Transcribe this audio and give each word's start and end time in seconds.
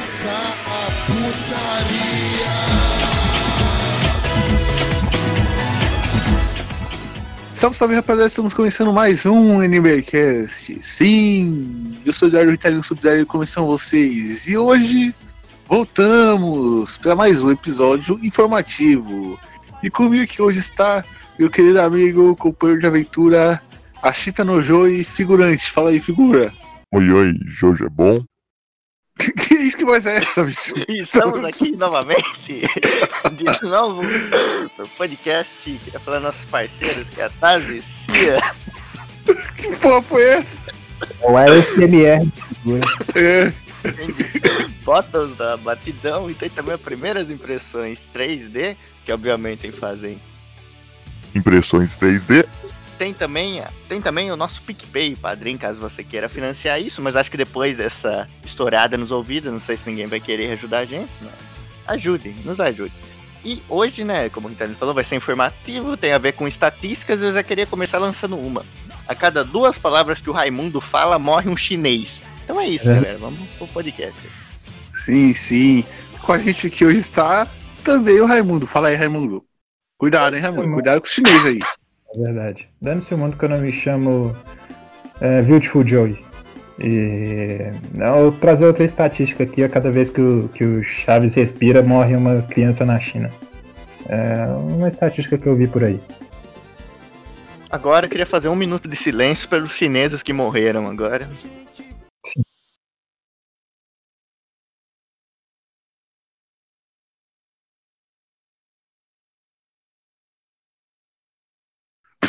começar 0.00 0.56
a 0.66 0.90
putaria. 1.04 2.50
Salve, 7.52 7.76
salve 7.76 7.94
rapaziada, 7.96 8.26
estamos 8.26 8.54
começando 8.54 8.94
mais 8.94 9.26
um 9.26 9.62
NBcast. 9.62 10.78
Sim, 10.80 11.92
eu 12.06 12.14
sou 12.14 12.28
o 12.28 12.30
Eduardo 12.30 12.52
Vitalino, 12.52 12.82
subsidiário 12.82 13.26
como 13.26 13.44
estão 13.44 13.66
vocês? 13.66 14.46
E 14.46 14.56
hoje 14.56 15.14
voltamos 15.68 16.96
para 16.96 17.14
mais 17.14 17.42
um 17.42 17.50
episódio 17.50 18.18
informativo. 18.22 19.38
E 19.82 19.90
comigo 19.90 20.24
aqui 20.24 20.40
hoje 20.40 20.60
está 20.60 21.04
meu 21.38 21.50
querido 21.50 21.78
amigo, 21.78 22.34
companheiro 22.36 22.80
de 22.80 22.86
aventura, 22.86 23.60
Ashita 24.02 24.44
Nojo 24.44 24.88
e 24.88 25.04
figurante. 25.04 25.70
Fala 25.70 25.90
aí, 25.90 26.00
figura. 26.00 26.50
Oi, 26.90 27.10
oi, 27.10 27.34
Jojo 27.48 27.84
é 27.84 27.90
bom? 27.90 28.24
Que 29.20 29.54
isso 29.54 29.76
que 29.76 29.84
voz 29.84 30.06
é 30.06 30.18
essa, 30.18 30.44
bicho? 30.44 30.74
Estamos 30.88 31.44
aqui 31.44 31.76
novamente, 31.76 32.62
de 33.32 33.68
novo, 33.68 34.02
no 34.78 34.88
podcast, 34.88 35.52
queria 35.84 36.00
falar 36.00 36.20
nossos 36.20 36.44
parceiros, 36.50 37.08
que 37.08 37.20
é 37.20 37.24
a 37.24 37.30
Taz 37.30 37.68
e 37.68 37.82
Cia. 37.82 38.40
Que 39.56 39.76
porra 39.76 40.02
foi 40.02 40.24
essa? 40.24 40.72
Ou 41.20 41.38
é 41.38 41.50
o 41.50 41.62
SMR. 41.62 42.28
É, 43.14 43.52
Tem 43.90 44.68
fotos 44.82 45.36
da 45.36 45.56
batidão 45.56 46.30
e 46.30 46.34
tem 46.34 46.48
também 46.50 46.74
as 46.74 46.80
primeiras 46.80 47.30
impressões 47.30 48.06
3D, 48.14 48.76
que 49.04 49.12
obviamente 49.12 49.70
fazem. 49.70 50.18
Impressões 51.34 51.96
3D. 51.96 52.46
Tem 53.00 53.14
também, 53.14 53.62
tem 53.88 53.98
também 53.98 54.30
o 54.30 54.36
nosso 54.36 54.60
PicPay, 54.60 55.16
padrinho, 55.16 55.58
caso 55.58 55.80
você 55.80 56.04
queira 56.04 56.28
financiar 56.28 56.78
isso, 56.78 57.00
mas 57.00 57.16
acho 57.16 57.30
que 57.30 57.36
depois 57.38 57.74
dessa 57.74 58.28
estourada 58.44 58.98
nos 58.98 59.10
ouvidos, 59.10 59.50
não 59.50 59.58
sei 59.58 59.74
se 59.78 59.88
ninguém 59.88 60.06
vai 60.06 60.20
querer 60.20 60.52
ajudar 60.52 60.80
a 60.80 60.84
gente, 60.84 61.08
mas 61.22 61.32
ajudem, 61.86 62.34
nos 62.44 62.60
ajude. 62.60 62.92
E 63.42 63.62
hoje, 63.70 64.04
né, 64.04 64.28
como 64.28 64.48
o 64.48 64.50
Ritalino 64.50 64.76
falou, 64.76 64.94
vai 64.94 65.02
ser 65.02 65.16
informativo, 65.16 65.96
tem 65.96 66.12
a 66.12 66.18
ver 66.18 66.32
com 66.32 66.46
estatísticas, 66.46 67.22
eu 67.22 67.32
já 67.32 67.42
queria 67.42 67.64
começar 67.64 67.96
lançando 67.96 68.36
uma. 68.36 68.62
A 69.08 69.14
cada 69.14 69.42
duas 69.42 69.78
palavras 69.78 70.20
que 70.20 70.28
o 70.28 70.34
Raimundo 70.34 70.78
fala, 70.78 71.18
morre 71.18 71.48
um 71.48 71.56
chinês. 71.56 72.20
Então 72.44 72.60
é 72.60 72.68
isso, 72.68 72.86
É. 72.86 72.96
galera, 72.96 73.16
vamos 73.16 73.40
pro 73.56 73.66
podcast. 73.68 74.20
sim, 74.92 75.32
sim. 75.32 75.84
Com 76.20 76.32
a 76.34 76.38
gente 76.38 76.66
aqui 76.66 76.84
hoje 76.84 77.00
está 77.00 77.48
também 77.82 78.20
o 78.20 78.26
Raimundo. 78.26 78.66
Fala 78.66 78.88
aí, 78.88 78.94
Raimundo. 78.94 79.42
Cuidado, 79.96 80.36
hein, 80.36 80.42
Raimundo? 80.42 80.74
Cuidado 80.74 81.00
com 81.00 81.06
os 81.06 81.12
chineses 81.14 81.46
aí. 81.46 81.60
É 82.14 82.18
verdade. 82.18 82.68
Dane-se 82.80 83.14
o 83.14 83.18
mundo 83.18 83.36
que 83.36 83.44
eu 83.44 83.48
não 83.48 83.58
me 83.58 83.72
chamo 83.72 84.34
é, 85.20 85.42
Beautiful 85.42 85.86
Joey. 85.86 86.18
E 86.78 87.70
não, 87.94 88.18
eu 88.18 88.30
vou 88.30 88.40
trazer 88.40 88.66
outra 88.66 88.84
estatística 88.84 89.44
aqui, 89.44 89.62
a 89.62 89.68
cada 89.68 89.90
vez 89.90 90.08
que 90.08 90.20
o, 90.20 90.48
que 90.48 90.64
o 90.64 90.82
Chaves 90.82 91.34
respira, 91.34 91.82
morre 91.82 92.16
uma 92.16 92.42
criança 92.42 92.86
na 92.86 92.98
China. 92.98 93.30
É 94.08 94.46
uma 94.46 94.88
estatística 94.88 95.36
que 95.36 95.46
eu 95.46 95.54
vi 95.54 95.66
por 95.66 95.84
aí. 95.84 96.00
Agora 97.70 98.06
eu 98.06 98.10
queria 98.10 98.26
fazer 98.26 98.48
um 98.48 98.56
minuto 98.56 98.88
de 98.88 98.96
silêncio 98.96 99.48
pelos 99.48 99.72
chineses 99.72 100.22
que 100.22 100.32
morreram 100.32 100.88
agora. 100.88 101.28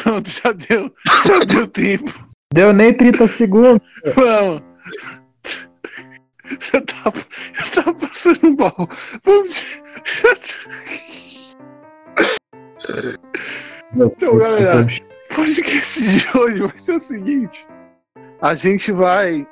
Pronto, 0.01 0.29
já 0.29 0.51
deu. 0.51 0.91
Já 1.25 1.39
deu 1.45 1.67
tempo. 1.67 2.27
Deu 2.53 2.73
nem 2.73 2.93
30 2.93 3.27
segundos. 3.27 3.87
Vamos. 4.15 4.61
Já 6.59 6.81
tava, 6.81 7.25
já 7.53 7.71
tava 7.71 7.93
passando 7.93 8.55
mal. 8.57 8.89
Vamos. 9.23 9.67
Então, 13.95 14.37
galera, 14.37 14.85
o 14.85 15.35
podcast 15.35 16.01
de 16.01 16.37
hoje 16.37 16.61
vai 16.61 16.77
ser 16.77 16.95
o 16.95 16.99
seguinte: 16.99 17.65
a 18.41 18.53
gente 18.53 18.91
vai 18.91 19.47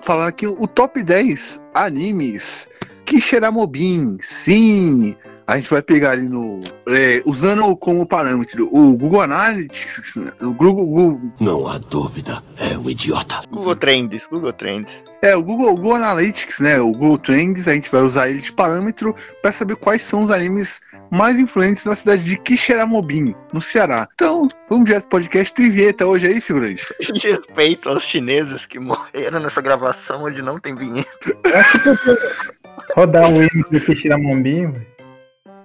falar 0.00 0.28
aqui 0.28 0.46
o 0.46 0.66
top 0.66 1.02
10 1.02 1.62
animes 1.74 2.68
Kishiramobin. 3.04 4.18
Sim, 4.20 5.16
a 5.50 5.56
gente 5.58 5.68
vai 5.70 5.82
pegar 5.82 6.12
ali 6.12 6.28
no. 6.28 6.60
é, 6.88 7.20
usando 7.26 7.76
como 7.76 8.06
parâmetro 8.06 8.68
o 8.72 8.96
Google 8.96 9.22
Analytics, 9.22 10.16
o 10.40 10.52
Google, 10.52 10.86
Google- 10.86 11.20
Não 11.40 11.66
há 11.66 11.78
dúvida, 11.78 12.42
é 12.56 12.78
um 12.78 12.88
idiota. 12.88 13.40
Google 13.50 13.74
Trends, 13.76 14.26
Google 14.28 14.52
Trends. 14.52 15.02
É, 15.22 15.36
o 15.36 15.42
Google, 15.42 15.74
Google 15.74 15.96
Analytics, 15.96 16.60
né? 16.60 16.80
O 16.80 16.92
Google 16.92 17.18
Trends, 17.18 17.68
a 17.68 17.74
gente 17.74 17.90
vai 17.90 18.00
usar 18.00 18.30
ele 18.30 18.40
de 18.40 18.52
parâmetro 18.52 19.14
para 19.42 19.52
saber 19.52 19.76
quais 19.76 20.02
são 20.02 20.22
os 20.22 20.30
animes 20.30 20.80
mais 21.10 21.38
influentes 21.38 21.84
na 21.84 21.94
cidade 21.94 22.24
de 22.24 22.38
Kishiramobim, 22.38 23.34
no 23.52 23.60
Ceará. 23.60 24.08
Então, 24.14 24.46
vamos 24.68 24.84
direto 24.86 25.02
pro 25.08 25.18
podcast. 25.18 25.52
Tem 25.52 25.68
vinheta 25.68 26.06
hoje 26.06 26.26
aí, 26.28 26.40
figurante? 26.40 26.86
Respeito 27.22 27.88
aos 27.90 28.04
chineses 28.04 28.64
que 28.64 28.78
morreram 28.78 29.40
nessa 29.40 29.60
gravação 29.60 30.24
onde 30.24 30.40
não 30.40 30.58
tem 30.58 30.74
vinheta. 30.74 31.36
Rodar 32.96 33.30
o 33.30 33.42
hino 33.42 33.66
do 33.70 33.80
Kishiramombinho. 33.80 34.72
velho. 34.72 34.86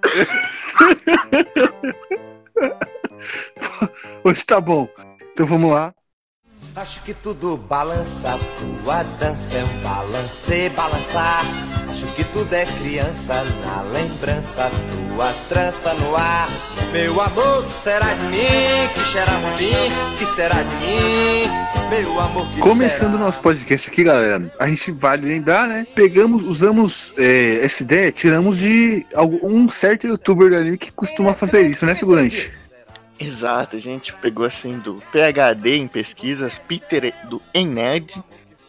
Hoje 4.24 4.44
tá 4.44 4.60
bom. 4.60 4.88
Então 5.32 5.46
vamos 5.46 5.72
lá. 5.72 5.94
Acho 6.74 7.02
que 7.04 7.14
tudo 7.14 7.56
balança, 7.56 8.36
tua 8.58 9.02
dança 9.18 9.56
é 9.56 9.64
um 9.64 9.82
balance, 9.82 10.68
balançar. 10.70 11.40
Que 12.16 12.24
tudo 12.32 12.50
é 12.54 12.64
criança, 12.64 13.34
na 13.66 13.82
lembrança, 13.82 14.70
tua 15.14 15.30
trança 15.50 15.92
no 15.94 16.16
ar. 16.16 16.48
Meu 16.90 17.20
amor, 17.20 17.64
que 17.64 17.72
será 17.72 18.14
de 18.14 18.22
mim? 18.22 18.88
Que 18.94 19.00
será 19.12 19.34
de 19.56 19.64
mim? 19.64 20.16
Que 20.18 20.24
será 20.24 20.62
de 20.62 20.86
mim? 20.86 21.90
Meu 21.90 22.18
amor, 22.20 22.46
que 22.54 22.60
Começando 22.60 23.08
o 23.10 23.12
será? 23.16 23.24
nosso 23.24 23.40
podcast 23.40 23.90
aqui, 23.90 24.02
galera, 24.02 24.50
a 24.58 24.66
gente 24.66 24.90
vale 24.92 25.26
lembrar, 25.28 25.68
né? 25.68 25.86
Pegamos, 25.94 26.42
usamos 26.44 27.12
é, 27.18 27.60
essa 27.62 27.82
ideia, 27.82 28.10
tiramos 28.10 28.56
de 28.56 29.04
algum- 29.14 29.46
um 29.64 29.68
certo 29.70 30.06
youtuber 30.06 30.48
do 30.48 30.56
anime 30.56 30.78
que 30.78 30.90
costuma 30.90 31.34
fazer 31.34 31.66
isso, 31.66 31.84
né, 31.84 31.94
figurante? 31.94 32.50
Exato, 33.20 33.76
a 33.76 33.78
gente 33.78 34.12
pegou 34.14 34.46
assim 34.46 34.78
do 34.78 34.94
PhD 35.12 35.76
em 35.76 35.86
pesquisas, 35.86 36.58
Peter 36.66 37.12
do 37.28 37.40
Enerd. 37.52 38.22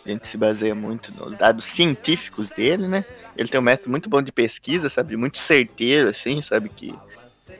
A 0.06 0.10
gente 0.10 0.28
se 0.28 0.38
baseia 0.38 0.76
muito 0.76 1.12
nos 1.18 1.36
dados 1.38 1.66
científicos 1.66 2.50
dele, 2.50 2.88
né? 2.88 3.04
Ele 3.38 3.48
tem 3.48 3.60
um 3.60 3.64
método 3.64 3.90
muito 3.90 4.10
bom 4.10 4.22
de 4.22 4.32
pesquisa, 4.32 4.90
sabe? 4.90 5.16
Muito 5.16 5.38
certeiro, 5.38 6.10
assim, 6.10 6.42
sabe? 6.42 6.70
Que 6.70 6.94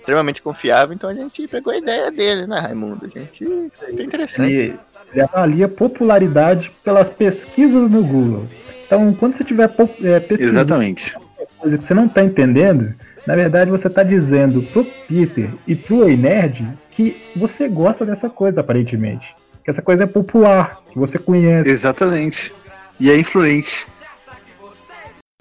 extremamente 0.08 0.42
confiável. 0.42 0.96
Então 0.96 1.10
a 1.10 1.14
gente 1.14 1.48
pegou 1.48 1.74
a 1.74 1.78
ideia 1.78 2.10
dele, 2.10 2.48
né, 2.48 2.60
Raimundo? 2.60 3.06
A 3.06 3.20
gente. 3.20 3.46
É 3.84 4.04
interessante. 4.04 4.52
Ele, 4.52 4.80
ele 5.12 5.22
avalia 5.22 5.68
popularidade 5.68 6.72
pelas 6.84 7.10
pesquisas 7.10 7.90
no 7.92 8.04
Google. 8.04 8.48
Então, 8.86 9.14
quando 9.14 9.36
você 9.36 9.44
tiver 9.44 9.70
é, 10.04 10.20
pesquisando 10.22 10.60
Exatamente. 10.60 11.14
coisa 11.60 11.78
que 11.78 11.84
você 11.84 11.94
não 11.94 12.08
tá 12.08 12.24
entendendo, 12.24 12.94
na 13.26 13.36
verdade 13.36 13.70
você 13.70 13.90
tá 13.90 14.02
dizendo 14.02 14.62
pro 14.64 14.86
Peter 14.86 15.50
e 15.68 15.76
pro 15.76 16.08
Nerd 16.08 16.66
que 16.92 17.22
você 17.36 17.68
gosta 17.68 18.06
dessa 18.06 18.30
coisa, 18.30 18.62
aparentemente. 18.62 19.36
Que 19.62 19.70
essa 19.70 19.82
coisa 19.82 20.06
é 20.06 20.08
popular, 20.08 20.82
que 20.90 20.98
você 20.98 21.20
conhece. 21.20 21.70
Exatamente. 21.70 22.54
E 22.98 23.12
é 23.12 23.20
influente. 23.20 23.86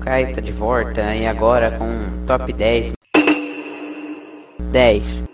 Tá 0.02 0.40
de 0.40 0.52
volta 0.52 1.16
e 1.16 1.26
agora 1.26 1.78
com 1.78 2.26
top 2.26 2.52
10. 2.52 2.92
10. 4.70 5.24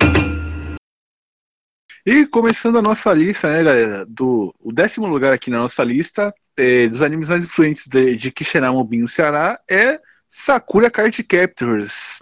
E 2.07 2.27
começando 2.27 2.79
a 2.79 2.83
nossa 2.83 3.13
lista, 3.13 3.53
né, 3.53 3.63
galera? 3.63 4.07
Do, 4.07 4.55
o 4.61 4.73
décimo 4.73 5.07
lugar 5.07 5.33
aqui 5.33 5.51
na 5.51 5.59
nossa 5.59 5.85
lista 5.85 6.33
é, 6.57 6.89
dos 6.89 7.03
animes 7.03 7.29
mais 7.29 7.45
influentes 7.45 7.87
de, 7.87 8.17
de 8.17 8.31
Kishiramobim 8.31 9.01
no 9.01 9.09
Ceará 9.09 9.61
é 9.69 10.01
Sakura 10.29 10.91
Card 10.91 11.23
Captors. 11.25 12.21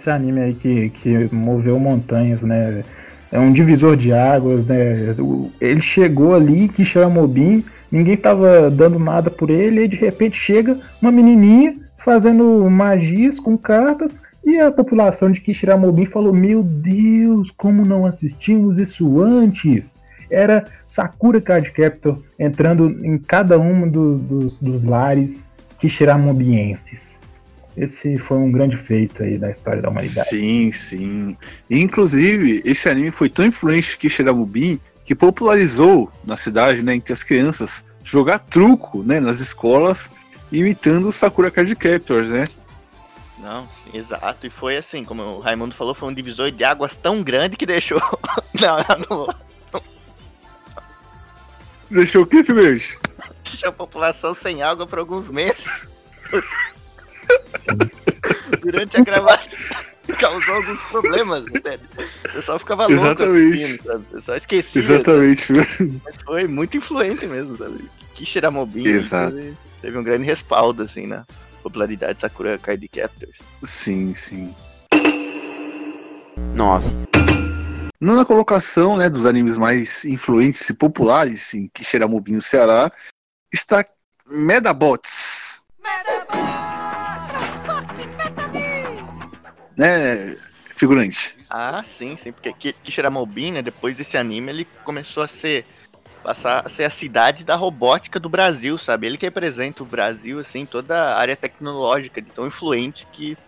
Esse 0.00 0.08
anime 0.08 0.40
aí 0.40 0.54
que, 0.54 0.88
que 0.88 1.28
moveu 1.30 1.78
montanhas, 1.78 2.42
né? 2.42 2.82
É 3.30 3.38
um 3.38 3.52
divisor 3.52 3.98
de 3.98 4.14
águas, 4.14 4.64
né? 4.64 5.14
Ele 5.60 5.80
chegou 5.82 6.34
ali, 6.34 6.68
que 6.68 6.82
Mobin, 7.06 7.62
ninguém 7.92 8.16
tava 8.16 8.70
dando 8.70 8.98
nada 8.98 9.30
por 9.30 9.50
ele, 9.50 9.84
e 9.84 9.88
de 9.88 9.96
repente 9.96 10.38
chega 10.38 10.78
uma 11.02 11.12
menininha 11.12 11.76
fazendo 11.98 12.66
magias 12.70 13.38
com 13.38 13.58
cartas, 13.58 14.22
e 14.42 14.58
a 14.58 14.72
população 14.72 15.30
de 15.30 15.42
Kishiramobim 15.42 16.06
falou: 16.06 16.32
Meu 16.32 16.62
Deus, 16.62 17.50
como 17.50 17.84
não 17.84 18.06
assistimos 18.06 18.78
isso 18.78 19.20
antes? 19.20 20.00
Era 20.30 20.64
Sakura 20.86 21.42
Card 21.42 21.72
Captor 21.72 22.22
entrando 22.38 22.88
em 23.04 23.18
cada 23.18 23.58
um 23.58 23.86
do- 23.86 24.16
dos, 24.16 24.60
dos 24.60 24.82
lares 24.82 25.50
Kishiramobienses. 25.78 27.19
Esse 27.76 28.18
foi 28.18 28.38
um 28.38 28.50
grande 28.50 28.76
feito 28.76 29.22
aí 29.22 29.38
da 29.38 29.50
história 29.50 29.80
da 29.80 29.88
humanidade. 29.88 30.28
Sim, 30.28 30.72
sim. 30.72 31.36
Inclusive, 31.70 32.62
esse 32.64 32.88
anime 32.88 33.10
foi 33.10 33.28
tão 33.28 33.46
influente 33.46 33.96
que 33.96 34.08
Shiramubin 34.08 34.80
que 35.04 35.14
popularizou 35.14 36.10
na 36.24 36.36
cidade, 36.36 36.82
né, 36.82 36.94
entre 36.94 37.12
as 37.12 37.22
crianças, 37.22 37.84
jogar 38.04 38.38
truco, 38.38 39.02
né, 39.02 39.18
nas 39.18 39.40
escolas, 39.40 40.10
imitando 40.52 41.08
o 41.08 41.12
Sakura 41.12 41.50
Card 41.50 41.74
Captors, 41.74 42.28
né? 42.28 42.44
Não, 43.38 43.66
sim, 43.68 43.98
exato. 43.98 44.46
E 44.46 44.50
foi 44.50 44.76
assim, 44.76 45.02
como 45.02 45.22
o 45.22 45.40
Raimundo 45.40 45.74
falou, 45.74 45.94
foi 45.94 46.08
um 46.08 46.14
divisor 46.14 46.50
de 46.50 46.62
águas 46.62 46.94
tão 46.96 47.22
grande 47.22 47.56
que 47.56 47.66
deixou. 47.66 48.00
não, 48.60 48.76
não, 49.08 49.26
não. 49.26 49.82
Deixou 51.90 52.22
o 52.22 52.26
que, 52.26 52.44
Fibert? 52.44 52.96
Deixou 53.44 53.70
a 53.70 53.72
população 53.72 54.34
sem 54.34 54.62
água 54.62 54.86
por 54.86 54.98
alguns 54.98 55.28
meses. 55.28 55.66
Durante 58.62 58.96
a 58.96 59.04
gravação. 59.04 59.58
Causou 60.18 60.56
alguns 60.56 60.80
problemas, 60.90 61.44
velho. 61.62 61.80
O 62.28 62.32
pessoal 62.32 62.58
ficava 62.58 62.86
louco 62.86 63.04
Exatamente. 63.04 63.62
assistindo, 63.62 63.84
sabe? 63.84 63.98
O 63.98 64.14
pessoal 64.14 64.36
esquecia. 64.36 64.80
Exatamente. 64.80 65.46
sabe? 65.46 66.00
Mas 66.04 66.16
foi 66.24 66.46
muito 66.48 66.76
influente 66.76 67.26
mesmo, 67.26 67.56
sabe? 67.56 67.88
Kishiramobin 68.14 68.86
Exato. 68.86 69.34
teve, 69.36 69.56
teve 69.80 69.98
um 69.98 70.02
grande 70.02 70.24
respaldo, 70.24 70.82
assim, 70.82 71.06
na 71.06 71.24
popularidade 71.62 72.14
de 72.14 72.20
Sakura 72.22 72.58
Card 72.58 72.86
Captors. 72.88 73.38
Sim, 73.62 74.14
sim. 74.14 74.54
9. 76.54 77.10
Nona 78.00 78.24
colocação, 78.24 78.96
né, 78.96 79.08
dos 79.10 79.26
animes 79.26 79.56
mais 79.56 80.04
influentes 80.04 80.68
e 80.70 80.74
populares 80.74 81.52
em 81.54 81.68
Kishiramobim 81.68 82.32
no 82.32 82.40
Ceará, 82.40 82.90
está 83.52 83.84
Medabots. 84.26 85.64
Né, 89.80 90.36
figurante? 90.74 91.34
Ah, 91.48 91.82
sim, 91.82 92.14
sim, 92.18 92.32
porque 92.32 92.52
Ki- 92.52 92.74
Kishiramobin, 92.84 93.52
né, 93.52 93.62
depois 93.62 93.96
desse 93.96 94.18
anime, 94.18 94.50
ele 94.52 94.66
começou 94.84 95.22
a 95.22 95.26
ser 95.26 95.64
passar 96.22 96.62
a 96.66 96.68
ser 96.68 96.84
a 96.84 96.90
cidade 96.90 97.44
da 97.44 97.56
robótica 97.56 98.20
do 98.20 98.28
Brasil, 98.28 98.76
sabe? 98.76 99.06
Ele 99.06 99.16
que 99.16 99.24
representa 99.24 99.82
o 99.82 99.86
Brasil 99.86 100.38
assim, 100.38 100.66
toda 100.66 100.94
a 101.14 101.18
área 101.18 101.34
tecnológica 101.34 102.20
de 102.20 102.30
tão 102.30 102.46
influente 102.46 103.06
que 103.10 103.38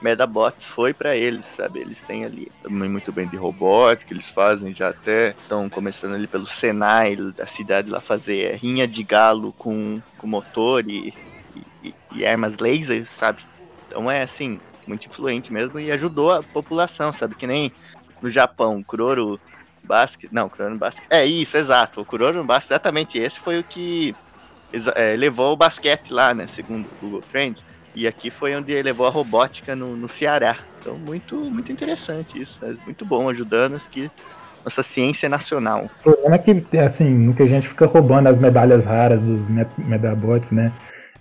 Medabots 0.00 0.66
foi 0.66 0.94
pra 0.94 1.14
eles, 1.14 1.44
sabe? 1.44 1.80
Eles 1.80 2.02
têm 2.02 2.24
ali 2.24 2.50
também 2.62 2.88
muito 2.88 3.12
bem 3.12 3.28
de 3.28 3.36
robótica, 3.36 4.14
eles 4.14 4.28
fazem 4.28 4.74
já 4.74 4.88
até 4.88 5.32
estão 5.32 5.68
começando 5.68 6.14
ali 6.14 6.26
pelo 6.26 6.46
Senai 6.46 7.16
da 7.36 7.46
cidade 7.46 7.90
lá 7.90 8.00
fazer 8.00 8.56
rinha 8.56 8.88
de 8.88 9.04
galo 9.04 9.52
com, 9.58 10.02
com 10.16 10.26
motor 10.26 10.84
e, 10.88 11.14
e, 11.82 11.94
e 12.10 12.24
armas 12.26 12.56
laser, 12.58 13.06
sabe? 13.06 13.42
Então 13.86 14.10
é 14.10 14.22
assim, 14.22 14.58
muito 14.88 15.06
influente 15.06 15.52
mesmo 15.52 15.78
e 15.78 15.90
ajudou 15.92 16.32
a 16.32 16.42
população, 16.42 17.12
sabe? 17.12 17.34
Que 17.34 17.46
nem 17.46 17.72
no 18.20 18.30
Japão, 18.30 18.78
o 18.78 18.84
Kuroro 18.84 19.40
Basket. 19.84 20.30
Não, 20.32 20.48
Kuroro 20.48 20.76
Basket. 20.76 21.04
É 21.10 21.24
isso, 21.24 21.56
exato. 21.56 22.00
O 22.00 22.04
Kuroro 22.04 22.42
Basket, 22.44 22.72
exatamente 22.72 23.18
esse 23.18 23.38
foi 23.40 23.58
o 23.58 23.64
que 23.64 24.14
é, 24.94 25.16
levou 25.16 25.52
o 25.52 25.56
basquete 25.56 26.10
lá, 26.10 26.32
né? 26.32 26.46
Segundo 26.46 26.86
o 26.86 27.00
Google 27.00 27.22
Trends. 27.30 27.62
E 27.94 28.06
aqui 28.06 28.30
foi 28.30 28.56
onde 28.56 28.72
ele 28.72 28.84
levou 28.84 29.06
a 29.06 29.10
robótica 29.10 29.76
no, 29.76 29.94
no 29.96 30.08
Ceará. 30.08 30.56
Então, 30.80 30.96
muito, 30.96 31.36
muito 31.36 31.70
interessante 31.70 32.40
isso. 32.40 32.58
É 32.64 32.72
muito 32.84 33.04
bom, 33.04 33.28
ajudando 33.28 33.74
os 33.74 33.86
que 33.86 34.10
nossa 34.64 34.82
ciência 34.82 35.28
nacional. 35.28 35.90
O 36.00 36.02
problema 36.02 36.36
é 36.36 36.38
que, 36.38 36.78
assim, 36.78 37.10
muita 37.10 37.46
gente 37.46 37.68
fica 37.68 37.84
roubando 37.86 38.28
as 38.28 38.38
medalhas 38.38 38.86
raras 38.86 39.20
dos 39.20 39.48
me- 39.48 39.66
Medabots, 39.76 40.52
né? 40.52 40.72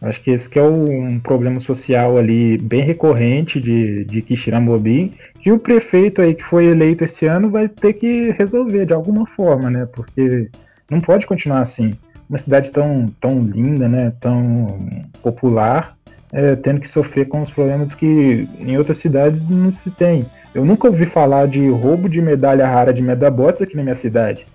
Acho 0.02 0.20
que 0.22 0.32
esse 0.32 0.50
que 0.50 0.58
é 0.58 0.64
um 0.64 1.20
problema 1.20 1.60
social 1.60 2.18
ali 2.18 2.58
bem 2.58 2.82
recorrente 2.82 3.62
de, 3.62 4.04
de 4.06 4.22
Kishiramobim, 4.24 5.14
que 5.40 5.52
o 5.52 5.60
prefeito 5.60 6.22
aí 6.22 6.34
que 6.34 6.44
foi 6.44 6.66
eleito 6.66 7.04
esse 7.04 7.28
ano 7.28 7.52
vai 7.52 7.70
ter 7.70 7.94
que 7.94 8.32
resolver 8.32 8.86
de 8.86 8.94
alguma 8.94 9.28
forma, 9.28 9.70
né? 9.70 9.88
Porque 9.94 10.50
não 10.90 11.00
pode 11.00 11.28
continuar 11.28 11.62
assim. 11.62 11.92
Uma 12.28 12.38
cidade 12.38 12.72
tão, 12.72 13.14
tão 13.20 13.42
linda, 13.44 13.88
né? 13.88 14.12
Tão 14.20 14.80
popular, 15.22 15.96
é, 16.32 16.56
tendo 16.56 16.80
que 16.80 16.90
sofrer 16.90 17.28
com 17.28 17.40
os 17.42 17.52
problemas 17.52 17.94
que 17.94 18.48
em 18.60 18.78
outras 18.78 18.98
cidades 18.98 19.50
não 19.50 19.72
se 19.72 19.92
tem. 19.92 20.26
Eu 20.56 20.66
nunca 20.66 20.88
ouvi 20.88 21.06
falar 21.06 21.48
de 21.48 21.70
roubo 21.70 22.10
de 22.10 22.22
medalha 22.22 22.66
rara 22.68 22.92
de 22.92 23.04
Medabots 23.04 23.62
aqui 23.62 23.76
na 23.76 23.84
minha 23.84 23.96
cidade. 23.96 24.48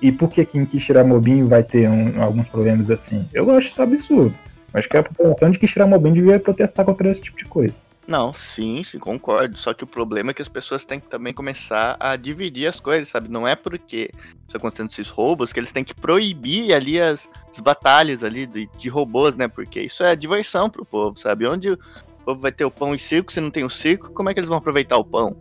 E 0.00 0.10
por 0.10 0.30
que 0.30 0.44
que 0.44 0.58
em 0.58 0.64
Kishiramobim 0.64 1.44
vai 1.44 1.62
ter 1.62 1.88
um- 1.88 2.22
alguns 2.22 2.48
problemas 2.48 2.90
assim? 2.90 3.26
Eu 3.32 3.50
acho 3.50 3.68
isso 3.68 3.82
absurdo. 3.82 4.34
Acho 4.74 4.88
que 4.88 4.96
a 4.96 5.02
população 5.04 5.50
de 5.50 5.58
Kishiramobim 5.58 6.12
devia 6.12 6.40
protestar 6.40 6.84
contra 6.84 7.08
esse 7.08 7.22
tipo 7.22 7.38
de 7.38 7.44
coisa. 7.44 7.74
Não, 8.06 8.34
sim, 8.34 8.82
sim, 8.84 8.98
concordo. 8.98 9.56
Só 9.56 9.72
que 9.72 9.84
o 9.84 9.86
problema 9.86 10.30
é 10.30 10.34
que 10.34 10.42
as 10.42 10.48
pessoas 10.48 10.84
têm 10.84 11.00
que 11.00 11.06
também 11.06 11.32
começar 11.32 11.96
a 11.98 12.16
dividir 12.16 12.66
as 12.66 12.78
coisas, 12.78 13.08
sabe? 13.08 13.30
Não 13.30 13.48
é 13.48 13.56
porque 13.56 14.10
está 14.46 14.58
acontecendo 14.58 14.90
esses 14.90 15.08
roubos 15.08 15.52
que 15.52 15.60
eles 15.60 15.72
têm 15.72 15.84
que 15.84 15.94
proibir 15.94 16.74
ali 16.74 17.00
as, 17.00 17.26
as 17.50 17.60
batalhas 17.60 18.22
ali 18.22 18.46
de, 18.46 18.68
de 18.78 18.88
robôs, 18.88 19.36
né? 19.36 19.48
Porque 19.48 19.80
isso 19.80 20.02
é 20.02 20.14
diversão 20.14 20.68
pro 20.68 20.84
povo, 20.84 21.18
sabe? 21.18 21.46
Onde 21.46 21.70
o 21.70 21.78
povo 22.24 22.40
vai 22.40 22.52
ter 22.52 22.64
o 22.64 22.70
pão 22.70 22.94
e 22.94 22.98
circo, 22.98 23.32
se 23.32 23.40
não 23.40 23.50
tem 23.50 23.64
o 23.64 23.70
circo, 23.70 24.10
como 24.10 24.28
é 24.28 24.34
que 24.34 24.40
eles 24.40 24.48
vão 24.48 24.58
aproveitar 24.58 24.98
o 24.98 25.04
pão? 25.04 25.34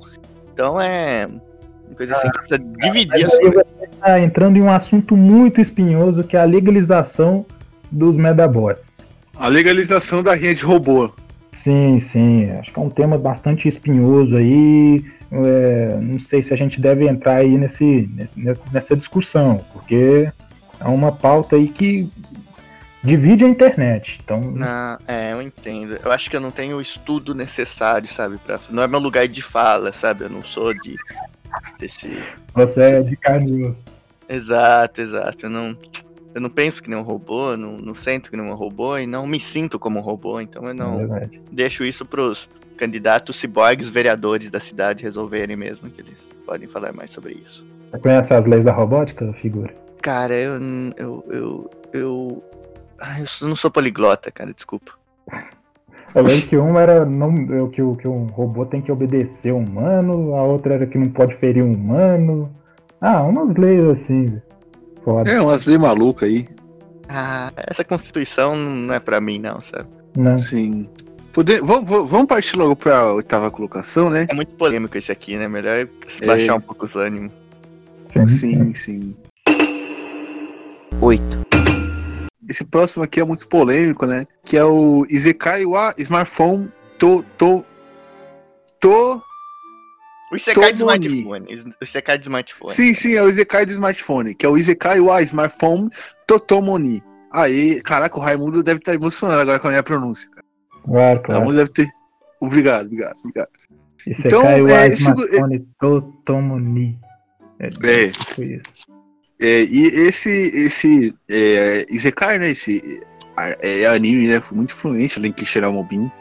Então 0.54 0.80
é 0.80 1.28
uma 1.88 1.96
coisa 1.98 2.16
assim 2.16 2.30
que 2.30 2.38
precisa 2.40 2.60
dividir 2.60 3.26
as 3.26 3.38
coisas. 3.40 3.64
está 3.92 4.20
entrando 4.20 4.58
em 4.58 4.62
um 4.62 4.72
assunto 4.72 5.18
muito 5.18 5.60
espinhoso 5.60 6.24
que 6.24 6.38
é 6.38 6.40
a 6.40 6.46
legalização 6.46 7.46
dos 7.92 8.16
Medabots. 8.16 9.06
A 9.38 9.48
legalização 9.48 10.22
da 10.22 10.34
rinha 10.34 10.54
de 10.54 10.64
robô. 10.64 11.12
Sim, 11.52 12.00
sim. 12.00 12.50
Acho 12.52 12.72
que 12.72 12.80
é 12.80 12.82
um 12.82 12.90
tema 12.90 13.18
bastante 13.18 13.68
espinhoso 13.68 14.36
aí. 14.36 15.06
É, 15.32 15.98
não 16.00 16.20
sei 16.20 16.44
se 16.44 16.54
a 16.54 16.58
gente 16.58 16.80
deve 16.80 17.08
entrar 17.08 17.38
aí 17.38 17.58
nesse, 17.58 18.10
nessa 18.72 18.96
discussão, 18.96 19.58
porque 19.74 20.32
é 20.80 20.88
uma 20.88 21.12
pauta 21.12 21.56
aí 21.56 21.68
que 21.68 22.08
divide 23.04 23.44
a 23.44 23.48
internet. 23.48 24.20
Então, 24.24 24.40
Não, 24.40 24.98
é, 25.08 25.34
eu 25.34 25.42
entendo. 25.42 26.00
Eu 26.04 26.12
acho 26.12 26.30
que 26.30 26.36
eu 26.36 26.42
não 26.42 26.52
tenho 26.52 26.78
o 26.78 26.82
estudo 26.82 27.36
necessário, 27.36 28.08
sabe? 28.08 28.38
Pra, 28.38 28.60
não 28.70 28.84
é 28.84 28.88
meu 28.88 29.00
lugar 29.00 29.28
de 29.28 29.42
fala, 29.42 29.92
sabe? 29.92 30.24
Eu 30.24 30.30
não 30.30 30.44
sou 30.44 30.74
de 30.74 30.96
desse 31.78 32.18
você 32.54 32.82
é 32.82 33.02
de 33.02 33.16
carne. 33.16 33.70
Exato, 34.30 35.02
exato. 35.02 35.46
Eu 35.46 35.50
não, 35.50 35.78
eu 36.34 36.42
não 36.42 36.50
penso 36.50 36.82
que 36.82 36.90
nem 36.90 36.98
um 36.98 37.04
robô, 37.04 37.56
não, 37.56 37.78
não 37.78 37.96
sinto 37.96 38.30
que 38.30 38.38
nem 38.38 38.46
um 38.46 38.56
robô 38.56 38.98
e 38.98 39.06
não 39.06 39.28
me 39.28 39.40
sinto 39.40 39.78
como 39.78 40.00
um 40.00 40.02
robô, 40.02 40.40
então 40.42 40.64
eu 40.64 40.70
É 40.70 40.74
não 40.74 40.98
verdade. 40.98 41.42
deixo 41.52 41.84
isso 41.84 42.06
pros 42.06 42.50
candidatos 42.78 43.38
ciborgues 43.38 43.88
vereadores 43.88 44.50
da 44.50 44.60
cidade 44.60 45.04
resolverem 45.04 45.56
mesmo, 45.56 45.90
que 45.90 46.02
eles 46.02 46.30
podem 46.46 46.68
falar 46.68 46.92
mais 46.92 47.12
sobre 47.12 47.34
isso. 47.34 47.66
Você 47.92 48.00
conhece 48.00 48.34
as 48.34 48.46
leis 48.46 48.64
da 48.64 48.72
robótica, 48.72 49.32
figura? 49.34 49.74
Cara, 50.02 50.34
eu. 50.34 50.60
Eu. 50.98 51.26
Eu. 51.30 51.70
eu... 51.94 52.44
eu 53.42 53.48
não 53.48 53.56
sou 53.56 53.70
poliglota, 53.72 54.32
cara, 54.32 54.54
desculpa. 54.54 54.92
Eu 56.16 56.22
lembro 56.22 56.48
que 56.48 56.56
um 56.56 56.78
era 56.78 57.04
não, 57.06 57.34
é, 57.34 57.68
que, 57.70 57.82
que 57.96 58.08
um 58.08 58.28
robô 58.28 58.68
tem 58.68 58.82
que 58.84 58.92
obedecer 58.92 59.52
um 59.52 59.64
humano, 59.66 60.36
a 60.36 60.44
outra 60.44 60.76
era 60.76 60.86
que 60.86 60.96
não 60.96 61.08
pode 61.08 61.36
ferir 61.36 61.64
um 61.64 61.74
humano. 61.74 62.52
Ah, 63.02 63.24
umas 63.24 63.56
leis 63.58 63.84
assim. 63.86 64.40
Foda. 65.04 65.30
É, 65.30 65.40
umas 65.42 65.66
leis 65.66 65.80
malucas 65.80 66.30
aí. 66.30 66.48
Ah, 67.10 67.52
essa 67.70 67.84
constituição 67.84 68.56
não 68.56 68.94
é 68.94 69.00
pra 69.00 69.20
mim, 69.20 69.40
não, 69.40 69.62
sabe? 69.62 69.88
Não. 70.18 70.38
Sim. 70.38 70.88
Poder, 71.34 71.62
vamos, 71.62 71.90
vamos- 72.10 72.28
partir 72.28 72.56
logo 72.58 72.76
pra 72.76 73.12
oitava 73.14 73.50
colocação, 73.50 74.10
né? 74.10 74.28
É 74.30 74.34
muito 74.34 74.54
polêmico 74.56 74.98
esse 74.98 75.12
aqui, 75.12 75.36
né? 75.36 75.48
Melhor 75.48 75.88
se 76.08 76.24
É. 76.24 76.28
baixar 76.28 76.56
um 76.56 76.62
pouco 76.62 76.86
os 76.86 76.96
ânimos. 76.96 77.32
Sim, 78.28 78.74
sim. 78.76 79.16
8. 81.02 81.40
Esse 82.48 82.64
próximo 82.64 83.04
aqui 83.04 83.20
é 83.20 83.24
muito 83.24 83.48
polêmico, 83.48 84.06
né? 84.06 84.28
Que 84.46 84.58
é 84.58 84.64
o 84.64 85.06
Izekai 85.10 85.66
wa 85.66 85.94
Smartphone 85.98 86.70
To. 87.00 87.26
To. 87.38 87.66
To. 88.80 89.22
O 90.34 90.36
Isekai 90.36 90.74
do 90.74 90.78
smartphone. 90.80 91.46
O 91.80 91.84
Isekai 91.84 92.18
do 92.18 92.24
smartphone. 92.24 92.72
Sim, 92.74 92.94
sim, 92.94 93.14
é 93.14 93.22
o 93.22 93.30
Izekai 93.30 93.66
do 93.66 93.72
smartphone. 93.72 94.34
Que 94.36 94.46
é 94.46 94.50
o 94.50 94.58
Izekai 94.58 95.00
wa 95.00 95.22
Smartphone 95.22 95.90
Totomoni. 96.28 97.04
Aí, 97.32 97.82
caraca, 97.82 98.18
o 98.18 98.22
Raimundo 98.22 98.62
deve 98.64 98.80
estar 98.80 98.94
emocionado 98.94 99.42
agora 99.42 99.60
com 99.60 99.68
a 99.68 99.72
minha 99.72 99.84
pronúncia. 99.84 100.30
Cara. 100.30 100.46
Claro, 100.86 101.20
O 101.20 101.24
claro. 101.24 101.40
Raimundo 101.40 101.58
deve 101.58 101.72
ter. 101.72 101.90
Obrigado, 102.42 102.86
obrigado, 102.88 103.16
obrigado. 103.20 103.50
Você 104.06 104.28
Então, 104.28 104.44
o 104.44 104.68
é, 104.68 104.88
é, 104.88 104.88
isso- 104.94 105.10
smartphone 105.10 105.68
Totomoni. 105.80 107.00
É, 107.60 107.68
É. 107.68 108.10
tipo 108.10 108.44
isso. 108.44 108.64
É, 109.40 109.64
e 109.64 109.84
esse, 110.08 110.30
esse 110.30 111.14
é, 111.30 111.86
Izekai, 111.90 112.38
né? 112.40 112.52
Esse 112.52 113.02
é, 113.38 113.82
é 113.82 113.88
anime, 113.88 114.28
né? 114.28 114.42
Foi 114.42 114.58
muito 114.58 114.72
influente 114.72 115.18
além 115.20 115.32
que 115.32 115.46
Shiramobin. 115.46 116.12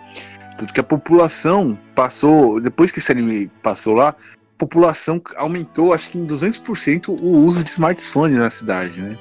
Que 0.67 0.81
a 0.81 0.85
população 0.85 1.79
passou, 1.95 2.61
depois 2.61 2.91
que 2.91 2.99
esse 2.99 3.11
anime 3.13 3.51
passou 3.63 3.95
lá, 3.95 4.11
a 4.11 4.15
população 4.59 5.21
aumentou, 5.37 5.93
acho 5.93 6.11
que 6.11 6.19
em 6.19 6.27
200% 6.27 7.17
o 7.21 7.27
uso 7.27 7.63
de 7.63 7.71
smartphones 7.71 8.39
na 8.39 8.51
cidade, 8.51 9.01
né? 9.01 9.19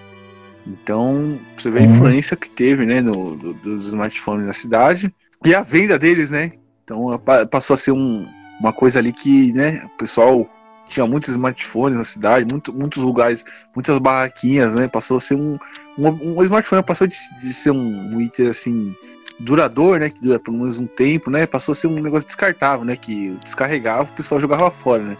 Então, 0.68 1.40
você 1.58 1.70
vê 1.72 1.80
a 1.80 1.82
Uhum. 1.82 1.88
influência 1.88 2.38
que 2.38 2.50
teve, 2.50 2.86
né, 2.86 3.02
no, 3.02 3.36
do- 3.36 3.54
dos 3.56 3.88
smartphones 3.88 4.46
na 4.46 4.54
cidade. 4.54 5.14
E 5.44 5.56
a 5.56 5.62
venda 5.64 5.98
deles, 5.98 6.30
né? 6.30 6.52
Então 6.84 7.10
pa- 7.26 7.46
passou 7.48 7.74
a 7.74 7.78
ser 7.78 7.92
um- 7.92 8.28
uma 8.60 8.72
coisa 8.72 9.00
ali 9.00 9.12
que, 9.12 9.52
né, 9.54 9.84
o 9.86 9.98
pessoal 9.98 10.48
tinha 10.88 11.08
muitos 11.08 11.30
smartphones 11.30 11.98
na 11.98 12.04
cidade, 12.04 12.46
muito- 12.52 12.72
muitos 12.74 13.02
lugares, 13.02 13.44
muitas 13.74 13.98
barraquinhas, 13.98 14.76
né? 14.76 14.88
Passou 14.88 15.18
a 15.18 15.20
ser 15.20 15.36
um, 15.36 15.58
um, 15.98 16.38
um 16.38 16.44
smartphone, 16.44 16.84
passou 16.84 17.08
de, 17.08 17.16
de 17.42 17.54
ser 17.54 17.72
um, 17.72 18.16
um 18.16 18.22
item 18.22 18.48
assim 18.48 18.94
duradouro, 19.42 20.00
né? 20.00 20.10
Que 20.10 20.20
dura 20.22 20.40
pelo 20.40 20.58
menos 20.58 20.80
um 20.80 20.88
tempo, 20.88 21.30
né? 21.30 21.46
Passou 21.46 21.74
a 21.74 21.76
ser 21.76 21.88
um 21.88 22.00
negócio 22.02 22.28
descartável, 22.28 22.86
né? 22.86 22.96
Que 22.96 23.32
descarregava, 23.44 24.10
o 24.10 24.16
pessoal 24.16 24.40
jogava 24.40 24.70
fora, 24.72 25.04
né? 25.04 25.18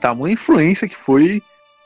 Tamanha 0.00 0.34
influência 0.34 0.88
que 0.88 0.96
foi 0.96 1.42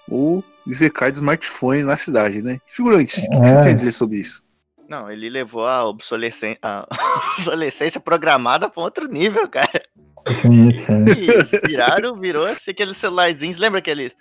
o 0.09 0.43
Zekai 0.73 1.11
do 1.11 1.17
smartphone 1.17 1.83
na 1.83 1.97
cidade, 1.97 2.41
né? 2.43 2.59
Figurante, 2.67 3.21
o 3.21 3.31
que 3.31 3.49
você 3.49 3.55
É. 3.57 3.61
tem 3.61 3.71
a 3.73 3.75
dizer 3.75 3.93
sobre 3.93 4.19
isso? 4.19 4.43
Não, 4.89 5.11
ele 5.11 5.29
levou 5.31 5.67
a 5.67 5.85
obsolescência, 5.85 6.59
a 6.63 6.87
obsolescência 7.39 8.01
programada 8.01 8.69
pra 8.69 8.83
outro 8.83 9.07
nível, 9.09 9.49
cara. 9.49 9.83
Sim, 10.33 10.71
sim. 10.77 11.05
E 11.09 11.67
viraram, 11.67 12.19
virou 12.19 12.47
assim, 12.47 12.71
aqueles 12.71 12.97
celularzinhos. 12.97 13.59
Lembra 13.59 13.79
aqueles 13.79 14.15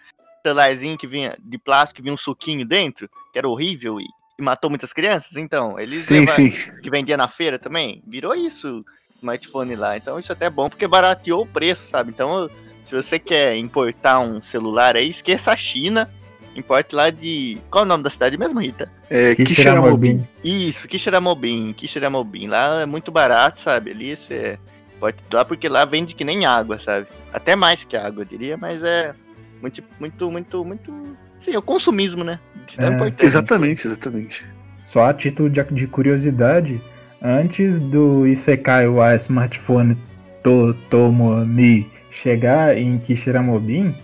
celularzinho 0.46 0.98
que 0.98 1.08
vinha 1.08 1.38
de 1.42 1.58
plástico, 1.58 1.98
que 1.98 2.02
vinha 2.02 2.14
um 2.14 2.18
suquinho 2.18 2.66
dentro, 2.68 3.10
que 3.32 3.38
era 3.40 3.48
horrível 3.48 4.00
e, 4.00 4.06
e 4.40 4.44
matou 4.44 4.70
muitas 4.70 4.94
crianças? 4.94 5.36
Então, 5.38 5.80
eles 5.80 5.94
Sim, 5.94 6.26
sim. 6.26 6.50
que 6.82 6.90
vendia 6.90 7.18
na 7.18 7.28
feira 7.28 7.60
também, 7.60 8.04
virou 8.08 8.36
isso, 8.36 8.84
smartphone 9.18 9.76
lá. 9.76 9.96
Então 9.98 10.20
isso 10.20 10.32
até 10.32 10.46
é 10.46 10.50
bom 10.50 10.70
porque 10.70 10.88
barateou 10.88 11.44
o 11.44 11.48
preço, 11.48 11.88
sabe? 11.88 12.12
Então, 12.12 12.50
se 12.86 12.94
você 12.94 13.18
quer 13.18 13.56
importar 13.58 14.20
um 14.20 14.42
celular 14.44 14.96
aí, 14.96 15.10
esqueça 15.10 15.52
a 15.52 15.58
China. 15.58 16.10
Importe 16.56 16.94
lá 16.94 17.10
de. 17.10 17.58
Qual 17.72 17.84
é 17.84 17.86
o 17.86 17.90
nome 17.90 18.04
da 18.04 18.12
cidade 18.12 18.38
mesmo, 18.38 18.60
Rita? 18.60 18.92
É, 19.10 19.34
Que 19.34 19.44
Kishiramobim. 19.44 20.28
Isso, 20.44 20.88
Kishiramobim, 20.88 21.74
Kishiramobim. 21.74 22.48
Lá 22.48 22.82
é 22.82 22.86
muito 22.86 23.12
barato, 23.12 23.60
sabe? 23.62 23.90
Ali 23.90 24.16
você 24.16 24.60
pode 25.00 25.18
lá 25.32 25.44
porque 25.44 25.68
lá 25.68 25.84
vende 25.84 26.14
que 26.14 26.24
nem 26.24 26.46
água, 26.46 26.78
sabe? 26.78 27.08
Até 27.34 27.56
mais 27.56 27.84
que 27.84 27.98
água, 27.98 28.22
eu 28.22 28.26
diria, 28.26 28.56
mas 28.56 28.84
é 28.84 29.16
muito, 29.60 29.84
muito, 30.00 30.30
muito, 30.32 30.64
muito. 30.64 31.18
Sim, 31.44 31.52
é 31.52 31.58
o 31.58 31.62
consumismo, 31.62 32.24
né? 32.24 32.40
É. 32.78 33.26
Exatamente, 33.26 33.86
exatamente. 33.86 34.46
Só 34.86 35.10
a 35.10 35.14
título 35.14 35.50
de, 35.50 35.62
de 35.64 35.88
curiosidade, 35.88 36.82
antes 37.22 37.80
do 37.80 38.26
Isekai 38.26 38.88
wa 38.88 39.14
Smartphone 39.16 39.98
to, 40.42 40.74
Tomo 40.90 41.44
ni 41.44 41.86
chegar 42.12 42.78
em 42.78 42.98
Kishiramobim, 42.98 43.96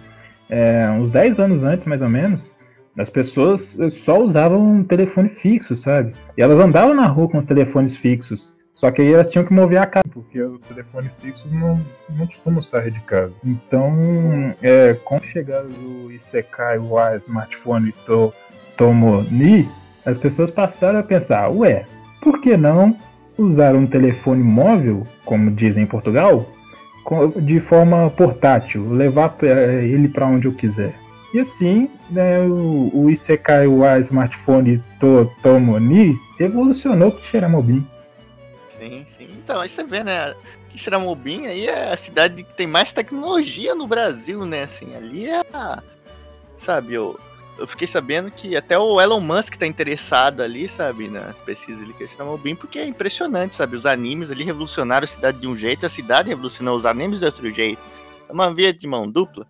é, 0.50 0.90
uns 0.90 1.12
10 1.12 1.40
anos 1.40 1.64
antes, 1.64 1.86
mais 1.86 2.02
ou 2.02 2.10
menos, 2.10 2.52
as 2.98 3.10
pessoas 3.10 3.78
só 3.92 4.22
usavam 4.22 4.60
um 4.60 4.84
telefone 4.84 5.30
fixo, 5.30 5.76
sabe? 5.76 6.12
E 6.38 6.42
elas 6.42 6.60
andavam 6.60 6.94
na 6.94 7.06
rua 7.08 7.30
com 7.30 7.38
os 7.38 7.46
telefones 7.46 7.96
fixos. 7.96 8.56
Só 8.76 8.92
que 8.92 9.02
aí 9.02 9.14
elas 9.14 9.30
tinham 9.30 9.46
que 9.46 9.54
mover 9.54 9.82
a 9.82 9.86
casa, 9.86 10.09
porque 10.20 10.42
os 10.42 10.62
telefones 10.62 11.12
fixos 11.20 11.52
não, 11.52 11.80
não 12.10 12.26
costumam 12.26 12.62
sair 12.62 12.92
de 12.92 13.00
casa. 13.02 13.34
Então, 13.44 13.94
é, 14.62 14.94
com 15.04 15.16
a 15.16 15.22
chegada 15.22 15.68
do 15.68 16.12
Isekai 16.12 16.78
wa 16.78 17.16
Smartphone 17.16 17.94
to, 18.06 18.34
as 20.06 20.18
pessoas 20.18 20.50
passaram 20.50 21.00
a 21.00 21.04
pensar, 21.04 21.50
ué, 21.50 21.86
por 22.22 22.40
que 22.40 22.56
não 22.56 22.96
usar 23.38 23.76
um 23.76 23.86
telefone 23.86 24.44
móvel, 24.44 25.06
como 25.26 25.52
dizem 25.52 25.84
em 25.84 25.88
Portugal, 25.88 26.46
de 27.42 27.60
forma 27.60 28.10
portátil, 28.10 28.92
levar 28.92 29.36
ele 29.42 30.08
para 30.08 30.28
onde 30.28 30.48
eu 30.48 30.54
quiser. 30.54 30.94
E 31.34 31.40
assim, 31.40 31.90
né, 32.10 32.40
o, 32.42 32.90
o 32.94 33.10
Isekai 33.10 33.68
wa 33.68 34.00
Smartphone 34.00 34.82
to 35.00 35.30
Tomo 35.44 35.78
ni 35.80 36.18
revolucionou 36.40 37.10
o 37.10 37.12
Kishiramobim. 37.12 37.86
Então, 39.50 39.62
aí 39.62 39.68
você 39.68 39.84
vê, 39.84 40.04
né? 40.04 40.36
Kishiramobim 40.70 41.48
aí 41.48 41.66
é 41.66 41.92
a 41.92 41.98
cidade 41.98 42.44
que 42.44 42.54
tem 42.54 42.68
mais 42.68 42.94
tecnologia 42.94 43.74
no 43.74 43.88
Brasil, 43.88 44.46
né? 44.46 44.62
Assim, 44.62 44.96
ali 44.96 45.26
é 45.26 45.42
a. 45.52 45.82
Sabe, 46.56 46.94
eu, 46.94 47.20
eu 47.58 47.66
fiquei 47.66 47.88
sabendo 47.88 48.30
que 48.30 48.56
até 48.56 48.78
o 48.78 49.02
Elon 49.02 49.20
Musk 49.20 49.56
tá 49.56 49.66
interessado 49.66 50.44
ali, 50.44 50.70
sabe, 50.70 51.08
nas 51.08 51.36
pesquisas 51.40 51.82
ali 51.82 51.94
que 51.94 52.06
Kishiramobim, 52.06 52.54
porque 52.54 52.78
é 52.78 52.86
impressionante, 52.86 53.56
sabe? 53.56 53.76
Os 53.76 53.88
animes 53.88 54.30
ali 54.30 54.44
revolucionaram 54.44 55.06
a 55.06 55.08
cidade 55.08 55.40
de 55.40 55.48
um 55.48 55.58
jeito, 55.58 55.84
a 55.84 55.90
cidade 55.90 56.30
revolucionou 56.30 56.78
os 56.78 56.86
animes 56.86 57.18
de 57.18 57.26
outro 57.26 57.50
jeito. 57.52 57.82
É 58.30 58.32
uma 58.32 58.54
via 58.54 58.72
de 58.72 58.86
mão 58.86 59.10
dupla. 59.10 59.48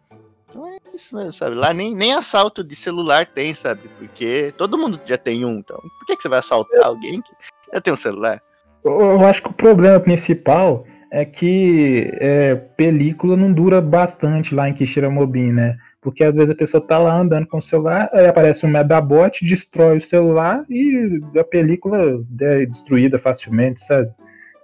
Então 0.49 0.65
é 0.65 0.77
isso 0.95 1.13
mesmo, 1.13 1.33
sabe? 1.33 1.55
Lá 1.57 1.73
nem, 1.73 1.93
nem 1.93 2.13
assalto 2.13 2.63
de 2.63 2.73
celular 2.73 3.25
tem, 3.25 3.53
sabe? 3.53 3.89
Porque 3.99 4.53
todo 4.57 4.77
mundo 4.77 4.97
já 5.05 5.17
tem 5.17 5.43
um, 5.43 5.57
então 5.57 5.77
por 5.99 6.05
que, 6.05 6.15
que 6.15 6.21
você 6.21 6.29
vai 6.29 6.39
assaltar 6.39 6.85
alguém 6.85 7.21
que 7.21 7.33
já 7.73 7.81
tem 7.81 7.91
um 7.91 7.97
celular? 7.97 8.41
Eu, 8.83 9.25
acho 9.25 9.41
que 9.41 9.49
o 9.49 9.53
problema 9.53 9.99
principal 9.99 10.85
é 11.11 11.25
que 11.25 12.11
é, 12.13 12.55
película 12.55 13.35
não 13.35 13.51
dura 13.51 13.81
bastante 13.81 14.53
lá 14.53 14.69
em 14.69 14.73
Kishiramobim, 14.73 15.51
né? 15.51 15.77
Porque 16.01 16.23
às 16.23 16.35
vezes 16.35 16.51
a 16.51 16.57
pessoa 16.57 16.85
tá 16.85 16.97
lá 16.97 17.19
andando 17.19 17.47
com 17.47 17.57
o 17.57 17.61
celular, 17.61 18.09
aí 18.13 18.25
aparece 18.25 18.65
um 18.65 18.69
Medabot, 18.69 19.43
destrói 19.43 19.97
o 19.97 20.01
celular 20.01 20.63
e 20.69 21.19
a 21.37 21.43
película 21.43 22.23
é 22.41 22.65
destruída 22.65 23.17
facilmente, 23.17 23.81
sabe? 23.81 24.09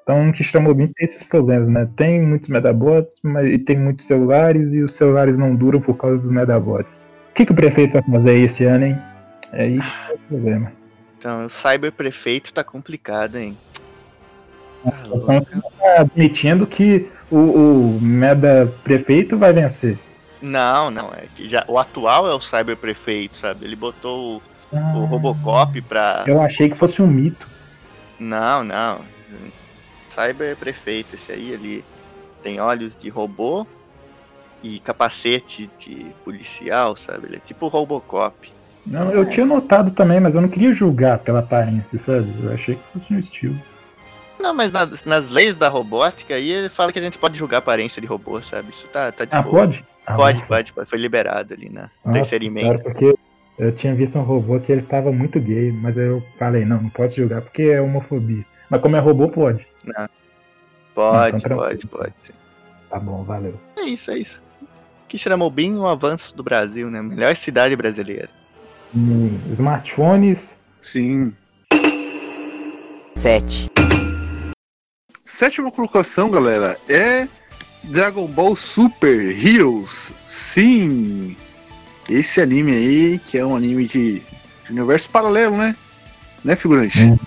Então, 0.03 0.31
Kishiramobim 0.31 0.85
tem 0.85 1.03
esses 1.03 1.23
problemas, 1.23 1.67
né? 1.67 1.89
Tem 1.95 2.21
muitos 2.21 2.47
Medabots, 2.47 3.19
mas 3.23 3.49
e 3.49 3.57
tem 3.57 3.75
muitos 3.75 4.05
celulares 4.05 4.73
e 4.75 4.83
os 4.83 4.93
celulares 4.93 5.35
não 5.35 5.55
duram 5.55 5.81
por 5.81 5.97
causa 5.97 6.17
dos 6.19 6.29
Medabots. 6.29 7.09
O 7.31 7.33
que, 7.33 7.43
que 7.45 7.51
o 7.51 7.55
prefeito 7.55 7.93
vai 7.93 8.03
fazer 8.03 8.37
esse 8.37 8.63
ano, 8.65 8.85
hein? 8.85 8.97
É 9.51 9.63
aí 9.63 9.79
que 9.79 10.11
é 10.11 10.13
o 10.13 10.19
problema. 10.29 10.71
Então, 11.17 11.47
o 11.47 11.49
cyber 11.49 11.91
prefeito 11.91 12.53
tá 12.53 12.63
complicado, 12.63 13.35
hein? 13.35 13.57
Tá 14.85 15.05
louco. 15.07 15.31
Então, 15.31 15.61
tá 15.79 16.01
admitindo 16.01 16.67
que 16.67 17.09
o, 17.31 17.37
o 17.37 17.99
Meda 18.01 18.71
prefeito 18.83 19.37
vai 19.37 19.51
vencer. 19.51 19.97
Não, 20.41 20.91
não, 20.91 21.11
é 21.13 21.25
que 21.35 21.49
já 21.49 21.65
o 21.67 21.79
atual 21.79 22.29
é 22.29 22.35
o 22.35 22.41
cyber 22.41 22.77
prefeito, 22.77 23.37
sabe? 23.37 23.65
Ele 23.65 23.75
botou 23.75 24.37
o, 24.37 24.41
Ah, 24.71 24.93
o 24.95 25.05
Robocop 25.05 25.81
pra. 25.81 26.23
Eu 26.27 26.39
achei 26.39 26.69
que 26.69 26.75
fosse 26.75 27.01
um 27.01 27.07
mito. 27.07 27.47
Não, 28.19 28.63
não. 28.63 28.99
Cyber 30.13 30.55
prefeito, 30.55 31.15
esse 31.15 31.31
aí 31.31 31.51
ele 31.51 31.83
tem 32.43 32.59
olhos 32.59 32.95
de 32.95 33.09
robô 33.09 33.65
e 34.63 34.79
capacete 34.79 35.69
de 35.79 36.05
policial, 36.23 36.95
sabe? 36.95 37.27
Ele 37.27 37.35
é 37.37 37.39
tipo 37.39 37.67
Robocop. 37.67 38.51
Não, 38.85 39.09
eu 39.11 39.27
tinha 39.27 39.45
notado 39.45 39.91
também, 39.91 40.19
mas 40.19 40.35
eu 40.35 40.41
não 40.41 40.47
queria 40.47 40.71
julgar 40.71 41.19
pela 41.19 41.39
aparência, 41.39 41.97
sabe? 41.97 42.31
Eu 42.41 42.53
achei 42.53 42.75
que 42.75 42.83
fosse 42.93 43.13
um 43.13 43.19
estilo. 43.19 43.55
Não, 44.45 44.53
mas 44.53 44.71
nas, 44.71 45.03
nas 45.05 45.31
leis 45.31 45.55
da 45.55 45.67
robótica 45.67 46.35
aí 46.35 46.51
ele 46.51 46.69
fala 46.69 46.93
que 46.93 46.99
a 46.99 47.01
gente 47.01 47.17
pode 47.17 47.35
julgar 47.35 47.57
a 47.57 47.59
aparência 47.59 47.99
de 47.99 48.05
robô, 48.05 48.39
sabe? 48.43 48.69
Isso 48.69 48.85
tá, 48.93 49.11
tá 49.11 49.25
de 49.25 49.31
Ah, 49.33 49.41
boa. 49.41 49.55
pode? 49.61 49.83
Ah, 50.05 50.13
Pode, 50.15 50.37
ufa. 50.37 50.47
pode, 50.47 50.71
pode. 50.73 50.87
Foi 50.87 50.99
liberado 50.99 51.51
ali 51.55 51.67
na 51.67 51.89
Nossa 52.05 52.29
terceira 52.29 52.45
emenda. 52.45 52.77
porque 52.77 53.15
eu 53.57 53.71
tinha 53.71 53.95
visto 53.95 54.19
um 54.19 54.21
robô 54.21 54.59
que 54.59 54.71
ele 54.71 54.83
tava 54.83 55.11
muito 55.11 55.39
gay, 55.39 55.71
mas 55.71 55.97
eu 55.97 56.23
falei, 56.37 56.63
não, 56.63 56.79
não 56.79 56.89
posso 56.91 57.15
julgar 57.15 57.41
porque 57.41 57.63
é 57.63 57.81
homofobia. 57.81 58.45
Mas 58.69 58.81
como 58.81 58.95
é 58.95 58.99
robô, 58.99 59.29
pode. 59.29 59.65
Pode, 60.93 61.37
então 61.37 61.57
pode, 61.57 61.87
pode. 61.87 62.13
sim. 62.21 62.33
Tá 62.87 62.99
bom, 62.99 63.23
valeu. 63.23 63.59
É 63.77 63.81
isso, 63.81 64.11
é 64.11 64.19
isso. 64.19 64.39
Kishiramobim, 65.07 65.73
um 65.73 65.87
avanço 65.87 66.35
do 66.37 66.43
Brasil, 66.43 66.91
né? 66.91 67.01
Melhor 67.01 67.35
cidade 67.35 67.75
brasileira. 67.75 68.29
Hum, 68.95 69.39
smartphones, 69.49 70.55
Sim. 70.79 71.33
7. 73.15 73.71
Sétima 75.25 75.71
colocação, 75.71 76.29
galera, 76.29 76.79
é 76.87 77.27
Dragon 77.83 78.27
Ball 78.27 78.55
Super 78.55 79.19
Heroes. 79.35 80.13
Sim! 80.23 81.35
Esse 82.07 82.39
anime 82.41 82.71
aí, 82.71 83.19
que 83.19 83.37
é 83.37 83.45
um 83.45 83.55
anime 83.55 83.87
de, 83.87 84.19
de 84.19 84.71
universo 84.71 85.09
paralelo, 85.09 85.57
né? 85.57 85.75
Né, 86.43 86.55
figurante? 86.55 86.89
Sim. 86.97 87.19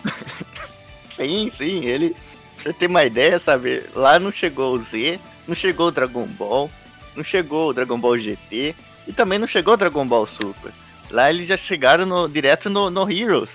Sim, 1.11 1.51
sim, 1.53 1.85
ele. 1.85 2.11
Pra 2.55 2.63
você 2.63 2.73
ter 2.73 2.87
uma 2.87 3.05
ideia, 3.05 3.39
sabe? 3.41 3.83
Lá 3.95 4.21
não 4.21 4.31
chegou 4.31 4.75
o 4.75 4.83
Z, 4.83 5.19
não 5.49 5.55
chegou 5.57 5.89
o 5.89 5.91
Dragon 5.91 6.27
Ball, 6.27 6.71
não 7.17 7.25
chegou 7.25 7.71
o 7.71 7.73
Dragon 7.73 7.99
Ball 7.99 8.17
GT 8.19 8.75
e 9.09 9.13
também 9.13 9.39
não 9.41 9.49
chegou 9.49 9.75
o 9.75 9.77
Dragon 9.77 10.07
Ball 10.07 10.27
Super. 10.27 10.73
Lá 11.11 11.31
eles 11.31 11.49
já 11.49 11.57
chegaram 11.57 12.07
no- 12.07 12.29
direto 12.29 12.71
no, 12.71 12.89
no 12.91 13.11
Heroes. 13.11 13.51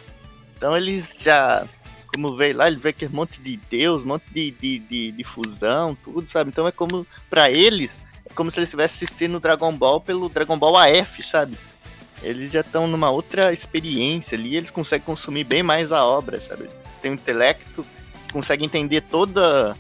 Então 0.57 0.75
eles 0.75 1.15
já. 1.21 1.65
Como 2.13 2.35
veio 2.35 2.57
lá, 2.57 2.67
ele 2.67 2.77
vê 2.77 2.89
aquele 2.89 3.13
monte 3.13 3.41
de 3.41 3.57
Deus, 3.69 4.03
um 4.03 4.07
monte 4.07 4.25
de, 4.31 4.51
de, 4.51 4.79
de, 4.79 5.11
de 5.11 5.23
fusão, 5.23 5.95
tudo, 5.95 6.29
sabe? 6.29 6.49
Então 6.49 6.67
é 6.67 6.71
como, 6.71 7.07
pra 7.29 7.49
eles, 7.49 7.89
é 8.25 8.33
como 8.33 8.51
se 8.51 8.59
eles 8.59 8.67
estivessem 8.67 9.05
assistindo 9.05 9.39
Dragon 9.39 9.75
Ball 9.75 9.99
pelo 9.99 10.29
Dragon 10.29 10.57
Ball 10.57 10.77
AF, 10.77 11.23
sabe? 11.23 11.57
Eles 12.21 12.51
já 12.51 12.61
estão 12.61 12.87
numa 12.87 13.09
outra 13.09 13.51
experiência 13.51 14.37
ali, 14.37 14.55
eles 14.55 14.69
conseguem 14.69 15.05
consumir 15.05 15.43
bem 15.43 15.63
mais 15.63 15.91
a 15.91 16.05
obra, 16.05 16.39
sabe? 16.39 16.69
Tem 17.01 17.11
um 17.11 17.15
intelecto, 17.15 17.85
consegue 18.31 18.63
entender 18.63 19.01
toda 19.01 19.75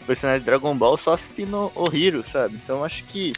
o 0.00 0.04
personagem 0.04 0.40
de 0.40 0.46
Dragon 0.46 0.76
Ball 0.76 0.96
só 0.96 1.14
assistindo 1.14 1.72
o 1.74 1.84
Hiro, 1.94 2.24
sabe? 2.26 2.54
Então 2.56 2.84
acho 2.84 3.04
que 3.04 3.32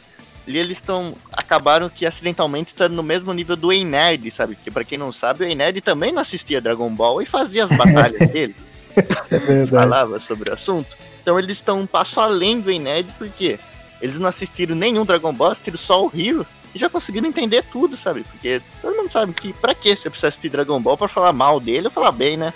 ali 0.47 0.57
eles 0.57 0.77
estão. 0.77 1.13
acabaram 1.31 1.89
que 1.89 2.05
acidentalmente 2.05 2.69
estando 2.69 2.95
no 2.95 3.03
mesmo 3.03 3.33
nível 3.33 3.55
do 3.55 3.71
Ei 3.71 3.83
Nerd, 3.83 4.31
sabe? 4.31 4.55
Porque 4.55 4.71
pra 4.71 4.83
quem 4.83 4.97
não 4.97 5.11
sabe, 5.11 5.43
o 5.43 5.47
Ei 5.47 5.55
Nerd 5.55 5.81
também 5.81 6.11
não 6.11 6.21
assistia 6.21 6.61
Dragon 6.61 6.89
Ball 6.89 7.21
e 7.21 7.25
fazia 7.25 7.65
as 7.65 7.69
batalhas 7.71 8.19
dele 8.31 8.55
é 9.31 9.37
verdade. 9.37 9.69
falava 9.69 10.19
sobre 10.19 10.49
o 10.49 10.53
assunto. 10.53 10.95
Então 11.21 11.37
eles 11.37 11.57
estão 11.57 11.81
um 11.81 11.85
passo 11.85 12.19
além 12.19 12.59
do 12.59 12.71
inédito, 12.71 13.13
porque 13.17 13.59
eles 14.01 14.17
não 14.17 14.29
assistiram 14.29 14.75
nenhum 14.75 15.05
Dragon 15.05 15.33
Ball, 15.33 15.51
assistiram 15.51 15.77
só 15.77 16.05
o 16.05 16.11
Hero 16.13 16.45
e 16.73 16.79
já 16.79 16.89
conseguiram 16.89 17.27
entender 17.27 17.63
tudo, 17.71 17.97
sabe? 17.97 18.23
Porque 18.23 18.61
todo 18.81 18.95
mundo 18.95 19.11
sabe 19.11 19.33
que 19.33 19.53
pra 19.53 19.73
que 19.75 19.95
você 19.95 20.09
precisa 20.09 20.29
assistir 20.29 20.49
Dragon 20.49 20.81
Ball 20.81 20.97
pra 20.97 21.07
falar 21.07 21.33
mal 21.33 21.59
dele 21.59 21.87
ou 21.87 21.91
falar 21.91 22.11
bem, 22.11 22.37
né? 22.37 22.53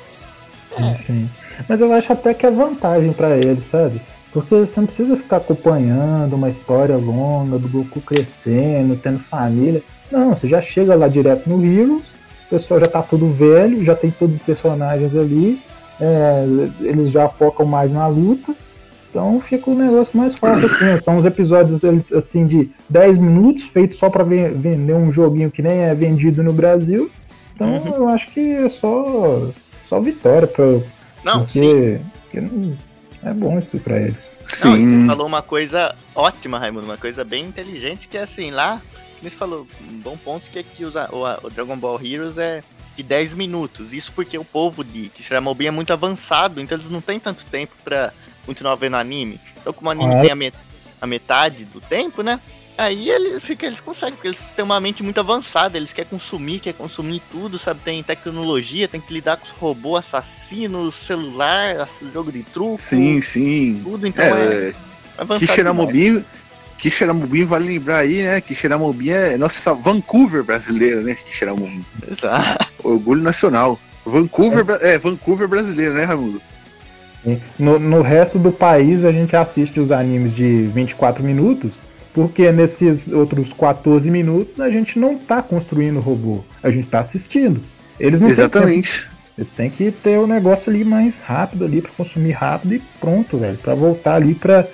Sim, 0.76 0.96
sim. 0.96 1.30
Mas 1.68 1.82
eu 1.82 1.94
acho 1.94 2.14
até 2.14 2.34
que 2.34 2.46
é 2.46 2.52
vantagem 2.52 3.12
pra 3.12 3.36
eles, 3.38 3.66
sabe? 3.66 4.02
Porque 4.32 4.56
você 4.56 4.80
não 4.80 4.88
precisa 4.88 5.18
ficar 5.18 5.38
acompanhando 5.38 6.36
uma 6.36 6.50
história 6.50 6.96
longa 6.96 7.58
do 7.58 7.68
Goku 7.68 8.00
crescendo, 8.00 8.96
tendo 8.96 9.20
família. 9.20 9.84
Não, 10.10 10.36
você 10.36 10.48
já 10.48 10.62
chega 10.62 10.96
lá 10.96 11.08
direto 11.08 11.50
no 11.50 11.64
Heroes, 11.66 12.14
o 12.46 12.50
pessoal 12.50 12.80
já 12.80 12.86
tá 12.86 13.02
tudo 13.02 13.30
velho, 13.30 13.84
já 13.84 13.96
tem 13.96 14.10
todos 14.12 14.38
os 14.38 14.42
personagens 14.42 15.16
ali, 15.16 15.60
é, 16.00 16.46
eles 16.82 17.12
já 17.12 17.28
focam 17.28 17.66
mais 17.66 17.92
na 17.92 18.08
luta, 18.08 18.56
então 19.10 19.42
fica 19.42 19.70
um 19.70 19.76
negócio 19.76 20.18
mais 20.18 20.36
fácil. 20.36 20.70
Né? 20.80 21.00
São 21.02 21.18
uns 21.18 21.26
episódios 21.26 21.84
assim 22.14 22.46
de 22.46 22.70
10 22.90 23.18
minutos, 23.18 23.64
feitos 23.64 23.98
só 23.98 24.10
pra 24.10 24.24
vender 24.24 24.94
um 24.94 25.12
joguinho 25.12 25.52
que 25.52 25.62
nem 25.62 25.80
é 25.80 25.94
vendido 25.94 26.42
no 26.42 26.54
Brasil. 26.54 27.12
Então 27.54 27.68
uhum. 27.68 27.96
eu 27.96 28.08
acho 28.08 28.32
que 28.32 28.54
é 28.54 28.70
só, 28.70 29.50
só 29.84 30.00
vitória 30.00 30.48
pra. 30.48 30.80
Não, 31.24 31.44
porque, 31.44 32.00
porque 32.24 32.42
não, 32.42 32.74
é 33.24 33.34
bom 33.34 33.60
isso 33.60 33.80
pra 33.80 34.00
eles. 34.00 34.32
Sim. 34.44 34.86
Não, 34.86 35.02
você 35.02 35.08
falou 35.08 35.28
uma 35.28 35.42
coisa 35.42 35.96
ótima, 36.16 36.58
Raimundo, 36.58 36.86
uma 36.86 36.98
coisa 36.98 37.24
bem 37.24 37.46
inteligente, 37.46 38.08
que 38.08 38.18
é 38.18 38.24
assim, 38.24 38.52
lá, 38.52 38.82
você 39.22 39.36
falou, 39.36 39.68
um 39.82 40.00
bom 40.00 40.18
ponto 40.18 40.50
que 40.50 40.60
é 40.60 40.64
que 40.64 40.84
usa, 40.84 41.08
o, 41.12 41.24
o 41.46 41.50
Dragon 41.50 41.78
Ball 41.78 42.04
Heroes 42.04 42.38
é 42.38 42.64
de 42.96 43.04
10 43.04 43.34
minutos. 43.34 43.94
Isso 43.94 44.12
porque 44.14 44.38
o 44.38 44.44
povo 44.44 44.84
de 44.84 45.10
Kishiramobi 45.10 45.68
é 45.68 45.72
muito 45.72 45.94
avançado, 45.94 46.60
então 46.60 46.78
eles 46.78 46.90
não 46.90 47.02
têm 47.02 47.20
tanto 47.20 47.46
tempo 47.46 47.74
pra 47.84 48.12
continuar 48.46 48.76
vendo 48.76 48.96
anime. 48.96 49.40
Então 49.60 49.72
como 49.72 49.90
o 49.90 49.92
anime 49.92 50.16
é. 50.16 50.22
tem 50.22 50.32
a, 50.32 50.36
met 50.36 50.56
a 51.00 51.08
metade 51.08 51.66
do 51.66 51.80
tempo, 51.80 52.24
né? 52.24 52.40
Aí 52.82 53.12
eles, 53.12 53.44
fica, 53.44 53.68
eles 53.68 53.80
conseguem, 53.80 54.16
porque 54.16 54.30
eles 54.30 54.40
têm 54.56 54.66
uma 54.66 54.80
mente 54.80 55.04
muito 55.04 55.20
avançada, 55.20 55.78
eles 55.78 55.94
querem 55.94 56.10
consumir, 56.10 56.58
querem 56.58 56.76
consumir 56.76 57.22
tudo, 57.32 57.60
sabe? 57.60 57.80
Tem 57.86 58.02
tecnologia, 58.02 58.88
tem 58.88 59.00
que 59.00 59.14
lidar 59.14 59.38
com 59.38 59.46
os 59.46 59.52
robôs 59.52 60.00
assassinos, 60.00 60.96
celular, 60.96 61.88
jogo 62.12 62.32
de 62.32 62.42
truco. 62.42 62.80
Sim, 62.80 63.22
sim. 63.22 63.80
Tudo, 63.84 64.08
então 64.08 64.26
é. 64.26 64.74
é 65.16 65.38
Kishiramobim, 65.38 66.26
Kishiramobim 66.80 67.46
vale 67.46 67.68
lembrar 67.68 67.98
aí, 68.00 68.24
né? 68.24 68.42
Kishiramobim 68.42 69.12
é 69.12 69.38
nossa 69.38 69.76
Vancouver 69.76 70.44
brasileira, 70.44 71.02
né? 71.02 71.14
Kishiramobim. 71.14 71.86
Exato. 72.10 72.68
Orgulho 72.84 73.22
nacional. 73.22 73.80
Vancouver, 74.04 74.66
é. 74.82 74.96
é 74.96 74.98
Vancouver 74.98 75.48
brasileiro, 75.48 75.94
né, 75.94 76.04
Raimundo? 76.04 76.42
No, 77.60 77.78
no 77.78 78.02
resto 78.02 78.40
do 78.40 78.52
país 78.52 79.06
a 79.06 79.12
gente 79.12 79.36
assiste 79.36 79.80
os 79.80 79.92
animes 79.92 80.36
de 80.36 80.64
24 80.74 81.24
minutos 81.24 81.76
porque 82.14 82.52
nesses 82.52 83.08
outros 83.08 83.54
14 83.54 84.10
minutos 84.12 84.60
a 84.60 84.70
gente 84.70 85.00
não 85.00 85.18
tá 85.18 85.42
construindo 85.42 86.00
robô, 86.00 86.44
a 86.62 86.70
gente 86.70 86.88
tá 86.88 87.00
assistindo. 87.00 87.62
Eles 88.00 88.20
não 88.20 88.30
Exatamente. 88.30 89.02
Têm 89.02 89.12
eles 89.38 89.52
têm 89.52 89.70
que 89.70 89.92
ter 89.92 90.20
o 90.20 90.28
negócio 90.28 90.72
ali 90.72 90.84
mais 90.84 91.20
rápido 91.20 91.66
ali 91.66 91.82
para 91.82 91.92
consumir 91.92 92.32
rápido 92.32 92.76
e 92.76 92.80
pronto, 93.00 93.38
velho, 93.38 93.58
para 93.58 93.74
voltar 93.74 94.16
ali 94.16 94.36
para 94.36 94.68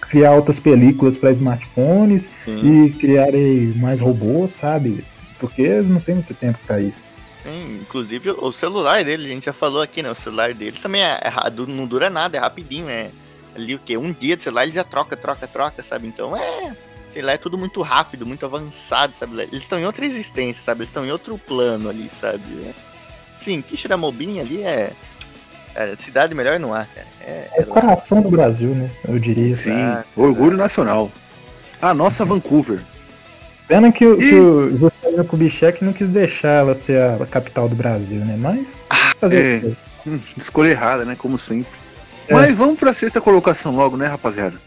criar 0.00 0.32
outras 0.32 0.60
películas 0.60 1.16
para 1.16 1.32
smartphones 1.32 2.30
Sim. 2.44 2.86
e 2.86 2.90
criarem 2.90 3.72
mais 3.76 4.00
robôs, 4.00 4.52
sabe? 4.52 5.04
Porque 5.38 5.62
eles 5.62 5.90
não 5.90 6.00
têm 6.00 6.16
muito 6.16 6.34
tempo 6.34 6.58
para 6.66 6.80
isso. 6.80 7.02
Sim, 7.42 7.80
inclusive 7.80 8.30
o 8.30 8.52
celular 8.52 9.04
dele, 9.04 9.26
a 9.26 9.34
gente 9.34 9.46
já 9.46 9.52
falou 9.52 9.80
aqui, 9.80 10.02
né? 10.02 10.10
O 10.10 10.14
celular 10.14 10.52
deles 10.52 10.80
também 10.80 11.02
é, 11.02 11.20
é, 11.22 11.50
não 11.66 11.86
dura 11.86 12.10
nada, 12.10 12.36
é 12.36 12.40
rapidinho, 12.40 12.88
é 12.88 13.10
ali 13.58 13.74
o 13.74 13.78
que? 13.78 13.96
Um 13.96 14.12
dia 14.12 14.36
de 14.36 14.44
celular 14.44 14.64
ele 14.64 14.72
já 14.72 14.84
troca, 14.84 15.16
troca, 15.16 15.46
troca, 15.46 15.82
sabe? 15.82 16.06
Então 16.06 16.36
é. 16.36 16.76
Sei 17.10 17.22
lá, 17.22 17.32
é 17.32 17.38
tudo 17.38 17.56
muito 17.56 17.80
rápido, 17.80 18.26
muito 18.26 18.44
avançado, 18.44 19.14
sabe? 19.18 19.40
Eles 19.40 19.62
estão 19.62 19.78
em 19.78 19.86
outra 19.86 20.04
existência, 20.04 20.62
sabe? 20.62 20.80
Eles 20.80 20.90
estão 20.90 21.06
em 21.06 21.10
outro 21.10 21.38
plano 21.38 21.88
ali, 21.88 22.10
sabe? 22.20 22.42
É. 22.66 22.74
Sim, 23.38 23.62
Kishiramobim 23.62 24.40
ali 24.40 24.62
é. 24.62 24.92
é 25.74 25.96
cidade 25.96 26.34
melhor 26.34 26.60
não 26.60 26.74
há, 26.74 26.84
cara. 26.84 27.06
É, 27.20 27.48
é 27.56 27.62
o 27.62 27.66
coração 27.66 28.20
do 28.20 28.30
Brasil, 28.30 28.74
né? 28.74 28.90
Eu 29.06 29.18
diria. 29.18 29.54
Sim, 29.54 29.96
orgulho 30.14 30.56
nacional. 30.56 31.10
A 31.80 31.94
nossa 31.94 32.24
Vancouver. 32.24 32.80
Pena 33.66 33.92
que, 33.92 34.04
e... 34.04 34.16
que 34.16 34.34
o 34.34 34.76
Juscelino 34.76 35.24
Kubitschek 35.24 35.84
não 35.84 35.92
quis 35.92 36.08
deixar 36.08 36.60
ela 36.60 36.74
ser 36.74 37.00
a 37.00 37.26
capital 37.26 37.68
do 37.68 37.76
Brasil, 37.76 38.24
né? 38.24 38.36
Mas. 38.38 38.76
Fazer 39.20 39.64
é, 39.64 40.08
hum, 40.08 40.18
escolha 40.36 40.70
errada, 40.70 41.04
né? 41.04 41.16
Como 41.16 41.38
sempre. 41.38 41.77
É. 42.28 42.34
Mas 42.34 42.54
vamos 42.54 42.78
pra 42.78 42.92
sexta 42.92 43.20
colocação 43.20 43.74
logo, 43.74 43.96
né, 43.96 44.06
rapaziada? 44.06 44.60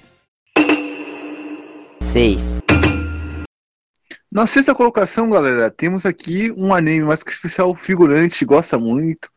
Seis. 2.02 2.42
Na 4.32 4.48
sexta 4.48 4.74
colocação, 4.74 5.30
galera, 5.30 5.70
temos 5.70 6.06
aqui 6.06 6.52
um 6.58 6.74
anime 6.74 7.04
mais 7.04 7.22
que 7.22 7.32
especial 7.32 7.76
figurante, 7.76 8.46
gosta 8.46 8.80
muito. 8.80 9.30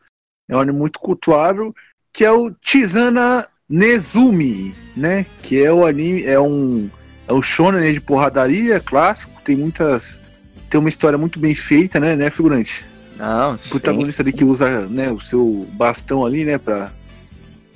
É 0.49 0.55
um 0.55 0.59
anime 0.59 0.77
muito 0.77 0.99
cultuado, 0.99 1.73
que 2.11 2.25
é 2.25 2.31
o 2.31 2.51
Chizana 2.61 3.47
Nezumi, 3.69 4.75
né? 4.95 5.25
Que 5.43 5.63
é 5.63 5.71
o 5.71 5.85
anime, 5.85 6.23
é 6.25 6.39
um 6.39 6.89
é 7.27 7.33
um 7.33 7.41
shonen 7.41 7.91
de 7.91 7.99
porradaria 7.99 8.79
clássico, 8.79 9.41
tem 9.43 9.55
muitas 9.55 10.21
tem 10.69 10.79
uma 10.79 10.89
história 10.89 11.17
muito 11.17 11.39
bem 11.39 11.53
feita, 11.53 11.99
né, 11.99 12.15
né, 12.15 12.29
figurante? 12.29 12.85
Não, 13.17 13.55
o 13.55 13.69
protagonista 13.69 14.21
ali 14.21 14.33
que 14.33 14.43
usa, 14.43 14.87
né, 14.87 15.11
o 15.11 15.19
seu 15.19 15.67
bastão 15.73 16.25
ali, 16.25 16.43
né, 16.43 16.57
para 16.57 16.91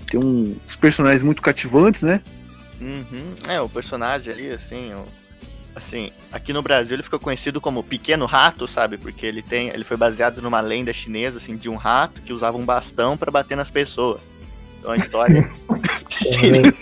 tem 0.09 0.19
uns 0.19 0.75
personagens 0.75 1.23
muito 1.23 1.41
cativantes, 1.41 2.03
né? 2.03 2.21
Uhum. 2.79 3.33
É, 3.47 3.59
o 3.59 3.69
personagem 3.69 4.31
ali, 4.31 4.49
assim, 4.49 4.93
o, 4.93 5.05
assim, 5.75 6.11
aqui 6.31 6.53
no 6.53 6.61
Brasil 6.61 6.95
ele 6.95 7.03
ficou 7.03 7.19
conhecido 7.19 7.59
como 7.59 7.83
Pequeno 7.83 8.25
Rato, 8.25 8.67
sabe? 8.67 8.97
Porque 8.97 9.25
ele 9.25 9.41
tem, 9.41 9.69
ele 9.69 9.83
foi 9.83 9.97
baseado 9.97 10.41
numa 10.41 10.61
lenda 10.61 10.93
chinesa, 10.93 11.37
assim, 11.37 11.55
de 11.55 11.69
um 11.69 11.75
rato 11.75 12.21
que 12.21 12.33
usava 12.33 12.57
um 12.57 12.65
bastão 12.65 13.17
para 13.17 13.31
bater 13.31 13.55
nas 13.55 13.69
pessoas. 13.69 14.21
Então 14.79 14.91
a 14.91 14.97
história 14.97 15.49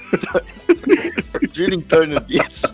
gira 1.51 1.75
em 1.75 1.81
torno 1.81 2.19
disso. 2.21 2.73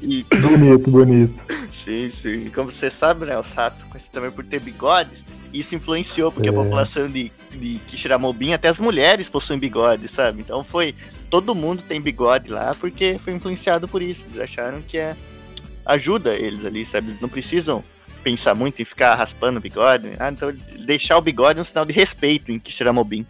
E, 0.00 0.24
bonito, 0.40 0.90
bonito. 0.90 1.44
Sim, 1.70 2.10
sim. 2.10 2.46
E 2.46 2.50
como 2.50 2.70
você 2.70 2.90
sabe, 2.90 3.26
né, 3.26 3.38
os 3.38 3.52
ratos 3.52 3.84
conhecidos 3.84 4.14
também 4.14 4.30
por 4.30 4.44
ter 4.44 4.60
bigodes, 4.60 5.24
isso 5.52 5.74
influenciou, 5.74 6.32
porque 6.32 6.48
é. 6.48 6.50
a 6.50 6.54
população 6.54 7.10
de, 7.10 7.30
de 7.50 7.78
Kishiramobim, 7.88 8.52
até 8.52 8.68
as 8.68 8.78
mulheres 8.78 9.28
possuem 9.28 9.58
bigode, 9.58 10.08
sabe? 10.08 10.40
Então 10.40 10.64
foi. 10.64 10.94
Todo 11.30 11.54
mundo 11.54 11.82
tem 11.82 12.00
bigode 12.00 12.50
lá, 12.50 12.74
porque 12.74 13.20
foi 13.22 13.34
influenciado 13.34 13.86
por 13.86 14.00
isso. 14.00 14.24
Eles 14.30 14.40
acharam 14.40 14.80
que 14.80 14.96
é, 14.96 15.14
ajuda 15.84 16.34
eles 16.34 16.64
ali, 16.64 16.86
sabe? 16.86 17.10
Eles 17.10 17.20
não 17.20 17.28
precisam 17.28 17.84
pensar 18.22 18.54
muito 18.54 18.80
em 18.80 18.84
ficar 18.84 19.14
raspando 19.14 19.58
o 19.58 19.62
bigode. 19.62 20.12
Ah, 20.18 20.30
então 20.30 20.52
deixar 20.86 21.18
o 21.18 21.20
bigode 21.20 21.58
é 21.58 21.62
um 21.62 21.64
sinal 21.64 21.84
de 21.84 21.92
respeito 21.92 22.50
em 22.50 22.58
Kishiramobim. 22.58 23.26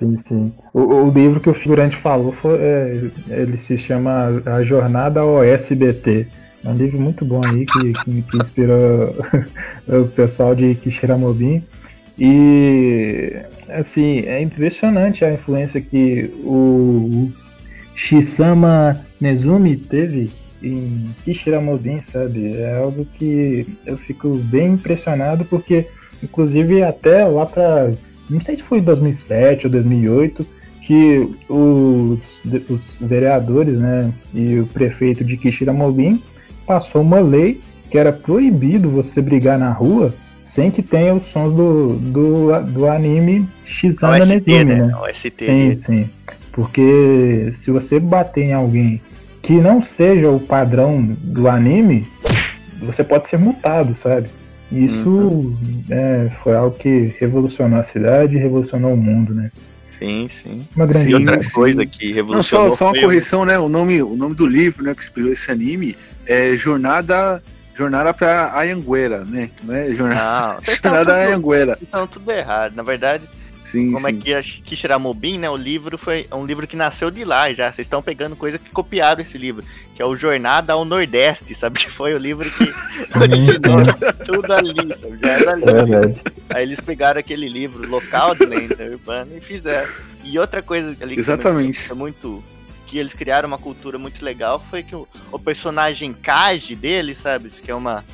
Sim, 0.00 0.16
sim. 0.16 0.52
O, 0.72 0.80
o, 0.80 1.10
livro 1.10 1.40
que 1.40 1.50
o 1.50 1.54
figurante 1.54 1.94
falou 1.94 2.32
foi, 2.32 2.58
é, 2.58 3.10
ele 3.28 3.58
se 3.58 3.76
chama 3.76 4.42
A 4.46 4.64
Jornada 4.64 5.20
ao 5.20 5.44
SBT. 5.44 6.26
É 6.64 6.68
um 6.70 6.74
livro 6.74 6.98
muito 6.98 7.22
bom 7.22 7.42
aí 7.44 7.66
que, 7.66 7.92
que, 7.92 8.22
que 8.22 8.36
inspirou 8.38 9.14
o 9.86 10.06
pessoal 10.06 10.54
de 10.54 10.74
Kishiramobim. 10.76 11.62
E 12.18 13.42
assim, 13.68 14.20
é 14.20 14.40
impressionante 14.40 15.22
a 15.22 15.34
influência 15.34 15.82
que 15.82 16.30
o 16.44 17.30
Shisama 17.94 19.04
Nezumi 19.20 19.76
teve 19.76 20.32
em 20.62 21.14
Kishiramobim, 21.22 22.00
sabe? 22.00 22.56
É 22.56 22.78
algo 22.78 23.04
que 23.04 23.66
eu 23.84 23.98
fico 23.98 24.36
bem 24.50 24.72
impressionado 24.72 25.44
porque 25.44 25.88
inclusive 26.22 26.82
até 26.82 27.22
lá 27.26 27.44
para 27.44 27.92
não 28.30 28.40
sei 28.40 28.56
se 28.56 28.62
foi 28.62 28.78
em 28.78 28.82
2007 28.82 29.66
ou 29.66 29.72
2008, 29.72 30.46
que 30.82 31.28
os, 31.48 32.42
os 32.68 32.98
vereadores 33.00 33.78
né, 33.78 34.12
e 34.32 34.58
o 34.58 34.66
prefeito 34.66 35.24
de 35.24 35.36
Kishiramobim 35.36 36.22
passou 36.66 37.02
uma 37.02 37.20
lei 37.20 37.60
que 37.90 37.98
era 37.98 38.12
proibido 38.12 38.88
você 38.90 39.20
brigar 39.20 39.58
na 39.58 39.72
rua 39.72 40.14
sem 40.42 40.70
que 40.70 40.82
tenha 40.82 41.14
os 41.14 41.26
sons 41.26 41.52
do, 41.52 41.96
do, 41.96 42.60
do 42.72 42.86
anime 42.86 43.48
Shizana 43.62 44.24
Nezumi, 44.24 44.64
né? 44.64 44.86
né? 44.86 44.96
OST. 44.96 45.44
Sim, 45.44 45.78
sim. 45.78 46.10
Porque 46.52 47.50
se 47.52 47.70
você 47.70 48.00
bater 48.00 48.44
em 48.44 48.52
alguém 48.52 49.00
que 49.42 49.54
não 49.54 49.80
seja 49.80 50.30
o 50.30 50.40
padrão 50.40 51.02
do 51.02 51.48
anime, 51.48 52.06
você 52.82 53.04
pode 53.04 53.26
ser 53.26 53.38
multado, 53.38 53.94
sabe? 53.94 54.30
Isso 54.70 55.08
uhum. 55.08 55.84
é, 55.90 56.30
foi 56.42 56.54
algo 56.54 56.76
que 56.76 57.14
revolucionou 57.18 57.78
a 57.78 57.82
cidade 57.82 58.36
e 58.36 58.38
revolucionou 58.38 58.94
o 58.94 58.96
mundo, 58.96 59.34
né? 59.34 59.50
Sim, 59.98 60.28
sim. 60.30 60.66
Uma 60.74 60.86
grande 60.86 61.04
sim, 61.04 61.14
outra 61.14 61.38
coisa 61.52 61.84
que 61.84 62.12
revolucionou. 62.12 62.68
Não, 62.68 62.70
só, 62.72 62.76
só 62.76 62.92
uma 62.92 63.00
correção, 63.00 63.44
né? 63.44 63.58
O 63.58 63.68
nome, 63.68 64.00
o 64.02 64.16
nome 64.16 64.34
do 64.34 64.46
livro, 64.46 64.84
né, 64.84 64.94
que 64.94 65.02
inspirou 65.02 65.30
esse 65.30 65.50
anime 65.50 65.94
é 66.24 66.54
Jornada 66.54 67.42
Jornada 67.74 68.12
para 68.12 68.60
Anhanguera, 68.60 69.24
né? 69.24 69.50
Não 69.62 69.74
é 69.74 69.92
Jornada, 69.94 70.54
não, 70.54 70.62
Jornada 70.74 71.02
então, 71.02 71.32
Anhanguera. 71.32 71.78
Então 71.80 72.06
tudo 72.06 72.30
errado. 72.30 72.74
Na 72.74 72.82
verdade, 72.82 73.24
Sim, 73.60 73.92
como 73.92 74.08
é 74.08 74.10
sim. 74.10 74.18
que 74.18 74.34
a 74.34 74.42
Kishira 74.42 74.98
Mobin, 74.98 75.38
né? 75.38 75.50
O 75.50 75.56
livro 75.56 75.98
foi 75.98 76.26
é 76.30 76.34
um 76.34 76.46
livro 76.46 76.66
que 76.66 76.76
nasceu 76.76 77.10
de 77.10 77.24
lá 77.24 77.52
já. 77.52 77.72
Vocês 77.72 77.84
estão 77.84 78.02
pegando 78.02 78.34
coisa 78.34 78.58
que 78.58 78.70
copiaram 78.70 79.20
esse 79.20 79.36
livro, 79.36 79.64
que 79.94 80.00
é 80.00 80.04
o 80.04 80.16
Jornada 80.16 80.72
ao 80.72 80.84
Nordeste, 80.84 81.54
sabe? 81.54 81.78
Que 81.78 81.90
foi 81.92 82.14
o 82.14 82.18
livro 82.18 82.50
que 82.50 82.72
originou 83.18 83.84
tudo 84.24 84.52
ali, 84.52 84.94
sabe? 84.94 85.18
Já 85.22 85.28
era 85.28 85.52
ali. 85.52 85.94
É. 85.94 86.56
Aí 86.56 86.62
eles 86.62 86.80
pegaram 86.80 87.20
aquele 87.20 87.48
livro 87.48 87.86
local 87.88 88.34
de 88.34 88.46
lenda 88.46 88.82
urbana 88.84 89.36
e 89.36 89.40
fizeram. 89.40 89.90
E 90.24 90.38
outra 90.38 90.62
coisa 90.62 90.96
ali 91.00 91.14
que 91.14 91.20
Exatamente. 91.20 91.90
é 91.90 91.94
muito 91.94 92.42
que 92.86 92.98
eles 92.98 93.14
criaram 93.14 93.46
uma 93.46 93.58
cultura 93.58 93.98
muito 93.98 94.24
legal 94.24 94.64
foi 94.68 94.82
que 94.82 94.96
o, 94.96 95.06
o 95.30 95.38
personagem 95.38 96.12
Kaji 96.12 96.74
dele, 96.74 97.14
sabe, 97.14 97.50
que 97.50 97.70
é 97.70 97.74
uma 97.74 98.04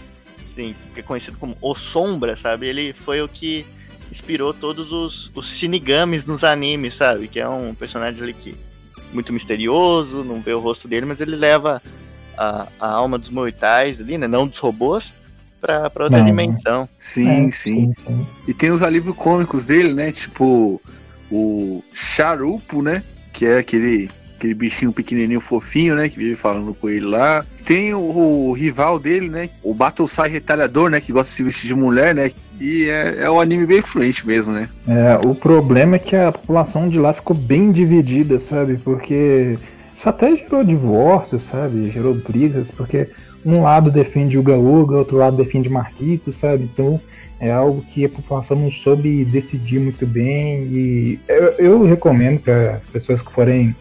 assim, 0.44 0.74
que 0.92 1.00
é 1.00 1.02
conhecido 1.02 1.38
como 1.38 1.56
o 1.62 1.74
Sombra, 1.74 2.36
sabe? 2.36 2.66
Ele 2.66 2.92
foi 2.92 3.22
o 3.22 3.28
que 3.28 3.64
inspirou 4.10 4.54
todos 4.54 4.92
os, 4.92 5.30
os 5.34 5.48
shinigamis 5.56 6.24
nos 6.24 6.44
animes, 6.44 6.94
sabe? 6.94 7.28
Que 7.28 7.40
é 7.40 7.48
um 7.48 7.74
personagem 7.74 8.22
ali 8.22 8.34
que 8.34 8.56
muito 9.12 9.32
misterioso, 9.32 10.24
não 10.24 10.40
vê 10.40 10.52
o 10.52 10.60
rosto 10.60 10.88
dele, 10.88 11.06
mas 11.06 11.20
ele 11.20 11.36
leva 11.36 11.82
a, 12.36 12.66
a 12.78 12.88
alma 12.90 13.18
dos 13.18 13.30
mortais 13.30 14.00
ali, 14.00 14.18
né? 14.18 14.26
Não 14.26 14.46
dos 14.46 14.58
robôs, 14.58 15.12
pra, 15.60 15.88
pra 15.90 16.04
outra 16.04 16.18
Não. 16.18 16.26
dimensão. 16.26 16.88
Sim, 16.98 17.48
É, 17.48 17.50
sim. 17.50 17.94
E 18.46 18.54
tem 18.54 18.70
os 18.70 18.82
alívios 18.82 19.14
cômicos 19.16 19.64
dele, 19.64 19.92
né? 19.94 20.12
Tipo 20.12 20.80
o 21.30 21.82
Charupo, 21.92 22.82
né? 22.82 23.02
Que 23.32 23.46
é 23.46 23.58
aquele, 23.58 24.08
aquele 24.36 24.54
bichinho 24.54 24.92
pequenininho 24.92 25.40
fofinho, 25.40 25.96
né? 25.96 26.08
Que 26.08 26.18
vive 26.18 26.36
falando 26.36 26.74
com 26.74 26.88
ele 26.88 27.06
lá. 27.06 27.44
Tem 27.64 27.92
o, 27.94 28.00
o 28.00 28.52
rival 28.52 28.98
dele, 28.98 29.28
né? 29.28 29.50
O 29.62 29.74
Battlesai 29.74 30.28
Retalhador, 30.30 30.90
né? 30.90 31.00
Que 31.00 31.12
gosta 31.12 31.30
de 31.30 31.36
se 31.36 31.42
vestir 31.42 31.68
de 31.68 31.74
mulher, 31.74 32.14
né? 32.14 32.30
E 32.60 32.88
é, 32.88 33.24
é 33.24 33.30
um 33.30 33.38
anime 33.38 33.66
bem 33.66 33.78
influente 33.78 34.26
mesmo, 34.26 34.52
né? 34.52 34.68
É, 34.88 35.18
o 35.26 35.34
problema 35.34 35.96
é 35.96 35.98
que 35.98 36.16
a 36.16 36.32
população 36.32 36.88
de 36.88 36.98
lá 36.98 37.12
ficou 37.12 37.36
bem 37.36 37.70
dividida, 37.70 38.38
sabe? 38.38 38.78
Porque 38.78 39.58
isso 39.94 40.08
até 40.08 40.34
gerou 40.34 40.64
divórcio, 40.64 41.38
sabe? 41.38 41.90
Gerou 41.90 42.14
brigas, 42.14 42.70
porque 42.70 43.10
um 43.44 43.62
lado 43.62 43.90
defende 43.90 44.38
o 44.38 44.42
Gaúga, 44.42 44.96
outro 44.96 45.16
lado 45.16 45.36
defende 45.36 45.68
Marquito, 45.68 46.32
sabe? 46.32 46.64
Então 46.64 47.00
é 47.38 47.52
algo 47.52 47.82
que 47.82 48.04
a 48.04 48.08
população 48.08 48.58
não 48.58 48.70
soube 48.70 49.24
decidir 49.26 49.78
muito 49.78 50.06
bem. 50.06 50.62
E 50.64 51.20
eu, 51.28 51.44
eu 51.58 51.84
recomendo 51.84 52.40
para 52.40 52.76
as 52.76 52.88
pessoas 52.88 53.20
que 53.20 53.32
forem 53.32 53.74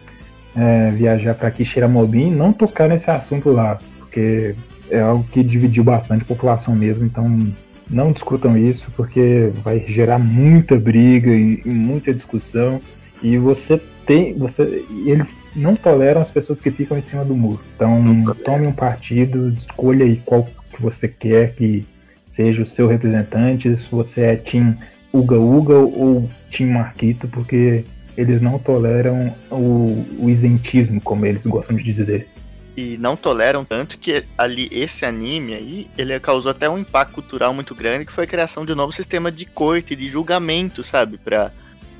é, 0.54 0.90
viajar 0.92 1.34
para 1.34 1.50
Kishiramobim 1.50 2.30
não 2.30 2.52
tocar 2.52 2.88
nesse 2.88 3.10
assunto 3.10 3.50
lá, 3.50 3.78
porque 3.98 4.54
é 4.90 5.00
algo 5.00 5.24
que 5.30 5.42
dividiu 5.42 5.82
bastante 5.82 6.22
a 6.22 6.26
população 6.26 6.74
mesmo. 6.74 7.04
Então 7.04 7.52
não 7.88 8.12
discutam 8.12 8.56
isso, 8.56 8.90
porque 8.96 9.52
vai 9.62 9.84
gerar 9.86 10.18
muita 10.18 10.76
briga 10.76 11.30
e, 11.30 11.62
e 11.64 11.68
muita 11.68 12.12
discussão. 12.12 12.80
E 13.22 13.38
você 13.38 13.80
tem. 14.04 14.38
Você, 14.38 14.84
eles 15.06 15.36
não 15.54 15.76
toleram 15.76 16.20
as 16.20 16.30
pessoas 16.30 16.60
que 16.60 16.70
ficam 16.70 16.96
em 16.96 17.00
cima 17.00 17.24
do 17.24 17.36
muro. 17.36 17.60
Então 17.74 18.02
tome 18.44 18.66
um 18.66 18.72
partido, 18.72 19.48
escolha 19.48 20.04
aí 20.04 20.20
qual 20.24 20.48
que 20.72 20.82
você 20.82 21.08
quer 21.08 21.54
que 21.54 21.86
seja 22.22 22.62
o 22.62 22.66
seu 22.66 22.88
representante, 22.88 23.76
se 23.76 23.90
você 23.90 24.22
é 24.22 24.36
Team 24.36 24.76
Uga 25.12 25.38
Uga 25.38 25.78
ou 25.78 26.28
Team 26.50 26.70
Marquito, 26.70 27.28
porque 27.28 27.84
eles 28.16 28.42
não 28.42 28.58
toleram 28.58 29.32
o, 29.50 30.04
o 30.18 30.28
isentismo, 30.28 31.00
como 31.00 31.24
eles 31.24 31.46
gostam 31.46 31.76
de 31.76 31.84
dizer. 31.84 32.26
E 32.76 32.98
não 32.98 33.16
toleram 33.16 33.64
tanto 33.64 33.96
que 33.96 34.24
ali 34.36 34.68
esse 34.70 35.04
anime 35.06 35.54
aí, 35.54 35.90
ele 35.96 36.18
causou 36.20 36.50
até 36.50 36.68
um 36.68 36.78
impacto 36.78 37.14
cultural 37.14 37.54
muito 37.54 37.74
grande, 37.74 38.04
que 38.04 38.12
foi 38.12 38.24
a 38.24 38.26
criação 38.26 38.66
de 38.66 38.72
um 38.72 38.76
novo 38.76 38.92
sistema 38.92 39.32
de 39.32 39.46
corte, 39.46 39.96
de 39.96 40.10
julgamento, 40.10 40.84
sabe? 40.84 41.16
Pra, 41.16 41.50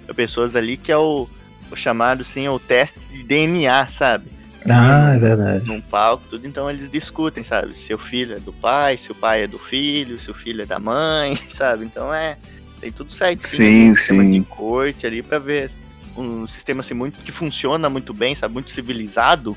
pra 0.05 0.15
pessoas 0.15 0.55
ali, 0.55 0.77
que 0.77 0.93
é 0.93 0.97
o, 0.97 1.27
o 1.71 1.77
chamado, 1.77 2.21
assim, 2.21 2.47
o 2.47 2.59
teste 2.59 3.01
de 3.11 3.23
DNA, 3.23 3.89
sabe? 3.89 4.37
Ah, 4.69 5.15
é 5.15 5.19
verdade. 5.19 5.65
num 5.65 5.81
palco, 5.81 6.25
tudo, 6.29 6.47
então 6.47 6.69
eles 6.69 6.91
discutem, 6.91 7.45
sabe? 7.45 7.79
Se 7.79 7.95
o 7.95 7.99
filho 7.99 8.37
é 8.37 8.41
do 8.41 8.53
pai, 8.53 8.99
se 8.99 9.13
o 9.13 9.15
pai 9.15 9.45
é 9.45 9.47
do 9.47 9.59
filho, 9.59 10.19
se 10.21 10.31
o 10.31 10.35
filho 10.35 10.63
é 10.63 10.67
da 10.67 10.79
mãe, 10.79 11.39
sabe? 11.51 11.85
Então 11.85 12.13
é. 12.13 12.37
Tem 12.81 12.93
tudo 12.93 13.13
certinho. 13.13 13.49
Sim, 13.49 13.91
um 13.91 13.97
sistema 13.97 14.23
sim. 14.23 14.31
de 14.33 14.47
corte 14.47 15.07
ali 15.07 15.23
pra 15.23 15.39
ver 15.39 15.71
um 16.17 16.47
sistema 16.47 16.81
assim 16.81 16.95
muito 16.95 17.19
que 17.21 17.33
funciona 17.33 17.89
muito 17.89 18.13
bem, 18.13 18.35
sabe? 18.35 18.53
Muito 18.53 18.71
civilizado. 18.71 19.57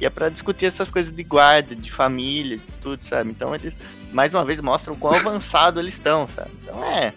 E 0.00 0.04
é 0.04 0.10
pra 0.10 0.28
discutir 0.28 0.66
essas 0.66 0.90
coisas 0.90 1.12
de 1.12 1.22
guarda, 1.22 1.74
de 1.74 1.90
família, 1.90 2.58
de 2.58 2.72
tudo, 2.82 3.04
sabe? 3.04 3.30
Então 3.30 3.54
eles, 3.54 3.74
mais 4.12 4.34
uma 4.34 4.44
vez, 4.44 4.60
mostram 4.60 4.96
quão 4.96 5.14
avançado 5.14 5.78
eles 5.78 5.94
estão, 5.94 6.28
sabe? 6.28 6.50
Então 6.62 6.84
é. 6.84 7.12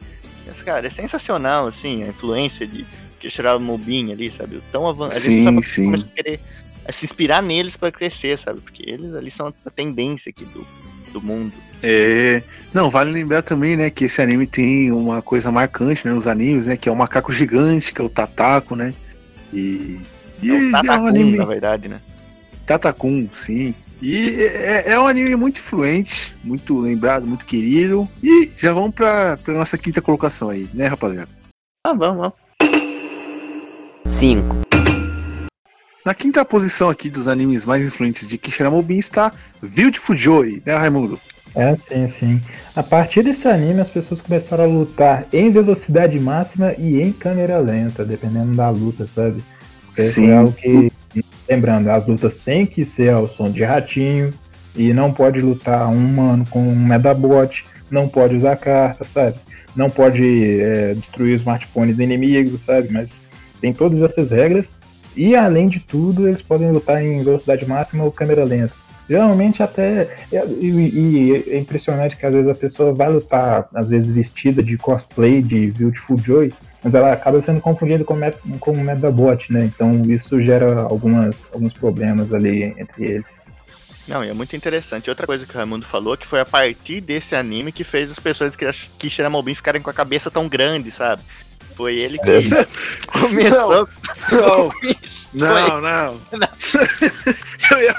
assim, 0.50 0.64
Cara, 0.64 0.86
é 0.86 0.90
sensacional, 0.90 1.68
assim, 1.68 2.04
a 2.04 2.08
influência 2.08 2.68
de 2.68 2.86
Kishira 3.20 3.58
Mobin 3.58 4.12
ali, 4.12 4.30
sabe? 4.30 4.58
O 4.58 4.64
Tão 4.72 4.88
avançado. 4.88 5.22
Sim, 5.22 5.62
sim. 5.62 5.86
Começa 5.86 6.06
a 6.06 6.10
querer 6.10 6.40
a 6.88 6.92
se 6.92 7.06
inspirar 7.06 7.44
neles 7.44 7.76
pra 7.76 7.92
crescer, 7.92 8.38
sabe? 8.38 8.62
Porque 8.62 8.84
eles 8.90 9.14
ali 9.14 9.30
são 9.30 9.54
a 9.66 9.70
tendência 9.70 10.30
aqui 10.30 10.46
do, 10.46 10.66
do 11.12 11.22
mundo. 11.22 11.54
É. 11.84 12.42
Não, 12.74 12.90
vale 12.90 13.12
lembrar 13.12 13.42
também, 13.42 13.76
né, 13.76 13.90
que 13.90 14.06
esse 14.06 14.22
anime 14.22 14.48
tem 14.48 14.92
uma 14.92 15.22
coisa 15.22 15.52
marcante, 15.52 16.08
né, 16.08 16.14
nos 16.14 16.28
animes, 16.28 16.66
né, 16.66 16.78
que 16.78 16.88
é 16.88 16.92
o 16.92 16.96
macaco 16.96 17.32
gigante, 17.32 17.94
que 17.94 18.02
é 18.02 18.04
o 18.04 18.10
Tatako, 18.10 18.76
né? 18.76 18.94
E. 19.54 20.00
E 20.42 20.50
É 20.50 20.54
o 20.54 20.92
é 20.92 21.00
um 21.00 21.08
anime. 21.08 21.38
na 21.38 21.46
verdade, 21.46 21.88
né? 21.88 22.00
Tatakun, 22.68 23.30
sim. 23.32 23.74
E 24.02 24.44
é, 24.44 24.92
é 24.92 25.00
um 25.00 25.08
anime 25.08 25.36
muito 25.36 25.58
influente, 25.58 26.36
muito 26.44 26.80
lembrado, 26.80 27.26
muito 27.26 27.46
querido. 27.46 28.08
E 28.22 28.52
já 28.56 28.74
vamos 28.74 28.94
pra, 28.94 29.38
pra 29.38 29.54
nossa 29.54 29.78
quinta 29.78 30.02
colocação 30.02 30.50
aí, 30.50 30.70
né, 30.74 30.86
rapaziada? 30.86 31.30
Ah, 31.84 31.94
vamos, 31.94 32.18
vamos. 32.18 32.34
5, 34.10 34.58
Na 36.06 36.14
quinta 36.14 36.44
posição 36.44 36.90
aqui 36.90 37.10
dos 37.10 37.28
animes 37.28 37.66
mais 37.66 37.86
influentes 37.86 38.28
de 38.28 38.38
Kishiramobin 38.38 38.98
está 38.98 39.32
Beautiful 39.62 40.16
Joy, 40.16 40.62
né, 40.66 40.76
Raimundo? 40.76 41.20
É, 41.56 41.76
sim, 41.76 42.06
sim. 42.08 42.42
A 42.76 42.84
partir 42.84 43.24
desse 43.24 43.48
anime, 43.48 43.80
as 43.80 43.90
pessoas 43.90 44.22
começaram 44.22 44.66
a 44.66 44.68
lutar 44.68 45.26
em 45.32 45.50
velocidade 45.50 46.20
máxima 46.20 46.74
e 46.78 47.02
em 47.02 47.12
câmera 47.12 47.58
lenta, 47.60 48.06
dependendo 48.06 48.56
da 48.56 48.70
luta, 48.70 49.08
sabe? 49.08 49.44
Isso 49.98 50.14
Sim. 50.14 50.30
É 50.30 50.38
algo 50.38 50.52
que, 50.52 50.92
lembrando, 51.50 51.90
as 51.90 52.06
lutas 52.08 52.36
têm 52.36 52.66
que 52.66 52.84
ser 52.84 53.14
ao 53.14 53.28
som 53.28 53.50
de 53.50 53.64
ratinho 53.64 54.34
e 54.76 54.94
não 54.94 55.12
pode 55.12 55.42
lutar 55.42 55.88
um 55.88 55.96
humano 55.96 56.46
com 56.50 56.62
um 56.62 56.76
Medabot, 56.76 57.66
não 57.90 58.08
pode 58.08 58.36
usar 58.36 58.56
carta, 58.58 59.04
sabe? 59.04 59.36
Não 59.76 59.90
pode 59.90 60.62
é, 60.62 60.94
destruir 60.94 61.34
o 61.34 61.36
smartphone 61.36 61.94
do 61.94 62.02
inimigo, 62.02 62.58
sabe? 62.58 62.92
Mas 62.92 63.22
tem 63.62 63.74
todas 63.74 64.02
essas 64.02 64.32
regras 64.32 64.76
e, 65.16 65.36
além 65.36 65.68
de 65.68 65.80
tudo, 65.80 66.28
eles 66.28 66.42
podem 66.42 66.72
lutar 66.72 67.04
em 67.04 67.24
velocidade 67.24 67.68
máxima 67.68 68.04
ou 68.04 68.12
câmera 68.12 68.44
lenta. 68.44 68.74
Geralmente 69.10 69.64
até. 69.64 70.16
E, 70.32 70.68
e 70.68 71.44
é 71.50 71.58
impressionante 71.58 72.18
que 72.18 72.26
às 72.26 72.34
vezes 72.34 72.50
a 72.50 72.56
pessoa 72.56 72.94
vai 72.94 73.10
lutar, 73.10 73.68
às 73.74 73.90
vezes 73.90 74.10
vestida 74.10 74.62
de 74.62 74.78
cosplay 74.78 75.42
de 75.42 75.72
Beautiful 75.72 76.18
Joy, 76.18 76.54
mas 76.84 76.94
ela 76.94 77.14
acaba 77.14 77.42
sendo 77.42 77.62
confundida 77.62 78.04
com, 78.04 78.16
Met- 78.16 78.38
com 78.60 78.72
o 78.72 78.80
Medabot, 78.84 79.52
né? 79.52 79.66
Então 79.66 80.04
isso 80.06 80.42
gera 80.42 80.82
algumas, 80.82 81.52
alguns 81.54 81.74
problemas 81.74 82.34
ali 82.34 82.64
entre 82.64 83.06
eles. 83.06 83.44
Não, 84.08 84.24
e 84.24 84.30
é 84.30 84.34
muito 84.34 84.56
interessante. 84.56 85.10
Outra 85.10 85.28
coisa 85.28 85.46
que 85.46 85.54
o 85.54 85.58
Raimundo 85.58 85.86
falou, 85.86 86.16
que 86.16 86.26
foi 86.26 86.40
a 86.40 86.46
partir 86.46 87.02
desse 87.02 87.36
anime 87.36 87.72
que 87.74 87.84
fez 87.84 88.10
as 88.10 88.20
pessoas 88.20 88.56
que 88.56 88.66
que 88.98 89.10
Shiramobin 89.10 89.54
ficarem 89.54 89.82
com 89.82 89.90
a 89.90 89.94
cabeça 89.94 90.32
tão 90.32 90.48
grande, 90.48 90.92
sabe? 90.92 91.22
Foi 91.76 91.96
ele 91.96 92.18
que 92.18 92.50
começou 93.08 93.88
Não, 94.32 94.72
isso. 95.04 95.30
não, 95.34 95.82
não. 95.82 96.22
eu, 97.72 97.82
ia, 97.84 97.96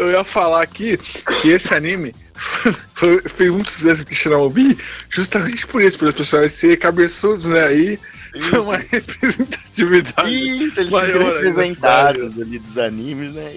eu 0.00 0.10
ia 0.10 0.24
falar 0.24 0.62
aqui 0.62 0.96
que 0.96 1.48
esse 1.50 1.74
anime 1.74 2.14
foi, 2.94 3.20
foi 3.20 3.50
muito 3.50 3.70
sucesso 3.70 4.02
em 4.02 4.06
Kishiramobin 4.06 4.76
justamente 5.10 5.66
por 5.66 5.82
isso, 5.82 5.98
pelos 5.98 6.14
personagens 6.14 6.52
serem 6.52 6.76
cabeçudos, 6.76 7.46
né? 7.46 7.64
Aí 7.64 7.98
foi 8.40 8.58
uma 8.60 8.76
representatividade. 8.78 10.64
Isso, 10.64 10.80
eles 10.80 10.92
maior 10.92 11.38
se 11.38 11.44
representados 11.44 12.40
ali 12.40 12.58
dos 12.58 12.78
animes, 12.78 13.34
né? 13.34 13.54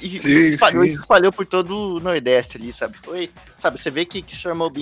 E, 0.00 0.16
e 0.16 0.18
Sim, 0.18 0.30
espalhou, 0.54 0.84
sim. 0.84 0.92
espalhou 0.92 1.32
por 1.32 1.44
todo 1.44 1.96
o 1.96 2.00
Nordeste 2.00 2.56
ali, 2.56 2.72
sabe? 2.72 2.96
Foi, 3.02 3.28
sabe, 3.60 3.82
você 3.82 3.90
vê 3.90 4.06
que, 4.06 4.22
que 4.22 4.34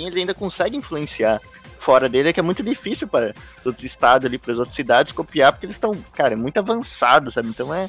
ele 0.07 0.21
ainda 0.21 0.35
consegue 0.35 0.77
influenciar 0.77 1.41
fora 1.79 2.09
dele, 2.09 2.29
é 2.29 2.33
que 2.33 2.41
é 2.41 2.43
muito 2.43 2.63
difícil 2.63 3.09
para 3.09 3.35
os 3.59 3.67
outros 3.67 3.85
estados 3.85 4.27
ali, 4.27 4.39
para 4.39 4.53
as 4.53 4.59
outras 4.59 4.77
cidades 4.77 5.13
copiar, 5.13 5.53
porque 5.53 5.67
eles 5.67 5.77
estão, 5.77 5.97
cara, 6.13 6.35
é 6.35 6.37
muito 6.37 6.59
avançado, 6.59 7.31
sabe? 7.31 7.49
Então 7.49 7.75
é 7.75 7.89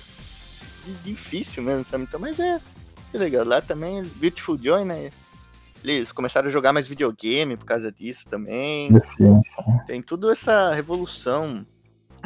difícil 1.03 1.61
mesmo, 1.61 1.85
sabe? 1.89 2.03
Então, 2.03 2.19
mas 2.19 2.39
é, 2.39 2.59
que 3.09 3.17
legal. 3.17 3.45
Lá 3.45 3.61
também, 3.61 4.03
Beautiful 4.15 4.57
Joy, 4.57 4.85
né? 4.85 5.09
Eles 5.83 6.11
começaram 6.11 6.49
a 6.49 6.51
jogar 6.51 6.73
mais 6.73 6.87
videogame 6.87 7.55
por 7.55 7.65
causa 7.65 7.89
disso 7.89 8.27
também 8.27 8.89
Assim, 8.97 9.41
tem 9.87 10.01
toda 10.01 10.31
essa 10.31 10.73
revolução 10.73 11.65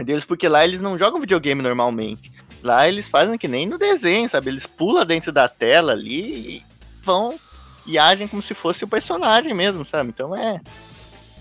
deles, 0.04 0.26
porque 0.26 0.48
lá 0.48 0.64
eles 0.64 0.82
não 0.82 0.98
jogam 0.98 1.20
videogame 1.20 1.62
normalmente. 1.62 2.32
Lá 2.64 2.88
eles 2.88 3.08
fazem 3.08 3.38
que 3.38 3.48
nem 3.48 3.68
no 3.68 3.78
desenho, 3.78 4.28
sabe? 4.28 4.50
Eles 4.50 4.66
pulam 4.66 5.06
dentro 5.06 5.32
da 5.32 5.48
tela 5.48 5.92
ali 5.92 6.58
e 6.58 6.64
vão 7.04 7.38
e 7.86 8.00
agem 8.00 8.28
como 8.28 8.42
se 8.42 8.54
fosse 8.54 8.84
o 8.84 8.88
personagem 8.88 9.54
mesmo, 9.54 9.86
sabe? 9.86 10.10
Então 10.10 10.36
é. 10.36 10.62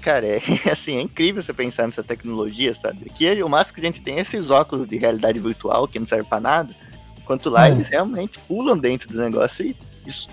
Cara, 0.02 0.26
é 0.26 0.42
assim, 0.70 0.98
é 0.98 1.00
incrível 1.00 1.42
você 1.42 1.52
pensar 1.52 1.87
nessa 1.87 2.02
tecnologia, 2.02 2.74
sabe? 2.74 3.07
Aqui 3.09 3.42
o 3.42 3.48
máximo 3.48 3.76
que 3.76 3.81
a 3.81 3.85
gente 3.85 4.02
tem 4.02 4.18
é 4.18 4.22
esses 4.22 4.50
óculos 4.50 4.87
de 4.87 4.96
realidade 4.98 5.38
virtual 5.38 5.87
que 5.87 5.98
não 5.98 6.07
serve 6.07 6.28
pra 6.28 6.40
nada. 6.40 6.74
Enquanto 7.22 7.48
lá 7.48 7.68
Hum. 7.68 7.72
eles 7.72 7.88
realmente 7.88 8.38
pulam 8.48 8.76
dentro 8.76 9.08
do 9.08 9.18
negócio 9.18 9.64
e 9.64 9.76
isso 10.06 10.28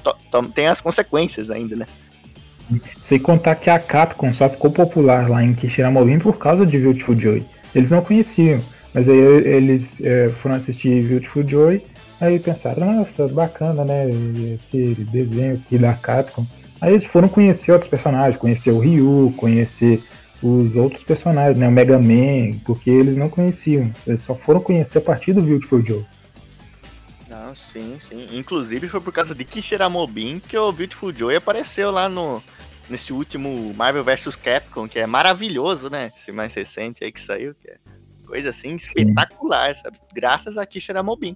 tem 0.56 0.67
as 0.67 0.82
consequências 0.82 1.49
ainda, 1.52 1.75
né? 1.75 1.86
Sem 3.02 3.19
contar 3.19 3.56
que 3.56 3.69
a 3.69 3.80
Capcom 3.80 4.32
só 4.32 4.47
ficou 4.49 4.71
popular 4.71 5.30
lá 5.30 5.43
em 5.43 5.54
Kishiramobim 5.54 6.19
por 6.19 6.38
causa 6.38 6.65
de 6.65 6.78
Beautiful 6.78 7.17
Joy. 7.17 7.45
Eles 7.73 7.91
não 7.91 8.02
conheciam, 8.02 8.62
mas 8.93 9.10
aí 9.10 9.17
eles 9.17 9.99
é, 10.02 10.30
foram 10.30 10.56
assistir 10.56 11.04
Beautiful 11.04 11.47
Joy, 11.47 11.84
aí 12.21 12.39
pensaram, 12.39 12.93
nossa, 12.93 13.28
bacana, 13.28 13.84
né, 13.86 14.08
esse 14.56 14.95
desenho 15.12 15.56
aqui 15.56 15.78
da 15.78 15.93
Capcom. 15.93 16.45
Aí 16.82 16.93
eles 16.93 17.06
foram 17.06 17.28
conhecer 17.28 17.71
outros 17.71 17.89
personagens, 17.89 18.38
conhecer 18.38 18.71
o 18.71 18.80
Ryu, 18.80 19.34
conhecer 19.36 20.02
os 20.41 20.75
outros 20.75 21.04
personagens, 21.04 21.58
né, 21.58 21.67
o 21.67 21.71
Mega 21.71 21.99
Man, 21.99 22.58
porque 22.65 22.89
eles 22.89 23.17
não 23.17 23.30
conheciam. 23.30 23.91
Eles 24.08 24.21
só 24.21 24.34
foram 24.34 24.62
conhecer 24.62 24.99
a 24.99 25.02
partir 25.02 25.34
do 25.34 25.41
Beautiful 25.41 25.84
Joy. 25.86 26.06
Não, 27.50 27.56
sim, 27.56 28.00
sim. 28.08 28.28
Inclusive 28.38 28.88
foi 28.88 29.02
por 29.02 29.12
causa 29.12 29.34
de 29.34 29.44
Kishiramobim 29.44 30.40
que 30.40 30.58
o 30.58 30.72
Beautiful 30.72 31.12
Joy 31.12 31.36
apareceu 31.36 31.90
lá 31.90 32.08
no 32.08 32.42
nesse 32.90 33.14
último 33.14 33.74
Marvel 33.76 34.04
vs 34.04 34.36
Capcom, 34.36 34.88
que 34.88 35.00
é 35.00 35.06
maravilhoso, 35.06 35.90
né? 35.90 36.12
Esse 36.16 36.32
mais 36.32 36.54
recente 36.54 37.04
aí 37.04 37.12
que 37.12 37.22
saiu, 37.22 37.54
que 37.56 37.70
é 37.70 37.76
coisa 38.26 38.50
assim 38.50 38.76
espetacular, 38.76 39.76
sabe? 39.76 39.98
Graças 40.14 40.58
a 40.58 40.66
Kishiramobim. 40.66 41.36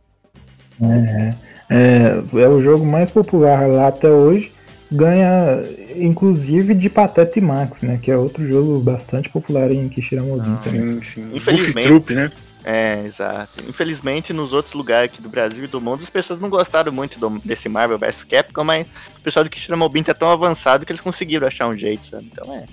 É, 0.82 1.36
é, 1.70 2.42
é 2.42 2.48
o 2.48 2.62
jogo 2.62 2.86
mais 2.86 3.10
popular 3.10 3.68
lá 3.68 3.88
até 3.88 4.10
hoje. 4.10 4.52
Ganha, 4.92 5.64
inclusive, 5.96 6.76
de 6.76 6.90
Patete 6.90 7.42
Max, 7.42 7.82
né? 7.82 8.00
Que 8.02 8.12
é 8.12 8.18
outro 8.18 8.48
jogo 8.48 8.80
bastante 8.80 9.30
popular 9.30 9.72
em 9.72 9.90
Kishiramobim 9.90 10.54
Ah, 10.54 10.64
também. 10.64 11.02
Sim, 11.02 11.02
sim. 11.02 11.32
Infelizmente. 11.36 11.88
Troop, 11.88 12.14
né? 12.14 12.32
É, 12.66 13.04
exato. 13.06 13.64
Infelizmente, 13.68 14.32
nos 14.32 14.54
outros 14.54 14.74
lugares 14.74 15.12
aqui 15.12 15.22
do 15.22 15.28
Brasil 15.30 15.64
e 15.64 15.68
do 15.68 15.82
mundo, 15.82 16.02
as 16.04 16.10
pessoas 16.10 16.40
não 16.40 16.50
gostaram 16.50 16.92
muito 16.92 17.20
do- 17.20 17.42
desse 17.44 17.68
Marvel 17.68 17.98
vs 18.00 18.24
Capcom, 18.24 18.64
mas 18.64 18.88
o 19.18 19.22
pessoal 19.22 19.44
do 19.44 19.50
Kishiramobim 19.50 20.02
tá 20.04 20.14
tão 20.14 20.30
avançado 20.32 20.86
que 20.86 20.92
eles 20.92 21.02
conseguiram 21.02 21.46
achar 21.48 21.68
um 21.68 21.78
jeito, 21.78 22.08
sabe? 22.08 22.30
Então 22.32 22.54
é. 22.54 22.64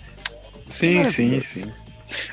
Sim, 0.68 1.11
sim, 1.11 1.31
Maravilha. 1.31 1.42
sim. 1.42 1.72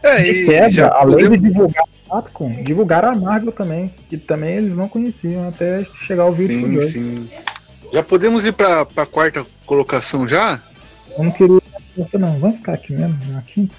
É, 0.03 0.27
e 0.27 0.45
quebra, 0.45 0.71
já 0.71 0.87
além 0.93 1.13
podemos... 1.25 1.39
de 1.41 1.47
divulgar 1.49 1.83
a 2.09 2.15
Capcom, 2.15 2.63
divulgaram 2.63 3.09
a 3.09 3.15
Marvel 3.15 3.51
também, 3.51 3.93
que 4.09 4.17
também 4.17 4.55
eles 4.57 4.73
não 4.73 4.87
conheciam 4.87 5.47
até 5.47 5.85
chegar 5.95 6.23
ao 6.23 6.33
vídeo 6.33 6.81
Sim, 6.83 7.27
sim. 7.27 7.29
Já 7.93 8.03
podemos 8.03 8.45
ir 8.45 8.53
pra, 8.53 8.85
pra 8.85 9.05
quarta 9.05 9.45
colocação 9.65 10.27
já? 10.27 10.59
Eu 11.17 11.23
não 11.23 11.31
queria. 11.31 11.61
Não, 12.13 12.37
vamos 12.37 12.57
ficar 12.57 12.73
aqui 12.73 12.93
mesmo, 12.93 13.17
aqui. 13.37 13.69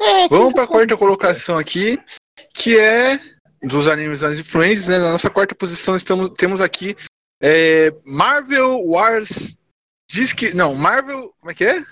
4. 0.00 0.28
Vamos 0.30 0.54
pra 0.54 0.66
quarta 0.66 0.96
colocação 0.96 1.58
aqui, 1.58 1.98
que 2.54 2.78
é 2.78 3.20
dos 3.62 3.86
animes 3.86 4.20
das 4.20 4.38
influências, 4.38 4.88
né? 4.88 4.98
Na 4.98 5.10
nossa 5.10 5.28
quarta 5.28 5.54
posição 5.54 5.94
estamos, 5.94 6.30
temos 6.30 6.62
aqui 6.62 6.96
é, 7.42 7.92
Marvel 8.04 8.80
Wars 8.82 9.58
Disc. 10.10 10.42
Não, 10.54 10.74
Marvel. 10.74 11.32
Como 11.38 11.50
é 11.50 11.54
que 11.54 11.64
é? 11.64 11.82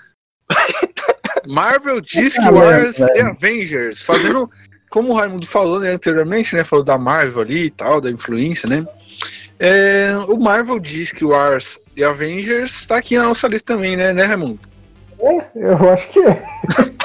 Marvel 1.47 2.01
Disc 2.01 2.39
Ah, 2.41 2.51
Wars. 2.51 2.97
The 2.97 3.21
Avengers. 3.21 4.01
Fazendo. 4.01 4.49
Como 4.89 5.11
o 5.11 5.15
Raimundo 5.15 5.45
falou 5.45 5.79
né, 5.79 5.91
anteriormente, 5.91 6.55
né? 6.55 6.63
Falou 6.63 6.83
da 6.83 6.97
Marvel 6.97 7.43
ali 7.43 7.65
e 7.65 7.69
tal, 7.69 8.01
da 8.01 8.09
influência, 8.09 8.67
né? 8.67 8.83
É, 9.59 10.13
o 10.27 10.39
Marvel 10.39 10.79
Disc 10.79 11.21
Wars 11.21 11.79
The 11.95 12.05
Avengers 12.05 12.85
tá 12.85 12.97
aqui 12.97 13.17
na 13.17 13.25
nossa 13.25 13.47
lista 13.47 13.75
também, 13.75 13.95
né, 13.95 14.13
né, 14.13 14.23
Raimundo? 14.23 14.59
Eu 15.53 15.89
acho 15.91 16.07
que 16.07 16.19
é. 16.19 16.41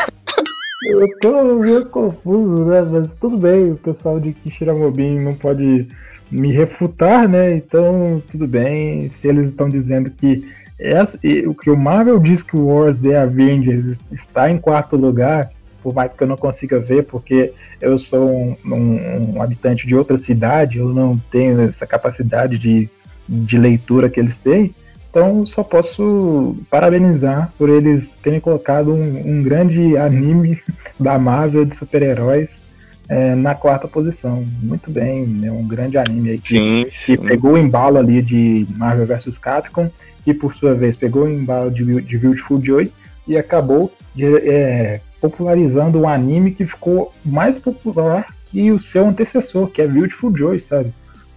Eu 0.87 1.09
tô 1.21 1.55
meio 1.57 1.89
confuso, 1.89 2.65
né? 2.67 2.83
Mas 2.83 3.15
tudo 3.15 3.37
bem, 3.39 3.73
o 3.73 3.77
pessoal 3.77 4.21
de 4.21 4.33
Kishiramobim 4.33 5.19
não 5.21 5.33
pode 5.33 5.89
me 6.31 6.53
refutar, 6.53 7.29
né? 7.29 7.57
Então, 7.57 8.23
tudo 8.31 8.47
bem. 8.47 9.09
Se 9.09 9.29
eles 9.29 9.49
estão 9.49 9.69
dizendo 9.69 10.11
que 10.11 10.47
essa, 10.79 11.19
o 11.47 11.55
que 11.55 11.71
o 11.71 11.77
Marvel 11.77 12.19
Disc 12.19 12.53
Wars 12.55 12.97
The 12.97 13.17
Avengers 13.19 13.99
está 14.13 14.51
em 14.51 14.59
quarto 14.59 14.97
lugar, 14.97 15.51
por 15.83 15.95
mais 15.95 16.13
que 16.13 16.23
eu 16.23 16.27
não 16.27 16.37
consiga 16.37 16.81
ver, 16.81 17.05
porque 17.05 17.53
eu 17.81 17.97
sou 17.99 18.29
um, 18.31 18.57
um- 18.67 19.37
um 19.37 19.43
habitante 19.43 19.87
de 19.87 19.95
outra 19.95 20.17
cidade, 20.17 20.79
eu 20.79 20.93
não 20.93 21.17
tenho 21.31 21.61
essa 21.61 21.87
capacidade 21.87 22.59
de, 22.59 22.89
de 23.29 23.59
leitura 23.59 24.09
que 24.11 24.19
eles 24.19 24.39
têm. 24.39 24.71
Então, 25.15 25.47
só 25.47 25.63
posso 25.63 26.57
parabenizar 26.69 27.53
por 27.57 27.71
eles 27.71 28.11
terem 28.21 28.41
colocado 28.41 28.93
um, 28.93 29.23
um 29.25 29.43
grande 29.45 29.97
anime 29.97 30.61
da 30.99 31.17
Marvel 31.21 31.65
de 31.65 31.73
super-heróis 31.73 32.65
é, 33.09 33.33
na 33.37 33.55
quarta 33.55 33.87
posição. 33.87 34.45
Muito 34.61 34.91
bem, 34.91 35.41
é 35.45 35.53
um 35.53 35.65
grande 35.69 35.97
anime 35.97 36.31
aí 36.31 36.39
que, 36.41 36.49
Sim, 36.49 36.87
que 36.91 37.17
pegou 37.17 37.53
o 37.53 37.59
embalo 37.59 37.97
ali 37.97 38.21
de 38.21 38.67
Marvel 38.77 39.07
vs 39.07 39.39
Capcom, 39.39 39.89
que 40.25 40.35
por 40.35 40.53
sua 40.53 40.75
vez 40.75 40.97
pegou 40.97 41.27
o 41.27 41.31
embalo 41.31 41.71
de, 41.71 41.85
de 42.03 42.19
Beautiful 42.19 42.61
Joy 42.61 42.91
e 43.29 43.39
acabou 43.39 43.93
de, 44.13 44.25
é, 44.39 45.01
popularizando 45.21 46.01
um 46.01 46.09
anime 46.09 46.51
que 46.51 46.67
ficou 46.67 47.15
mais 47.25 47.57
popular 47.57 48.35
que 48.47 48.73
o 48.73 48.81
seu 48.81 49.07
antecessor, 49.07 49.69
que 49.69 49.81
é 49.81 49.87
Beautiful 49.87 50.37
Joy, 50.37 50.59
sabe? 50.59 50.93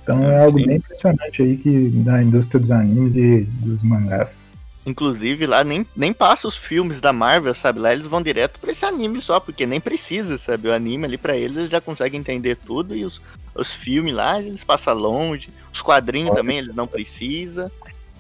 Então 0.08 0.24
é 0.24 0.42
algo 0.42 0.58
Sim. 0.58 0.68
bem 0.68 0.78
impressionante 0.78 1.42
aí 1.42 1.58
que 1.58 1.90
da 1.90 2.24
indústria 2.24 2.62
dos 2.62 2.72
animes 2.72 3.18
e 3.18 3.42
dos 3.60 3.84
mangás. 3.84 4.42
Inclusive, 4.86 5.46
lá 5.46 5.66
nem, 5.66 5.86
nem 5.94 6.14
passa 6.14 6.48
os 6.48 6.56
filmes 6.56 7.02
da 7.02 7.12
Marvel, 7.12 7.54
sabe? 7.54 7.80
Lá 7.80 7.92
eles 7.92 8.08
vão 8.08 8.22
direto 8.22 8.58
pra 8.58 8.72
esse 8.72 8.86
anime 8.86 9.20
só, 9.20 9.38
porque 9.38 9.66
nem 9.66 9.82
precisa, 9.82 10.38
sabe? 10.38 10.70
O 10.70 10.74
anime 10.74 11.04
ali 11.04 11.18
pra 11.18 11.36
eles, 11.36 11.58
eles 11.58 11.70
já 11.70 11.82
conseguem 11.82 12.22
entender 12.22 12.56
tudo 12.56 12.96
e 12.96 13.04
os, 13.04 13.20
os 13.54 13.74
filmes 13.74 14.14
lá, 14.14 14.42
eles 14.42 14.64
passam 14.64 14.94
longe. 14.94 15.50
Os 15.74 15.82
quadrinhos 15.82 16.34
também, 16.34 16.60
eles 16.60 16.74
não 16.74 16.88
precisam. 16.88 17.70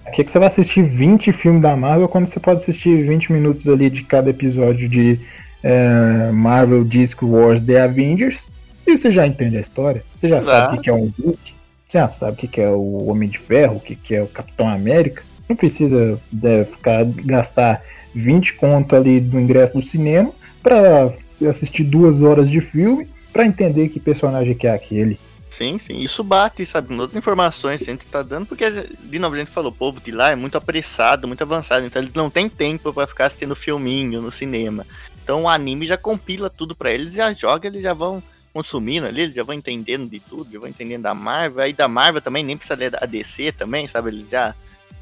Por 0.03 0.11
que, 0.11 0.25
que 0.25 0.31
você 0.31 0.39
vai 0.39 0.49
assistir 0.49 0.83
20 0.83 1.31
filmes 1.31 1.61
da 1.61 1.73
Marvel 1.77 2.09
quando 2.09 2.25
você 2.25 2.39
pode 2.39 2.59
assistir 2.61 3.01
20 3.01 3.31
minutos 3.31 3.69
ali 3.69 3.89
de 3.89 4.03
cada 4.03 4.29
episódio 4.29 4.89
de 4.89 5.21
é, 5.63 6.31
Marvel 6.33 6.83
Disc 6.83 7.23
Wars 7.23 7.61
The 7.61 7.81
Avengers? 7.81 8.49
E 8.85 8.97
você 8.97 9.09
já 9.09 9.25
entende 9.25 9.55
a 9.55 9.61
história? 9.61 10.03
Você 10.19 10.27
já 10.27 10.37
Exato. 10.37 10.65
sabe 10.65 10.77
o 10.77 10.81
que 10.81 10.89
é 10.89 10.93
o 10.93 11.13
Hulk? 11.17 11.56
Você 11.87 11.97
já 11.99 12.07
sabe 12.07 12.33
o 12.33 12.47
que 12.47 12.59
é 12.59 12.69
o 12.69 13.07
Homem 13.07 13.29
de 13.29 13.39
Ferro? 13.39 13.77
O 13.77 13.79
que 13.79 14.13
é 14.13 14.21
o 14.21 14.27
Capitão 14.27 14.67
América? 14.67 15.23
Não 15.47 15.55
precisa 15.55 16.19
né, 16.31 16.65
ficar, 16.65 17.05
gastar 17.05 17.81
20 18.13 18.55
conto 18.55 18.95
ali 18.95 19.21
do 19.21 19.39
ingresso 19.39 19.73
do 19.73 19.81
cinema 19.81 20.31
pra 20.61 21.09
assistir 21.47 21.85
duas 21.85 22.21
horas 22.21 22.49
de 22.49 22.59
filme 22.59 23.07
pra 23.31 23.45
entender 23.45 23.87
que 23.87 23.99
personagem 23.99 24.53
que 24.53 24.67
é 24.67 24.73
aquele. 24.73 25.17
Sim, 25.49 25.79
sim. 25.79 25.97
Isso 25.99 26.23
bate, 26.23 26.65
sabe? 26.65 26.89
Com 26.89 26.97
outras 26.97 27.17
informações 27.17 27.81
que 27.81 27.89
a 27.89 27.93
gente 27.93 28.05
tá 28.05 28.21
dando, 28.21 28.45
porque, 28.45 28.69
de 28.69 29.17
novo, 29.17 29.35
a 29.35 29.39
gente 29.39 29.49
falou, 29.51 29.71
o 29.71 29.75
povo 29.75 30.01
de 30.01 30.11
lá 30.11 30.31
é 30.31 30.35
muito 30.35 30.57
apressado, 30.57 31.27
muito 31.27 31.41
avançado, 31.41 31.85
então 31.85 32.01
eles 32.01 32.13
não 32.13 32.29
têm 32.29 32.49
tempo 32.49 32.93
pra 32.93 33.07
ficar 33.07 33.27
assistindo 33.27 33.55
filminho 33.55 34.21
no 34.21 34.31
cinema. 34.31 34.85
Então 35.23 35.43
o 35.43 35.49
anime 35.49 35.87
já 35.87 35.97
compila 35.97 36.49
tudo 36.49 36.75
pra 36.75 36.91
eles, 36.91 37.13
já 37.13 37.33
joga, 37.33 37.67
eles 37.67 37.81
já 37.81 37.93
vão 37.93 38.21
consumindo 38.57 39.05
ali, 39.05 39.21
eles 39.21 39.35
já 39.35 39.43
vão 39.43 39.53
entendendo 39.53 40.09
de 40.09 40.19
tudo, 40.19 40.51
já 40.51 40.59
vão 40.59 40.67
entendendo 40.67 41.03
da 41.03 41.13
Marvel. 41.13 41.63
Aí 41.63 41.73
da 41.73 41.87
Marvel 41.87 42.21
também, 42.23 42.43
nem 42.43 42.57
precisa 42.57 42.79
ler 42.79 42.89
da 42.89 43.05
DC 43.05 43.51
também, 43.51 43.87
sabe? 43.87 44.09
Eles 44.09 44.27
já. 44.27 44.55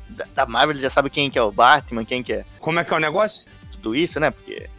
Da, 0.09 0.25
da 0.35 0.45
Marvel 0.45 0.71
eles 0.71 0.81
já 0.81 0.89
sabem 0.89 1.09
quem 1.09 1.31
que 1.31 1.39
é 1.39 1.41
o 1.41 1.53
Batman, 1.53 2.03
quem 2.03 2.21
que 2.21 2.33
é 2.33 2.45
Como 2.59 2.79
é 2.79 2.83
que 2.83 2.93
é 2.93 2.97
o 2.97 2.99
negócio? 2.99 3.47
tudo 3.71 3.95
isso, 3.95 4.19
né? 4.19 4.29
Porque. 4.29 4.69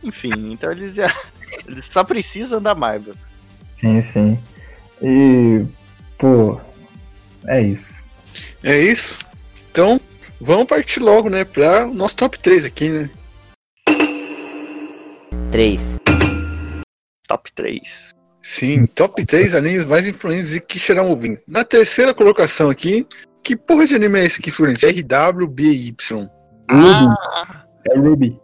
Enfim, 0.00 0.52
então 0.52 0.70
eles 0.70 0.94
já. 0.94 1.12
Eles 1.66 1.86
só 1.86 2.04
precisam 2.04 2.62
da 2.62 2.76
Marvel. 2.76 3.14
Sim, 3.76 4.00
sim. 4.00 4.38
E, 5.02 5.66
pô, 6.16 6.60
é 7.44 7.60
isso. 7.60 8.00
É 8.62 8.78
isso? 8.78 9.18
Então, 9.68 10.00
vamos 10.40 10.68
partir 10.68 11.00
logo, 11.00 11.28
né, 11.28 11.44
pra 11.44 11.88
o 11.88 11.92
nosso 11.92 12.14
top 12.14 12.38
3 12.38 12.64
aqui, 12.64 12.88
né? 12.88 13.10
3. 15.50 15.98
Top 17.26 17.50
3. 17.52 18.19
Sim, 18.42 18.86
top 18.86 19.24
3 19.24 19.54
animes 19.54 19.84
mais 19.84 20.08
influentes 20.08 20.50
de 20.50 20.60
Kishiramobim. 20.60 21.36
Na 21.46 21.62
terceira 21.64 22.14
colocação 22.14 22.70
aqui, 22.70 23.06
que 23.42 23.54
porra 23.56 23.86
de 23.86 23.94
anime 23.94 24.20
é 24.20 24.24
esse 24.24 24.40
aqui, 24.40 24.50
figurante? 24.50 24.86
RWBY. 24.86 25.94
Ah! 26.68 27.64
É 27.90 27.98
Ruby. 27.98 28.40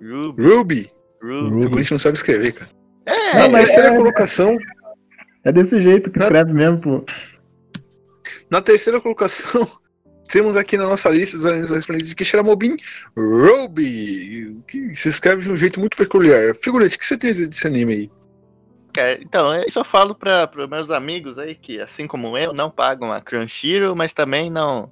Ruby, 0.00 0.42
Ruby. 0.42 0.92
Ruby. 1.22 1.56
O 1.58 1.62
figurante 1.62 1.90
não 1.92 1.98
sabe 1.98 2.16
escrever, 2.16 2.52
cara. 2.52 2.70
É, 3.06 3.48
Na 3.48 3.58
terceira 3.58 3.88
é- 3.90 3.96
colocação, 3.96 4.56
É 5.44 5.52
desse 5.52 5.80
jeito 5.80 6.10
que 6.10 6.18
Na- 6.18 6.24
escreve 6.24 6.52
mesmo, 6.52 6.80
pô. 6.80 7.04
na 8.50 8.60
terceira 8.60 9.00
colocação, 9.00 9.66
temos 10.28 10.56
aqui 10.56 10.76
na 10.76 10.84
nossa 10.88 11.08
lista 11.08 11.36
dos 11.36 11.46
animes 11.46 11.70
mais 11.70 11.84
influentes 11.84 12.08
de 12.08 12.16
Kishiramobim, 12.16 12.76
Ruby, 13.16 14.60
que 14.66 14.94
se 14.96 15.08
escreve 15.08 15.42
de 15.42 15.52
um 15.52 15.56
jeito 15.56 15.78
muito 15.78 15.96
peculiar. 15.96 16.52
Figurante, 16.54 16.96
o 16.96 16.98
que 16.98 17.06
você 17.06 17.16
tem 17.16 17.30
a 17.30 17.32
dizer 17.32 17.46
desse 17.46 17.64
anime 17.66 17.92
aí? 17.94 18.10
Cara, 18.96 19.22
então, 19.22 19.54
eu 19.54 19.84
falo 19.84 20.14
para 20.14 20.50
meus 20.68 20.90
amigos 20.90 21.38
aí 21.38 21.54
que, 21.54 21.80
assim 21.80 22.06
como 22.06 22.36
eu, 22.36 22.52
não 22.52 22.70
pagam 22.70 23.12
a 23.12 23.20
Crunchyroll, 23.20 23.94
mas 23.94 24.12
também 24.12 24.50
não 24.50 24.90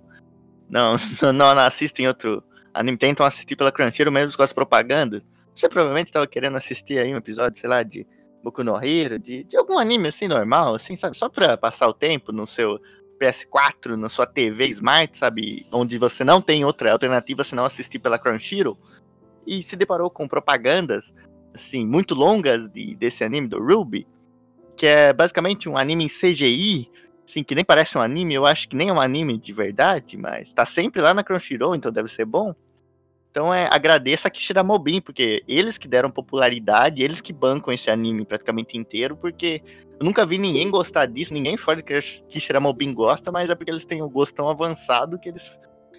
não, 0.68 0.96
não, 1.32 1.58
assistem 1.58 2.06
outro 2.06 2.42
anime, 2.72 2.98
tentam 2.98 3.24
assistir 3.24 3.56
pela 3.56 3.72
Crunchyroll 3.72 4.12
mesmo 4.12 4.36
com 4.36 4.42
as 4.42 4.52
propagandas. 4.52 5.22
Você 5.54 5.68
provavelmente 5.68 6.12
tava 6.12 6.26
querendo 6.26 6.56
assistir 6.56 6.98
aí 6.98 7.14
um 7.14 7.18
episódio, 7.18 7.58
sei 7.58 7.68
lá, 7.68 7.82
de 7.82 8.06
Boku 8.42 8.62
no 8.64 8.76
Hero, 8.82 9.18
de, 9.18 9.44
de 9.44 9.56
algum 9.56 9.78
anime 9.78 10.08
assim 10.08 10.28
normal, 10.28 10.74
assim, 10.74 10.96
sabe? 10.96 11.16
Só 11.16 11.28
pra 11.28 11.56
passar 11.56 11.88
o 11.88 11.94
tempo 11.94 12.32
no 12.32 12.46
seu 12.46 12.80
PS4, 13.20 13.96
na 13.96 14.08
sua 14.08 14.26
TV 14.26 14.66
Smart, 14.68 15.16
sabe? 15.16 15.66
Onde 15.72 15.96
você 15.96 16.24
não 16.24 16.42
tem 16.42 16.64
outra 16.64 16.92
alternativa 16.92 17.44
senão 17.44 17.64
assistir 17.64 18.00
pela 18.00 18.18
Crunchyroll. 18.18 18.76
E 19.46 19.62
se 19.62 19.76
deparou 19.76 20.10
com 20.10 20.26
propagandas, 20.26 21.12
assim, 21.54 21.86
muito 21.86 22.14
longas 22.14 22.68
de, 22.68 22.94
desse 22.96 23.22
anime 23.22 23.46
do 23.46 23.62
Ruby, 23.62 24.06
que 24.76 24.86
é 24.86 25.12
basicamente 25.12 25.68
um 25.68 25.76
anime 25.76 26.04
em 26.04 26.08
CGI, 26.08 26.90
assim, 27.26 27.42
que 27.42 27.54
nem 27.54 27.64
parece 27.64 27.96
um 27.96 28.00
anime, 28.00 28.34
eu 28.34 28.44
acho 28.44 28.68
que 28.68 28.76
nem 28.76 28.88
é 28.88 28.92
um 28.92 29.00
anime 29.00 29.38
de 29.38 29.52
verdade, 29.52 30.16
mas 30.16 30.52
tá 30.52 30.66
sempre 30.66 31.00
lá 31.00 31.14
na 31.14 31.24
Crunchyroll, 31.24 31.74
então 31.74 31.92
deve 31.92 32.08
ser 32.08 32.24
bom. 32.24 32.54
Então 33.30 33.52
é, 33.52 33.68
agradeço 33.72 34.28
a 34.28 34.30
Kishira 34.30 34.62
Mobin, 34.62 35.00
porque 35.00 35.42
eles 35.48 35.76
que 35.76 35.88
deram 35.88 36.10
popularidade, 36.10 37.02
eles 37.02 37.20
que 37.20 37.32
bancam 37.32 37.72
esse 37.74 37.90
anime 37.90 38.24
praticamente 38.24 38.78
inteiro, 38.78 39.16
porque 39.16 39.60
eu 39.98 40.04
nunca 40.04 40.24
vi 40.24 40.38
ninguém 40.38 40.70
gostar 40.70 41.06
disso, 41.06 41.34
ninguém 41.34 41.56
fora 41.56 41.82
de 41.82 42.02
Kishira 42.28 42.60
Mobin 42.60 42.94
gosta, 42.94 43.32
mas 43.32 43.50
é 43.50 43.54
porque 43.54 43.70
eles 43.70 43.84
têm 43.84 44.02
um 44.02 44.08
gosto 44.08 44.34
tão 44.34 44.48
avançado 44.48 45.18
que 45.18 45.28
eles, 45.28 45.50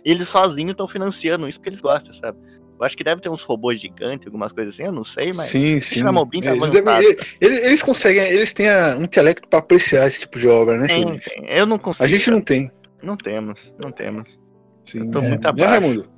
eles 0.05 0.29
sozinhos 0.29 0.71
estão 0.71 0.87
financiando 0.87 1.47
isso 1.47 1.59
porque 1.59 1.69
eles 1.69 1.81
gostam, 1.81 2.13
sabe? 2.13 2.37
Eu 2.77 2.85
acho 2.85 2.97
que 2.97 3.03
deve 3.03 3.21
ter 3.21 3.29
uns 3.29 3.41
robôs 3.43 3.79
gigantes, 3.79 4.27
algumas 4.27 4.51
coisas 4.51 4.73
assim, 4.73 4.83
eu 4.83 4.91
não 4.91 5.05
sei, 5.05 5.27
mas 5.27 5.45
Sim, 5.45 5.79
sim. 5.79 6.03
Mobin 6.03 6.41
tá 6.41 6.51
Eles, 6.51 6.71
devem- 6.71 7.17
eles- 7.39 7.65
eles 7.65 7.81
conseguem, 7.81 8.23
eles 8.23 8.53
têm 8.53 8.67
a- 8.69 8.97
um 8.99 9.03
intelecto 9.03 9.47
pra 9.47 9.59
apreciar 9.59 10.05
esse 10.07 10.19
tipo 10.21 10.38
de 10.38 10.47
obra, 10.49 10.77
né? 10.77 10.88
Tem, 10.88 11.05
Felipe? 11.05 11.29
tem. 11.29 11.45
Eu 11.49 11.65
não 11.65 11.77
consigo. 11.79 12.03
A 12.03 12.07
gente 12.07 12.29
não 12.29 12.41
tem. 12.41 12.69
Não 13.01 13.15
temos, 13.15 13.73
não 13.81 13.91
temos. 13.91 14.38
Sim. 14.85 14.99
Eu 14.99 15.11
tô 15.11 15.19
É. 15.19 15.29
muito 15.29 15.45
abaixo. 15.47 15.69
Raimundo? 15.69 16.09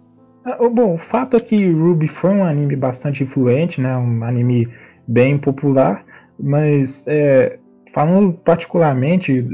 Ah, 0.46 0.58
Bom, 0.70 0.96
o 0.96 0.98
fato 0.98 1.36
é 1.38 1.39
que 1.39 1.70
Ruby 1.72 2.08
foi 2.08 2.32
um 2.32 2.43
anime 2.43 2.76
bastante 2.76 3.22
influente, 3.24 3.80
né? 3.80 3.96
Um 3.98 4.24
anime 4.24 4.67
bem 5.08 5.38
popular, 5.38 6.04
mas 6.39 7.06
é, 7.08 7.60
falando 7.93 8.34
particularmente, 8.34 9.46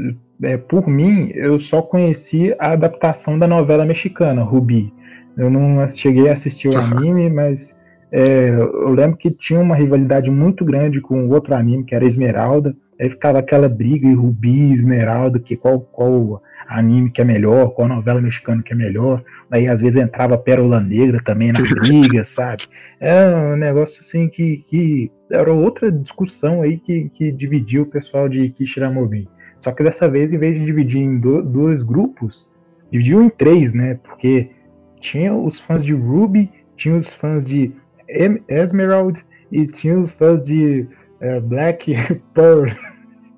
é, 0.42 0.58
por 0.58 0.88
mim, 0.88 1.32
eu 1.34 1.58
só 1.60 1.82
conheci 1.82 2.56
a 2.60 2.72
adaptação 2.72 3.38
da 3.38 3.48
novela 3.48 3.86
mexicana, 3.86 4.42
Ruby. 4.44 4.94
Eu 5.38 5.50
não 5.50 5.86
cheguei 5.88 6.30
a 6.30 6.34
assistir 6.34 6.70
o 6.70 6.78
anime, 6.78 7.30
mas 7.30 7.76
é, 8.12 8.50
eu 8.50 8.90
lembro 8.90 9.18
que 9.18 9.32
tinha 9.32 9.60
uma 9.60 9.76
rivalidade 9.76 10.30
muito 10.30 10.64
grande 10.64 11.02
com 11.02 11.28
outro 11.30 11.56
anime, 11.56 11.84
que 11.84 11.96
era 11.96 12.06
Esmeralda. 12.06 12.76
Aí 13.00 13.10
ficava 13.10 13.40
aquela 13.40 13.68
briga 13.68 14.08
em 14.08 14.14
Rubi, 14.14 14.72
Esmeralda, 14.72 15.40
que 15.40 15.56
qual, 15.58 15.80
qual 15.80 16.42
anime 16.68 17.10
que 17.10 17.22
é 17.22 17.24
melhor, 17.24 17.74
qual 17.74 17.88
novela 17.88 18.22
mexicana 18.22 18.62
que 18.62 18.72
é 18.72 18.76
melhor. 18.76 19.24
Aí 19.50 19.68
às 19.68 19.82
vezes 19.82 20.02
entrava 20.02 20.38
Pérola 20.38 20.80
Negra 20.80 21.18
também 21.24 21.52
na 21.52 21.60
briga, 21.82 22.24
sabe? 22.24 22.64
É 23.00 23.28
um 23.36 23.56
negócio 23.56 24.02
assim 24.02 24.30
que, 24.30 24.58
que 24.58 25.12
era 25.32 25.52
outra 25.52 25.92
discussão 25.92 26.62
aí 26.62 26.78
que, 26.78 27.10
que 27.10 27.32
dividia 27.32 27.82
o 27.82 27.86
pessoal 27.88 28.30
de 28.30 28.50
Kishiramobim. 28.50 29.28
Só 29.60 29.72
que 29.72 29.84
dessa 29.84 30.08
vez, 30.08 30.32
em 30.32 30.38
vez 30.38 30.60
de 30.60 30.66
dividir 30.66 31.02
em 31.02 31.18
do- 31.20 31.42
dois 31.42 31.82
grupos, 31.82 32.52
dividiu 32.92 33.24
em 33.24 33.30
três, 33.30 33.74
né? 33.74 34.00
Porque 34.04 34.52
tinha 35.04 35.36
os 35.36 35.60
fãs 35.60 35.84
de 35.84 35.94
Ruby, 35.94 36.50
tinha 36.78 36.96
os 36.96 37.14
fãs 37.14 37.44
de 37.44 37.74
Esmeralda 38.48 39.20
e 39.52 39.68
tinha 39.68 39.98
os 40.00 40.12
fãs 40.12 40.46
de 40.46 40.88
eh, 41.20 41.40
Black 41.42 41.94
Pearl. 42.34 42.68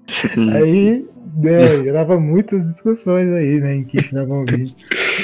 Aí 0.54 1.06
né, 1.36 1.84
gerava 1.84 2.20
muitas 2.20 2.64
discussões 2.66 3.28
aí, 3.30 3.60
né, 3.60 3.76
em 3.76 3.84
Kishiramobim. 3.84 4.64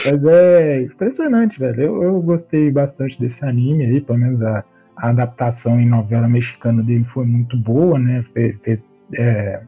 Mas 0.04 0.26
é 0.26 0.82
impressionante, 0.82 1.60
velho. 1.60 1.82
Eu, 1.82 2.04
eu 2.04 2.22
gostei 2.22 2.72
bastante 2.72 3.20
desse 3.20 3.46
anime 3.46 3.86
aí, 3.86 4.02
pelo 4.02 4.18
menos 4.18 4.42
a, 4.42 4.64
a 4.98 5.10
adaptação 5.10 5.80
em 5.80 5.88
novela 5.88 6.28
mexicana 6.28 6.82
dele 6.82 7.04
foi 7.04 7.26
muito 7.26 7.56
boa, 7.56 8.00
né? 8.00 8.24
Fe- 8.24 8.58
Fez, 8.64 8.84
é, 9.14 9.62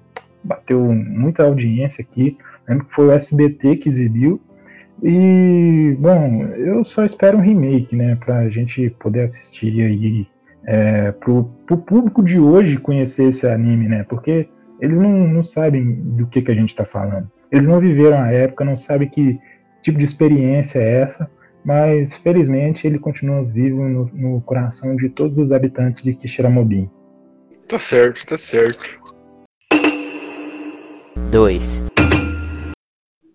bateu 0.43 0.81
muita 0.91 1.43
audiência 1.43 2.01
aqui. 2.01 2.35
Lembro 2.67 2.85
que 2.85 2.93
foi 2.93 3.07
o 3.07 3.11
SBT 3.11 3.77
que 3.77 3.87
exibiu. 3.89 4.41
E, 5.01 5.95
bom, 5.99 6.43
eu 6.55 6.83
só 6.83 7.03
espero 7.03 7.37
um 7.37 7.41
remake, 7.41 7.95
né? 7.95 8.15
Pra 8.15 8.49
gente 8.49 8.89
poder 8.99 9.21
assistir 9.21 9.81
aí. 9.81 10.27
É, 10.65 11.11
pro, 11.11 11.45
pro 11.65 11.77
público 11.77 12.23
de 12.23 12.39
hoje 12.39 12.77
conhecer 12.77 13.27
esse 13.27 13.45
anime, 13.47 13.89
né? 13.89 14.05
Porque 14.07 14.47
eles 14.79 14.99
não, 14.99 15.27
não 15.27 15.43
sabem 15.43 15.93
do 15.93 16.27
que, 16.27 16.41
que 16.41 16.51
a 16.51 16.55
gente 16.55 16.75
tá 16.75 16.85
falando. 16.85 17.29
Eles 17.51 17.67
não 17.67 17.79
viveram 17.79 18.19
a 18.19 18.31
época, 18.31 18.63
não 18.63 18.75
sabem 18.75 19.09
que 19.09 19.39
tipo 19.81 19.97
de 19.97 20.05
experiência 20.05 20.79
é 20.79 21.01
essa, 21.01 21.29
mas 21.63 22.15
felizmente 22.15 22.87
ele 22.87 22.97
continua 22.97 23.43
vivo 23.43 23.83
no, 23.87 24.05
no 24.13 24.41
coração 24.41 24.95
de 24.95 25.09
todos 25.09 25.37
os 25.37 25.51
habitantes 25.51 26.01
de 26.01 26.13
Kishiramobim. 26.13 26.89
Tá 27.67 27.77
certo, 27.77 28.25
tá 28.25 28.37
certo. 28.37 29.01
2. 31.29 31.83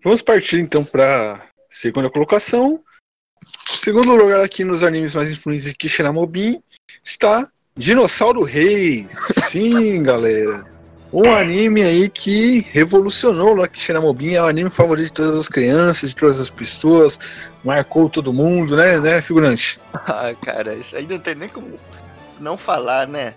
Vamos 0.03 0.21
partir 0.21 0.59
então 0.59 0.83
pra 0.83 1.41
segunda 1.69 2.09
colocação. 2.09 2.81
Segundo 3.65 4.15
lugar 4.15 4.43
aqui 4.43 4.63
nos 4.63 4.83
animes 4.83 5.15
mais 5.15 5.31
influentes 5.31 5.65
de 5.65 5.73
Kishiramobim 5.73 6.61
está 7.03 7.47
Dinossauro 7.75 8.43
Rei. 8.43 9.07
Sim, 9.09 10.01
galera. 10.03 10.65
Um 11.11 11.33
anime 11.33 11.81
aí 11.81 12.07
que 12.07 12.59
revolucionou 12.71 13.55
lá 13.55 13.67
Kishiramobim. 13.67 14.35
É 14.35 14.41
o 14.41 14.45
anime 14.45 14.69
favorito 14.69 15.07
de 15.07 15.13
todas 15.13 15.35
as 15.35 15.47
crianças, 15.47 16.09
de 16.09 16.15
todas 16.15 16.39
as 16.39 16.49
pessoas. 16.49 17.17
Marcou 17.63 18.09
todo 18.09 18.33
mundo, 18.33 18.75
né, 18.75 18.99
né, 18.99 19.21
figurante? 19.21 19.79
Ah, 19.93 20.33
cara, 20.41 20.75
isso 20.75 20.95
aí 20.95 21.07
não 21.07 21.19
tem 21.19 21.35
nem 21.35 21.49
como 21.49 21.79
não 22.39 22.57
falar, 22.57 23.07
né? 23.07 23.33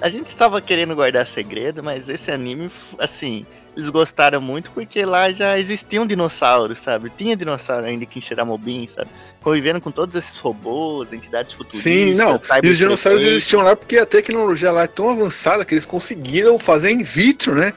A 0.00 0.08
gente 0.08 0.28
estava 0.28 0.60
querendo 0.60 0.94
guardar 0.94 1.26
segredo, 1.26 1.82
mas 1.82 2.08
esse 2.08 2.30
anime, 2.30 2.70
assim, 2.98 3.46
eles 3.76 3.88
gostaram 3.88 4.40
muito 4.40 4.70
porque 4.70 5.04
lá 5.04 5.32
já 5.32 5.58
existiam 5.58 6.06
dinossauros, 6.06 6.78
sabe? 6.78 7.10
Tinha 7.16 7.36
dinossauro 7.36 7.86
ainda 7.86 8.04
aqui 8.04 8.18
em 8.18 8.22
Shiramobim, 8.22 8.86
sabe? 8.88 9.10
Convivendo 9.42 9.80
com 9.80 9.90
todos 9.90 10.14
esses 10.14 10.38
robôs, 10.38 11.12
entidades 11.12 11.52
futuristas. 11.52 11.82
Sim, 11.92 12.14
não. 12.14 12.40
E 12.62 12.68
os 12.68 12.78
dinossauros 12.78 13.22
existiam 13.22 13.62
lá 13.62 13.74
porque 13.74 13.98
a 13.98 14.06
tecnologia 14.06 14.70
lá 14.70 14.84
é 14.84 14.86
tão 14.86 15.10
avançada 15.10 15.64
que 15.64 15.74
eles 15.74 15.84
conseguiram 15.84 16.58
fazer 16.58 16.90
in 16.92 17.02
vitro, 17.02 17.54
né? 17.54 17.72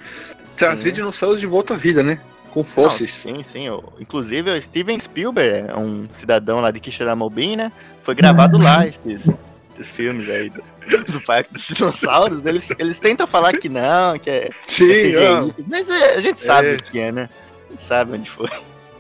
Trazer 0.56 0.90
Sim. 0.90 0.96
dinossauros 0.96 1.40
de 1.42 1.48
volta 1.48 1.74
à 1.74 1.78
vida, 1.78 2.02
né? 2.04 2.20
Com 2.52 2.60
Não, 2.62 2.64
fósseis. 2.64 3.12
sim, 3.12 3.44
sim. 3.52 3.70
o- 3.70 3.84
Inclusive, 4.00 4.50
o 4.52 4.62
Steven 4.62 4.98
Spielberg, 5.00 5.70
é 5.70 5.76
um 5.76 6.08
cidadão 6.14 6.60
lá 6.60 6.72
de 6.72 6.80
Kishiramobim, 6.80 7.56
né? 7.56 7.72
Foi 8.04 8.16
gravado 8.16 8.58
lá 8.58 8.88
esses, 8.88 9.28
esses 9.76 9.88
filmes 9.92 10.30
aí 10.30 10.52
do, 11.12 11.22
Parque 11.22 11.54
dos 11.54 11.64
Dinossauros. 11.68 12.46
Eles, 12.46 12.70
eles 12.78 13.00
tentam 13.00 13.28
falar 13.28 13.54
que 13.54 13.70
não, 13.70 14.18
que 14.18 14.30
é, 14.30 14.50
Sim, 14.68 14.92
é 14.92 14.94
CGI, 14.94 15.18
ah, 15.18 15.64
mas 15.68 15.90
é, 15.90 16.16
a 16.16 16.22
gente 16.22 16.42
sabe 16.42 16.68
É. 16.70 16.74
o 16.76 16.84
que 16.84 17.00
é, 17.00 17.12
né? 17.12 17.30
A 17.68 17.72
gente 17.72 17.84
sabe 17.84 18.14
onde 18.14 18.30
foi, 18.30 18.50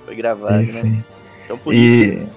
foi 0.05 0.15
gravado, 0.15 0.65
Sim, 0.65 0.73
né? 0.73 0.81
sim. 0.81 1.03
Então 1.45 1.57
por 1.57 1.73
isso. 1.73 2.13
E. 2.13 2.27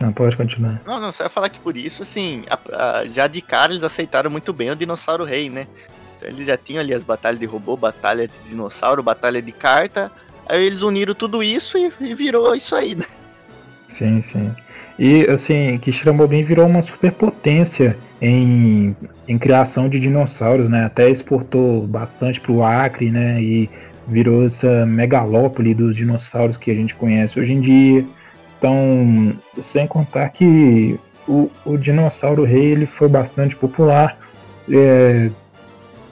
Não, 0.00 0.12
pode 0.12 0.36
continuar. 0.36 0.82
Não, 0.84 1.00
não, 1.00 1.12
só 1.12 1.22
ia 1.24 1.30
falar 1.30 1.48
que 1.48 1.58
por 1.58 1.76
isso, 1.76 2.02
assim, 2.02 2.44
a- 2.50 2.98
a- 3.00 3.06
já 3.08 3.26
de 3.26 3.40
cara 3.40 3.72
eles 3.72 3.82
aceitaram 3.82 4.30
muito 4.30 4.52
bem 4.52 4.70
o 4.70 4.76
Dinossauro 4.76 5.24
Rei, 5.24 5.48
né? 5.48 5.66
Então 6.16 6.28
eles 6.28 6.46
já 6.46 6.56
tinham 6.56 6.80
ali 6.82 6.92
as 6.92 7.02
batalhas 7.02 7.38
de 7.40 7.46
robô, 7.46 7.76
batalha 7.76 8.28
de 8.28 8.34
dinossauro, 8.48 9.02
batalha 9.02 9.40
de 9.40 9.52
carta. 9.52 10.10
Aí 10.46 10.62
eles 10.64 10.82
uniram 10.82 11.14
tudo 11.14 11.42
isso 11.42 11.78
e, 11.78 11.90
e 12.00 12.14
virou 12.14 12.54
isso 12.54 12.74
aí, 12.74 12.94
né? 12.94 13.06
Sim, 13.88 14.20
sim. 14.20 14.54
E 14.98 15.28
assim, 15.28 15.76
Kishiramobim 15.78 16.42
virou 16.42 16.66
uma 16.66 16.80
superpotência 16.80 17.96
em, 18.20 18.96
em 19.28 19.38
criação 19.38 19.88
de 19.88 20.00
dinossauros, 20.00 20.68
né? 20.68 20.84
Até 20.86 21.10
exportou 21.10 21.86
bastante 21.86 22.40
pro 22.40 22.62
Acre, 22.62 23.10
né? 23.10 23.40
E 23.42 23.68
virou 24.08 24.44
essa 24.44 24.86
megalópole 24.86 25.74
dos 25.74 25.96
dinossauros 25.96 26.56
que 26.56 26.70
a 26.70 26.74
gente 26.74 26.94
conhece 26.94 27.38
hoje 27.38 27.52
em 27.52 27.60
dia. 27.60 28.04
Então, 28.58 29.34
sem 29.58 29.86
contar 29.86 30.30
que 30.30 30.98
o, 31.28 31.50
o 31.64 31.76
dinossauro 31.76 32.44
rei 32.44 32.66
ele 32.66 32.86
foi 32.86 33.08
bastante 33.08 33.54
popular. 33.54 34.18
É, 34.70 35.28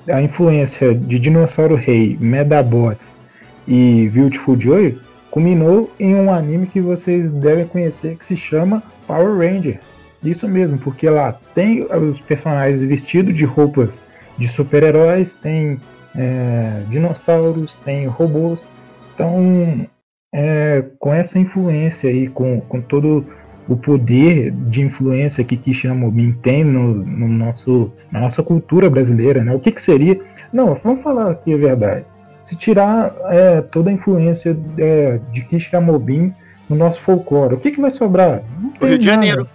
a 0.09 0.21
influência 0.21 0.95
de 0.95 1.19
dinossauro 1.19 1.75
rei, 1.75 2.19
Medabots 2.21 3.19
e 3.67 4.11
Beautiful 4.13 4.61
Joy 4.61 4.99
culminou 5.35 5.91
em 5.99 6.15
um 6.15 6.33
anime 6.33 6.69
que 6.69 6.81
vocês 6.81 7.29
devem 7.33 7.67
conhecer 7.67 8.15
que 8.17 8.25
se 8.25 8.37
chama 8.37 8.85
Power 9.05 9.37
Rangers. 9.37 9.93
Isso 10.23 10.49
mesmo, 10.49 10.79
porque 10.79 11.11
lá 11.11 11.37
tem 11.57 11.85
os 11.93 12.21
personagens 12.21 12.81
vestidos 12.83 13.35
de 13.35 13.45
roupas 13.45 14.07
de 14.39 14.47
super-heróis, 14.47 15.35
tem 15.35 15.81
é, 16.15 16.83
dinossauros, 16.89 17.75
tem 17.85 18.07
robôs. 18.07 18.71
Então, 19.13 19.85
é, 20.33 20.85
com 21.01 21.13
essa 21.13 21.37
influência 21.37 22.09
aí, 22.09 22.29
com, 22.29 22.61
com 22.61 22.81
todo 22.81 23.27
o 23.69 23.77
poder 23.77 24.53
de 24.53 24.83
influência 24.83 25.43
que 25.43 25.57
Kishiramobim 25.57 26.31
tem 26.31 26.63
no, 26.63 26.95
no 26.95 27.27
nosso, 27.27 27.91
na 28.13 28.21
nossa 28.21 28.41
cultura 28.41 28.89
brasileira, 28.89 29.43
né? 29.43 29.53
O 29.53 29.59
que, 29.59 29.73
que 29.73 29.83
seria? 29.83 30.17
Não, 30.53 30.77
vamos 30.77 31.03
falar 31.03 31.33
aqui 31.33 31.53
a 31.53 31.57
verdade. 31.57 32.14
Se 32.45 32.55
tirar 32.57 33.13
é, 33.31 33.61
toda 33.63 33.91
a 33.91 33.93
influência 33.93 34.57
é, 34.79 35.19
de 35.33 35.43
Kishiramobim 35.47 36.33
no 36.71 36.77
nosso 36.77 37.01
folclore. 37.01 37.55
O 37.55 37.59
que, 37.59 37.71
que 37.71 37.81
vai 37.81 37.91
sobrar? 37.91 38.43
O 38.81 38.87
Rio 38.87 38.99
de 38.99 39.07
nada. 39.07 39.17
Janeiro. 39.27 39.49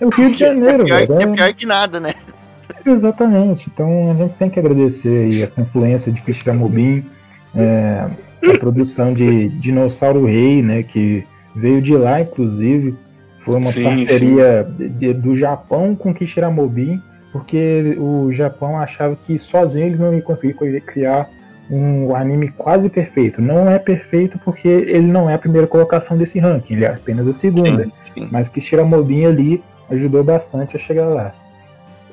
É 0.00 0.06
o 0.06 0.10
Rio 0.10 0.30
de 0.30 0.36
Janeiro, 0.38 0.82
é, 0.82 1.06
pior, 1.06 1.06
velho. 1.06 1.20
é 1.20 1.22
É- 1.22 1.26
pior 1.34 1.54
que 1.54 1.66
nada, 1.66 1.98
né? 1.98 2.14
Exatamente. 2.84 3.68
Então 3.72 4.10
a 4.12 4.14
gente 4.14 4.34
tem 4.34 4.50
que 4.50 4.58
agradecer 4.58 5.30
aí 5.32 5.42
essa 5.42 5.60
influência 5.60 6.12
de 6.12 6.20
Kishiramobim, 6.22 7.04
é, 7.54 8.06
a 8.46 8.58
produção 8.58 9.12
de 9.12 9.48
Dinossauro 9.48 10.26
Rei, 10.26 10.62
né, 10.62 10.82
que 10.82 11.26
veio 11.56 11.82
de 11.82 11.96
lá, 11.96 12.20
inclusive. 12.20 12.94
Foi 13.40 13.54
uma 13.56 13.70
Sim, 13.72 13.82
parceria 13.84 14.68
de- 14.76 14.88
de- 14.90 15.14
do 15.14 15.34
Japão 15.34 15.94
com 15.96 16.12
Kishiramobim, 16.12 17.00
porque 17.32 17.96
o 17.98 18.30
Japão 18.32 18.78
achava 18.78 19.16
que 19.16 19.38
sozinho 19.38 19.86
eles 19.86 19.98
não 19.98 20.12
iam 20.12 20.20
conseguir 20.20 20.54
co- 20.54 20.66
criar 20.86 21.28
um 21.70 22.14
anime 22.14 22.48
quase 22.48 22.88
perfeito. 22.88 23.42
Não 23.42 23.70
é 23.70 23.78
perfeito 23.78 24.38
porque 24.38 24.68
ele 24.68 25.06
não 25.06 25.28
é 25.28 25.34
a 25.34 25.38
primeira 25.38 25.66
colocação 25.66 26.16
desse 26.16 26.38
ranking, 26.38 26.74
ele 26.74 26.84
é 26.84 26.88
apenas 26.88 27.28
a 27.28 27.32
segunda 27.32 27.86
sim. 28.14 28.28
mas 28.30 28.48
que 28.48 28.60
Shiramobin 28.60 29.24
ali 29.26 29.62
ajudou 29.90 30.24
bastante 30.24 30.76
a 30.76 30.78
chegar 30.78 31.08
lá. 31.08 31.34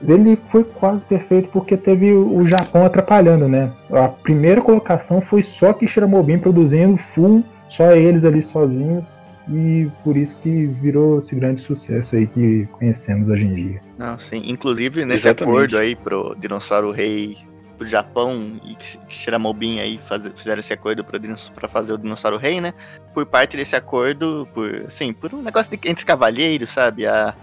Ele 0.08 0.36
foi 0.36 0.64
quase 0.64 1.04
perfeito 1.06 1.50
porque 1.50 1.78
teve 1.78 2.12
o 2.12 2.46
Japão 2.46 2.86
atrapalhando, 2.86 3.48
né? 3.48 3.72
A 3.92 4.08
primeira 4.08 4.62
colocação 4.62 5.22
foi 5.22 5.42
só 5.42 5.74
que 5.74 5.88
Shiramobin 5.88 6.38
produzindo 6.38 6.98
full, 6.98 7.44
só 7.68 7.92
eles 7.92 8.26
ali 8.26 8.42
sozinhos, 8.42 9.18
e 9.50 9.88
por 10.04 10.18
isso 10.18 10.36
que 10.42 10.66
virou 10.66 11.20
esse 11.20 11.36
grande 11.36 11.62
sucesso 11.62 12.16
aí 12.16 12.28
que 12.28 12.68
conhecemos 12.74 13.30
hoje 13.30 13.46
em 13.46 13.54
dia. 13.54 13.82
Não, 13.98 14.20
sim. 14.20 14.44
Inclusive, 14.46 15.06
nesse 15.06 15.28
Exatamente. 15.28 15.56
acordo 15.56 15.78
aí 15.78 15.96
pro 15.96 16.36
Dinossauro 16.38 16.92
Rei 16.92 17.38
pro 17.78 17.88
Japão 17.88 18.54
e 18.64 18.76
Shiramobin 19.14 19.80
aí 19.80 20.00
fazer, 20.08 20.32
fizeram 20.36 20.60
esse 20.60 20.74
acordo 20.74 21.04
pra 21.04 21.68
fazer 21.68 21.94
o 21.94 21.98
Dinossauro 21.98 22.38
Rei, 22.38 22.60
né? 22.62 22.74
Por 23.14 23.26
parte 23.26 23.56
desse 23.58 23.76
acordo, 23.76 24.48
por, 24.54 24.84
assim, 24.88 25.14
por 25.14 25.34
um 25.34 25.42
negócio 25.42 25.76
de- 25.78 25.90
entre 25.90 26.06
cavalheiros, 26.06 26.70
sabe? 26.70 27.06
A 27.06 27.34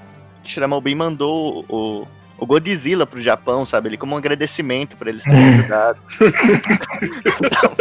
Shiramobin 0.45 0.95
mandou 0.95 1.65
o, 1.69 2.07
o 2.39 2.47
Godzilla 2.47 3.07
pro 3.07 3.21
Japão, 3.23 3.65
sabe? 3.65 3.89
Ele 3.91 3.97
como 3.97 4.15
um 4.15 4.19
agradecimento 4.19 4.97
pra 4.97 5.11
eles 5.11 5.23
terem 5.23 5.39
ajudado. 5.61 5.99
então, 7.39 7.75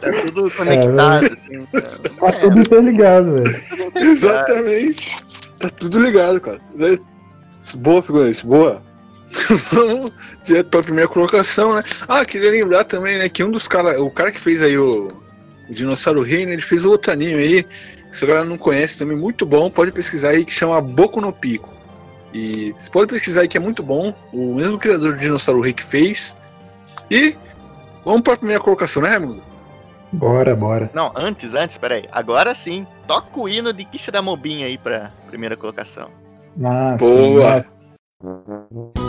tá 0.00 0.10
tudo 0.26 0.50
conectado, 0.50 1.26
assim. 1.26 1.66
Tá 1.66 1.98
Então, 2.04 2.28
é, 2.28 2.32
tudo 2.40 2.60
interligado, 2.60 3.34
velho. 3.34 3.62
Exatamente. 3.96 5.16
Tá 5.58 5.68
tudo 5.68 6.00
ligado, 6.00 6.40
cara. 6.40 6.60
Boa, 7.76 8.02
figurante, 8.02 8.44
boa. 8.46 8.82
Vamos 9.72 10.12
direto 10.44 10.68
pra 10.68 10.82
primeira 10.82 11.08
colocação, 11.08 11.74
né? 11.74 11.82
Ah, 12.08 12.24
queria 12.24 12.50
lembrar 12.50 12.84
também, 12.84 13.18
né, 13.18 13.28
que 13.28 13.42
um 13.42 13.50
dos 13.50 13.66
caras, 13.66 13.98
o 13.98 14.10
cara 14.10 14.30
que 14.30 14.40
fez 14.40 14.62
aí 14.62 14.78
o, 14.78 15.12
o 15.68 15.72
Dinossauro 15.72 16.22
Rei, 16.22 16.46
né, 16.46 16.52
ele 16.52 16.62
fez 16.62 16.84
outro 16.84 17.12
anime 17.12 17.38
aí, 17.38 17.66
se 18.10 18.24
a 18.24 18.28
galera 18.28 18.46
não 18.46 18.56
conhece 18.56 18.98
também, 18.98 19.16
muito 19.16 19.44
bom, 19.44 19.70
pode 19.70 19.90
pesquisar 19.92 20.30
aí, 20.30 20.44
que 20.44 20.52
chama 20.52 20.80
Boku 20.80 21.20
no 21.20 21.32
Pico. 21.32 21.72
E 22.32 22.72
você 22.76 22.90
pode 22.90 23.06
pesquisar 23.12 23.42
aí 23.42 23.48
que 23.48 23.56
é 23.56 23.60
muito 23.60 23.82
bom, 23.82 24.14
o 24.32 24.54
mesmo 24.54 24.78
criador 24.78 25.12
do 25.12 25.18
Dinossauro 25.18 25.60
Rei 25.60 25.72
que 25.72 25.84
fez. 25.84 26.36
E 27.10 27.36
vamos 28.04 28.22
pra 28.22 28.36
primeira 28.36 28.62
colocação, 28.62 29.02
né, 29.02 29.10
Raimundo? 29.10 29.42
Bora, 30.12 30.54
bora. 30.54 30.90
Não, 30.94 31.12
antes, 31.14 31.54
antes, 31.54 31.76
peraí. 31.76 32.08
Agora 32.10 32.54
sim, 32.54 32.86
toca 33.06 33.38
o 33.38 33.48
hino 33.48 33.72
de 33.72 33.84
Kishiramobin 33.84 34.62
aí 34.62 34.78
pra 34.78 35.10
primeira 35.28 35.56
colocação. 35.56 36.08
Ah, 36.64 36.96
Boa. 36.96 37.60
sim, 37.60 39.03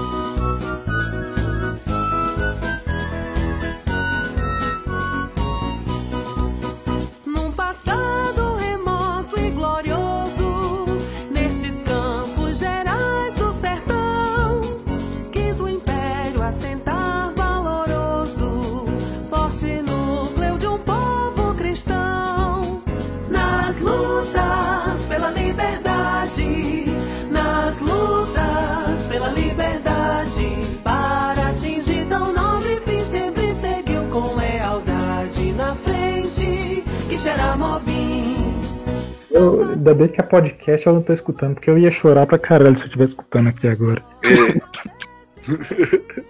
ainda 39.86 39.94
bem 39.94 40.08
que 40.08 40.20
é 40.20 40.24
podcast 40.24 40.88
eu 40.88 40.94
não 40.94 41.02
tô 41.04 41.14
escutando, 41.14 41.54
porque 41.54 41.70
eu 41.70 41.78
ia 41.78 41.92
chorar 41.92 42.26
pra 42.26 42.40
caralho 42.40 42.76
se 42.76 42.82
eu 42.82 42.88
estivesse 42.88 43.12
escutando 43.12 43.50
aqui 43.50 43.68
agora. 43.68 44.04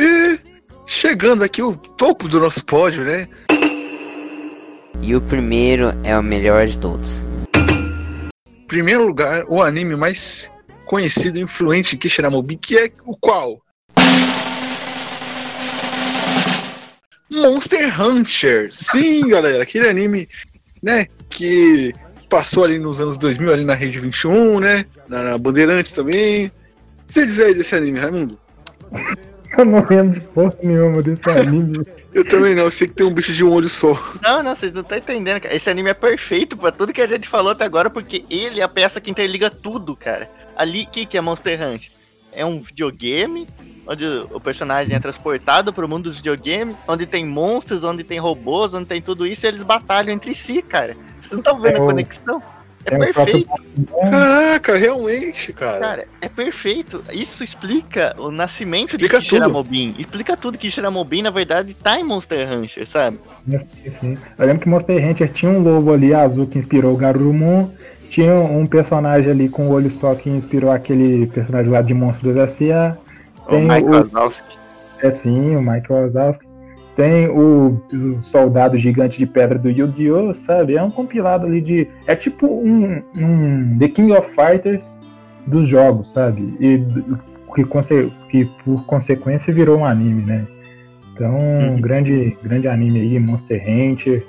E 0.00 0.38
chegando 0.86 1.42
aqui 1.42 1.60
o 1.60 1.76
topo 1.76 2.28
do 2.28 2.38
nosso 2.38 2.64
pódio, 2.64 3.04
né? 3.04 3.26
E 5.02 5.16
o 5.16 5.20
primeiro 5.20 5.92
é 6.04 6.16
o 6.16 6.22
melhor 6.22 6.68
de 6.68 6.78
todos. 6.78 7.24
primeiro 8.68 9.04
lugar, 9.04 9.44
o 9.48 9.60
anime 9.60 9.96
mais 9.96 10.52
conhecido 10.86 11.36
e 11.36 11.42
influente 11.42 11.92
de 11.92 11.96
Kishiramobi, 11.96 12.56
que 12.56 12.78
é 12.78 12.92
o 13.04 13.16
qual? 13.16 13.60
Monster 17.28 18.00
Hunter. 18.00 18.68
Sim, 18.70 19.26
galera, 19.26 19.64
aquele 19.64 19.88
anime, 19.88 20.28
né, 20.80 21.08
que 21.28 21.92
passou 22.28 22.64
ali 22.64 22.78
nos 22.78 23.00
anos 23.00 23.16
2000 23.16 23.52
ali 23.52 23.64
na 23.64 23.74
Rede 23.74 23.98
21, 23.98 24.60
né, 24.60 24.84
na, 25.08 25.22
na 25.22 25.38
Bandeirantes 25.38 25.92
também. 25.92 26.46
O 26.46 26.50
que 27.06 27.12
você 27.12 27.24
diz 27.24 27.40
aí 27.40 27.54
desse 27.54 27.74
anime, 27.74 27.98
Raimundo? 27.98 28.38
Eu 29.56 29.64
não 29.64 29.84
lembro 29.88 30.20
de 30.20 30.26
porra 30.26 30.54
nenhuma 30.62 31.02
desse 31.02 31.28
anime. 31.30 31.84
Eu 32.12 32.24
também 32.24 32.54
não, 32.54 32.64
eu 32.64 32.70
sei 32.70 32.86
que 32.86 32.94
tem 32.94 33.06
um 33.06 33.12
bicho 33.12 33.32
de 33.32 33.44
um 33.44 33.50
olho 33.50 33.68
só. 33.68 33.92
Não, 34.22 34.42
não, 34.42 34.54
vocês 34.54 34.72
não 34.72 34.82
estão 34.82 34.98
entendendo, 34.98 35.40
cara. 35.40 35.54
Esse 35.54 35.68
anime 35.68 35.90
é 35.90 35.94
perfeito 35.94 36.56
pra 36.56 36.70
tudo 36.70 36.92
que 36.92 37.02
a 37.02 37.06
gente 37.06 37.28
falou 37.28 37.52
até 37.52 37.64
agora, 37.64 37.90
porque 37.90 38.24
ele 38.30 38.60
é 38.60 38.62
a 38.62 38.68
peça 38.68 39.00
que 39.00 39.10
interliga 39.10 39.50
tudo, 39.50 39.96
cara. 39.96 40.30
Ali, 40.56 40.84
o 40.84 40.86
que, 40.88 41.06
que 41.06 41.18
é 41.18 41.20
Monster 41.20 41.60
Hunter? 41.60 41.90
É 42.32 42.44
um 42.44 42.60
videogame 42.60 43.48
onde 43.88 44.04
o 44.30 44.38
personagem 44.38 44.94
é 44.94 45.00
transportado 45.00 45.72
pro 45.72 45.88
mundo 45.88 46.04
dos 46.04 46.16
videogames, 46.16 46.76
onde 46.86 47.06
tem 47.06 47.24
monstros, 47.26 47.82
onde 47.82 48.04
tem 48.04 48.18
robôs, 48.18 48.74
onde 48.74 48.84
tem 48.86 49.00
tudo 49.00 49.26
isso, 49.26 49.46
e 49.46 49.48
eles 49.48 49.62
batalham 49.62 50.12
entre 50.12 50.34
si, 50.34 50.60
cara. 50.60 50.94
Vocês 51.18 51.32
não 51.32 51.38
estão 51.38 51.60
vendo 51.60 51.76
É 51.76 51.78
a 51.78 51.82
o- 51.82 51.86
conexão? 51.86 52.42
É 52.84 52.94
É 52.94 52.96
o 52.96 53.12
próprio 53.12 53.44
perfeito, 53.44 53.50
Caraca, 54.10 54.76
realmente, 54.76 55.52
cara. 55.52 55.78
cara. 55.80 56.04
É 56.22 56.28
perfeito. 56.28 57.02
Isso 57.12 57.42
explica 57.44 58.14
o 58.18 58.30
nascimento 58.30 58.90
Explica 58.90 59.18
de 59.18 59.24
Kishiramobin. 59.24 59.94
Explica 59.98 60.36
tudo 60.36 60.56
que 60.56 60.68
Kishiramobin, 60.68 61.22
na 61.22 61.30
verdade, 61.30 61.74
tá 61.74 61.98
em 61.98 62.04
Monster 62.04 62.50
Hunter, 62.50 62.86
sabe? 62.88 63.18
Sim, 63.48 63.90
sim. 63.90 64.18
Eu 64.38 64.46
lembro 64.46 64.62
que 64.62 64.68
Monster 64.68 65.06
Hunter 65.06 65.28
tinha 65.30 65.50
um 65.50 65.60
lobo 65.62 65.92
ali 65.92 66.14
azul 66.14 66.46
que 66.46 66.56
inspirou 66.58 66.94
o 66.94 66.96
Garurumon. 66.96 67.68
Tinha 68.08 68.34
um 68.34 68.66
personagem 68.66 69.30
ali 69.32 69.48
com 69.50 69.68
o 69.68 69.72
olho 69.72 69.90
só 69.90 70.14
que 70.14 70.30
inspirou 70.30 70.70
aquele 70.70 71.26
personagem 71.26 71.70
lá 71.70 71.82
de 71.82 71.92
Monstros 71.92 72.36
S.A. 72.36 72.96
O 73.48 73.52
Tem 73.52 73.62
Michael 73.62 73.84
o- 73.86 73.90
Wazowski. 74.14 74.58
É 75.02 75.10
sim, 75.10 75.56
o 75.56 75.60
Michael 75.60 76.02
Wazowski. 76.02 76.46
Tem 76.96 77.28
o, 77.28 77.80
o 77.92 78.20
soldado 78.20 78.76
gigante 78.76 79.18
de 79.18 79.26
pedra 79.26 79.56
do 79.58 79.70
Yu-Gi-Oh!, 79.70 80.34
sabe? 80.34 80.76
É 80.76 80.82
um 80.82 80.90
compilado 80.90 81.46
ali 81.46 81.60
de. 81.60 81.88
É 82.06 82.16
tipo 82.16 82.46
um, 82.46 83.00
um 83.14 83.78
The 83.78 83.88
King 83.88 84.12
of 84.12 84.28
Fighters 84.34 84.98
dos 85.46 85.66
jogos, 85.68 86.10
sabe? 86.12 86.56
E 86.60 86.82
que, 87.54 87.64
conse- 87.64 88.12
que 88.28 88.44
por 88.64 88.84
consequência 88.84 89.54
virou 89.54 89.78
um 89.78 89.84
anime, 89.84 90.22
né? 90.26 90.44
Então, 91.14 91.34
um 91.34 91.74
Uhum. 91.74 91.80
grande, 91.80 92.36
grande 92.42 92.66
anime 92.68 93.00
aí, 93.00 93.18
Monster 93.20 93.62
Hunter. 93.66 94.24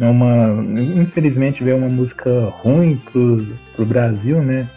É 0.00 0.06
uma, 0.06 0.64
infelizmente 0.96 1.62
veio 1.62 1.76
uma 1.76 1.88
música 1.88 2.30
ruim 2.62 3.00
pro, 3.12 3.46
pro 3.76 3.84
Brasil, 3.84 4.40
né? 4.42 4.68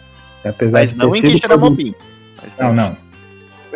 Apesar 0.44 0.80
Mas 0.80 0.92
de 0.92 0.98
não 0.98 1.14
em 1.16 1.20
Kishiramobin. 1.22 1.94
Mas 2.42 2.56
não, 2.58 2.72
não. 2.74 2.96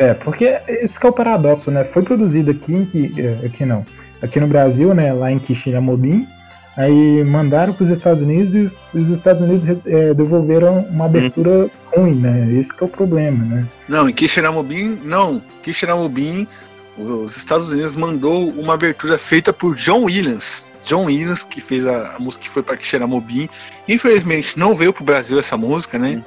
É, 0.00 0.14
porque 0.14 0.58
esse 0.66 0.98
que 0.98 1.04
é 1.06 1.10
o 1.10 1.12
paradoxo, 1.12 1.70
né? 1.70 1.84
Foi 1.84 2.02
produzido 2.02 2.50
aqui 2.50 2.72
em 2.74 2.86
Ki- 2.86 3.14
eh, 3.18 3.44
aqui 3.44 3.66
não. 3.66 3.84
Aqui 4.22 4.40
no 4.40 4.46
Brasil, 4.46 4.94
né, 4.94 5.12
lá 5.12 5.30
em 5.30 5.38
Kishiramobim, 5.38 6.26
aí 6.74 7.22
mandaram 7.22 7.74
para 7.74 7.84
os 7.84 7.90
Estados 7.90 8.22
Unidos 8.22 8.54
e 8.54 8.58
os, 8.60 8.78
os 8.94 9.10
Estados 9.10 9.42
Unidos 9.42 9.68
eh, 9.84 10.14
devolveram 10.14 10.86
uma 10.90 11.04
abertura 11.04 11.68
ruim, 11.94 12.14
né? 12.14 12.48
Esse 12.58 12.74
que 12.74 12.82
é 12.82 12.86
o 12.86 12.88
problema, 12.88 13.44
né? 13.44 13.66
Não, 13.86 14.08
em 14.08 14.12
Kishiramobim, 14.14 14.98
não. 15.04 15.42
Kishiramobim, 15.62 16.48
os 16.96 17.36
Estados 17.36 17.70
Unidos 17.70 17.94
mandou 17.94 18.48
uma 18.48 18.72
abertura 18.72 19.18
feita 19.18 19.52
por 19.52 19.74
John 19.76 20.04
Williams. 20.04 20.66
John 20.86 21.04
Williams, 21.04 21.42
que 21.42 21.60
fez 21.60 21.86
a, 21.86 22.14
a 22.16 22.18
música 22.18 22.44
que 22.44 22.50
foi 22.50 22.62
para 22.62 22.78
Kishiramobim. 22.78 23.50
Infelizmente, 23.86 24.58
não 24.58 24.74
veio 24.74 24.94
pro 24.94 25.04
Brasil 25.04 25.38
essa 25.38 25.58
música, 25.58 25.98
né? 25.98 26.22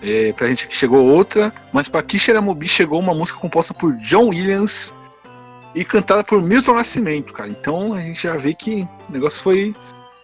É, 0.00 0.32
pra 0.32 0.46
gente 0.46 0.68
que 0.68 0.76
chegou 0.76 1.04
outra, 1.04 1.52
mas 1.72 1.88
para 1.88 2.02
Kishiramobim 2.02 2.68
chegou 2.68 3.00
uma 3.00 3.12
música 3.12 3.38
composta 3.38 3.74
por 3.74 3.96
John 3.96 4.28
Williams 4.28 4.94
e 5.74 5.84
cantada 5.84 6.22
por 6.22 6.40
Milton 6.40 6.74
Nascimento, 6.74 7.32
cara. 7.32 7.50
Então 7.50 7.92
a 7.94 8.00
gente 8.00 8.22
já 8.22 8.36
vê 8.36 8.54
que 8.54 8.88
o 9.08 9.12
negócio 9.12 9.42
foi, 9.42 9.74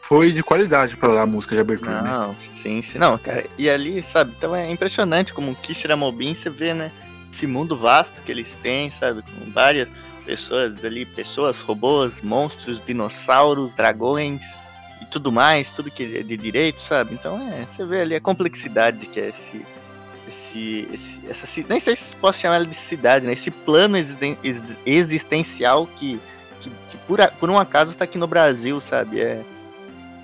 foi 0.00 0.32
de 0.32 0.42
qualidade 0.42 0.96
pra 0.96 1.22
a 1.22 1.26
música 1.26 1.56
de 1.56 1.60
abertura, 1.60 2.02
né? 2.02 2.10
Não, 2.10 2.36
sim, 2.38 2.82
sim. 2.82 2.98
Não, 2.98 3.18
cara, 3.18 3.46
e 3.58 3.68
ali, 3.68 4.00
sabe, 4.00 4.32
então 4.38 4.54
é 4.54 4.70
impressionante 4.70 5.34
como 5.34 5.50
o 5.50 5.56
Kishiramobin, 5.56 6.34
você 6.34 6.48
vê, 6.48 6.72
né, 6.72 6.92
esse 7.32 7.46
mundo 7.46 7.76
vasto 7.76 8.22
que 8.22 8.30
eles 8.30 8.56
têm, 8.62 8.90
sabe, 8.90 9.22
com 9.22 9.50
várias 9.50 9.88
pessoas 10.24 10.84
ali, 10.84 11.04
pessoas, 11.04 11.60
robôs, 11.60 12.22
monstros, 12.22 12.80
dinossauros, 12.80 13.74
dragões 13.74 14.40
e 15.04 15.10
tudo 15.10 15.30
mais, 15.30 15.70
tudo 15.70 15.90
que 15.90 16.02
é 16.18 16.22
de 16.22 16.36
direito, 16.36 16.82
sabe? 16.82 17.14
Então 17.14 17.38
é, 17.40 17.66
você 17.70 17.84
vê 17.84 18.00
ali 18.00 18.14
a 18.14 18.20
complexidade 18.20 19.06
que 19.06 19.20
é 19.20 19.28
esse, 19.28 19.64
esse, 20.28 20.88
esse 20.92 21.20
essa, 21.28 21.64
nem 21.68 21.78
sei 21.80 21.94
se 21.96 22.16
posso 22.16 22.38
chamar 22.40 22.56
ela 22.56 22.66
de 22.66 22.74
cidade, 22.74 23.26
né? 23.26 23.32
Esse 23.32 23.50
plano 23.50 23.96
existen- 23.96 24.36
ex- 24.42 24.62
existencial 24.86 25.86
que, 25.98 26.18
que, 26.60 26.70
que 26.90 26.96
por, 27.06 27.20
a- 27.20 27.28
por 27.28 27.50
um 27.50 27.58
acaso 27.58 27.94
tá 27.96 28.04
aqui 28.04 28.18
no 28.18 28.26
Brasil, 28.26 28.80
sabe? 28.80 29.20
É, 29.20 29.40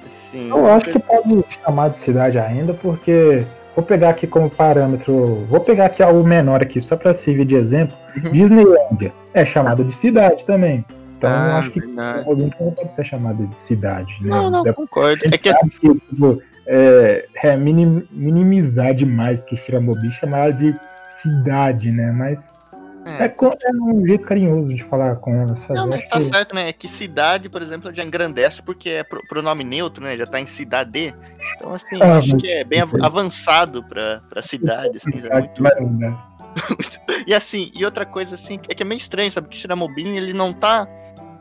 assim, 0.07 0.49
Eu 0.49 0.73
acho 0.73 0.91
que 0.91 0.99
pode 0.99 1.45
chamar 1.49 1.91
de 1.91 1.99
cidade 1.99 2.39
ainda, 2.39 2.73
porque 2.75 3.45
vou 3.77 3.85
pegar 3.85 4.11
aqui 4.11 4.27
como 4.27 4.49
parâmetro, 4.51 5.45
vou 5.49 5.61
pegar 5.61 5.87
aqui 5.87 6.03
algo 6.03 6.27
menor 6.27 6.63
aqui 6.63 6.81
só 6.81 6.97
para 6.97 7.13
servir 7.15 7.45
de 7.45 7.55
exemplo. 7.55 7.97
Uhum. 8.17 8.33
Disneylândia 8.33 9.13
é 9.35 9.45
chamada 9.45 9.85
de 9.85 9.93
cidade 9.93 10.45
também. 10.45 10.85
Então 11.21 11.31
eu 11.31 11.37
Ah, 11.53 11.59
acho 11.59 11.71
que 11.71 11.81
verdade. 11.81 12.27
alguém 12.27 12.49
também 12.49 12.73
pode 12.75 12.93
ser 12.95 13.05
chamada 13.05 13.47
de 13.47 13.61
cidade, 13.61 14.23
né? 14.23 14.31
Não, 14.31 14.51
não, 14.51 14.67
A 14.67 14.73
concordo. 14.73 15.23
É 15.27 15.29
que 15.37 15.51
sabe 15.51 15.69
que 15.69 15.95
tipo, 15.95 16.43
é, 16.67 17.29
é 17.45 17.57
minim- 17.59 18.09
minimizar 18.11 18.95
demais 18.95 19.45
que 19.45 19.55
Shiramobi 19.55 20.11
chamar 20.11 20.39
ela 20.39 20.53
de 20.55 20.75
cidade, 21.09 21.93
né? 21.93 22.11
Mas 22.11 22.59
é, 23.05 23.25
é, 23.27 23.35
é 23.39 23.71
um 23.83 24.07
jeito 24.07 24.25
carinhoso 24.25 24.75
de 24.75 24.83
falar 24.85 25.17
com 25.17 25.35
ela, 25.35 25.55
sabe? 25.55 25.75
Não, 25.79 25.87
mas 25.89 26.09
tá 26.09 26.17
que- 26.17 26.25
certo, 26.25 26.55
né? 26.55 26.71
É 26.71 26.73
que 26.73 26.89
cidade, 26.89 27.51
por 27.51 27.61
exemplo, 27.61 27.95
já 27.95 28.03
engrandece 28.03 28.63
porque 28.63 28.89
é 28.89 29.05
pro- 29.05 29.21
pronome 29.29 29.63
neutro, 29.63 30.03
né? 30.03 30.17
Já 30.17 30.25
tá 30.27 30.41
em 30.41 30.47
cidade. 30.47 31.15
Então, 31.59 31.75
assim, 31.75 32.01
Ah, 32.01 32.17
acho 32.17 32.35
que 32.39 32.51
é 32.51 32.65
bem 32.65 32.81
av- 32.81 32.95
avançado 33.03 33.83
pra, 33.85 34.21
pra 34.31 34.43
cidade, 34.43 34.97
assim, 34.97 35.11
é 35.29 35.39
muito- 35.39 35.63
né? 35.99 36.17
E 37.27 37.35
assim, 37.35 37.71
e 37.75 37.85
outra 37.85 38.07
coisa, 38.07 38.35
assim, 38.35 38.59
é 38.69 38.75
que 38.75 38.83
é 38.83 38.87
meio 38.87 38.97
estranho, 38.99 39.31
sabe? 39.31 39.49
Que 39.49 39.57
Shiramobin, 39.57 40.17
ele 40.17 40.33
não 40.33 40.53
tá. 40.53 40.89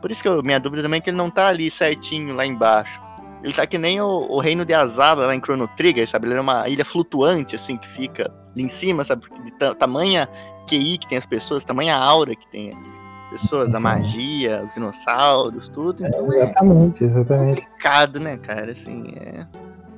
Por 0.00 0.10
isso 0.10 0.22
que 0.22 0.28
eu, 0.28 0.42
minha 0.42 0.58
dúvida 0.60 0.82
também 0.82 0.98
é 0.98 1.00
que 1.00 1.10
ele 1.10 1.16
não 1.16 1.30
tá 1.30 1.48
ali 1.48 1.70
certinho 1.70 2.34
lá 2.34 2.44
embaixo. 2.46 3.00
Ele 3.42 3.52
tá 3.52 3.66
que 3.66 3.78
nem 3.78 4.00
o, 4.00 4.06
o 4.30 4.38
reino 4.38 4.64
de 4.64 4.74
Azaba 4.74 5.26
lá 5.26 5.34
em 5.34 5.40
Chrono 5.40 5.66
Trigger, 5.68 6.06
sabe? 6.08 6.26
Ele 6.26 6.34
é 6.34 6.40
uma 6.40 6.68
ilha 6.68 6.84
flutuante, 6.84 7.56
assim, 7.56 7.76
que 7.76 7.88
fica 7.88 8.30
ali 8.54 8.64
em 8.64 8.68
cima, 8.68 9.02
sabe? 9.04 9.22
De 9.44 9.50
ta- 9.52 9.74
tamanha 9.74 10.28
QI 10.68 10.98
que 10.98 11.08
tem 11.08 11.16
as 11.18 11.26
pessoas, 11.26 11.64
tamanha 11.64 11.96
aura 11.96 12.34
que 12.36 12.46
tem 12.50 12.70
as 12.70 13.40
pessoas, 13.40 13.74
a 13.74 13.78
Sim. 13.78 13.84
magia, 13.84 14.62
os 14.64 14.74
dinossauros, 14.74 15.68
tudo. 15.70 16.04
Então 16.06 16.32
é 16.32 16.42
Exatamente, 16.42 17.04
exatamente. 17.04 17.60
complicado, 17.62 18.20
né, 18.20 18.36
cara? 18.36 18.72
Assim, 18.72 19.14
é. 19.16 19.46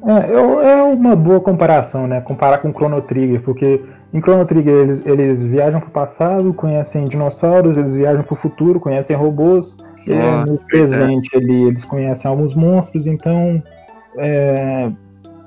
É, 0.04 0.32
é 0.72 0.82
uma 0.82 1.14
boa 1.16 1.40
comparação, 1.40 2.06
né? 2.06 2.20
Comparar 2.20 2.58
com 2.58 2.72
Chrono 2.72 3.00
Trigger, 3.02 3.40
porque 3.42 3.80
em 4.12 4.20
Chrono 4.20 4.44
Trigger 4.44 4.74
eles, 4.74 5.06
eles 5.06 5.42
viajam 5.42 5.80
pro 5.80 5.90
passado, 5.90 6.52
conhecem 6.52 7.04
dinossauros, 7.04 7.76
eles 7.76 7.94
viajam 7.94 8.22
pro 8.22 8.36
futuro, 8.36 8.78
conhecem 8.78 9.16
robôs, 9.16 9.76
Nossa, 10.06 10.52
no 10.52 10.58
presente 10.58 11.36
ali 11.36 11.64
eles 11.64 11.84
conhecem 11.84 12.30
alguns 12.30 12.54
monstros, 12.54 13.06
então 13.06 13.62
é, 14.18 14.92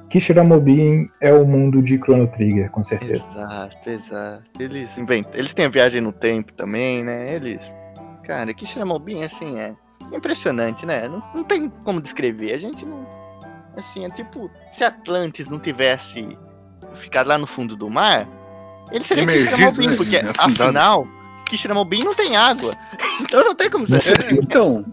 Kishiramobin 0.09 1.09
é 1.20 1.34
o 1.34 1.45
mundo 1.45 1.82
de 1.82 1.97
Chrono 1.97 2.28
Trigger, 2.28 2.72
com 2.72 2.84
certeza. 2.84 3.26
Exato, 3.32 3.89
exato. 3.89 4.43
Eles 4.59 4.97
inventam. 4.97 5.34
Eles 5.34 5.53
têm 5.53 5.66
a 5.66 5.70
viagem 5.70 5.99
no 5.99 6.11
tempo 6.11 6.53
também, 6.53 7.03
né? 7.03 7.34
Eles. 7.34 7.72
Cara, 8.24 8.53
que 8.53 8.66
Shiramobin, 8.66 9.24
assim, 9.24 9.59
é 9.59 9.76
impressionante, 10.13 10.86
né? 10.86 11.07
Não, 11.07 11.22
não 11.36 11.43
tem 11.43 11.70
como 11.84 12.01
descrever. 12.01 12.53
A 12.53 12.57
gente 12.57 12.86
não. 12.86 13.05
Assim, 13.76 14.05
é 14.05 14.09
tipo, 14.09 14.49
se 14.72 14.84
Atlantis 14.84 15.49
não 15.49 15.59
tivesse 15.59 16.38
ficado 16.93 17.28
lá 17.28 17.38
no 17.38 17.45
fundo 17.45 17.76
do 17.76 17.89
mar, 17.89 18.26
ele 18.91 19.03
seria 19.03 19.23
Emergido, 19.23 19.49
Kishiramobin, 19.51 19.88
né? 19.88 19.95
porque 19.95 20.15
Afundado. 20.17 20.63
afinal, 20.63 21.07
Kishiramobin 21.45 22.03
não 22.03 22.13
tem 22.13 22.36
água. 22.36 22.71
Então 23.21 23.43
não 23.45 23.55
tem 23.55 23.69
como 23.69 23.88
ser. 23.88 24.25
É, 24.25 24.33
então, 24.33 24.83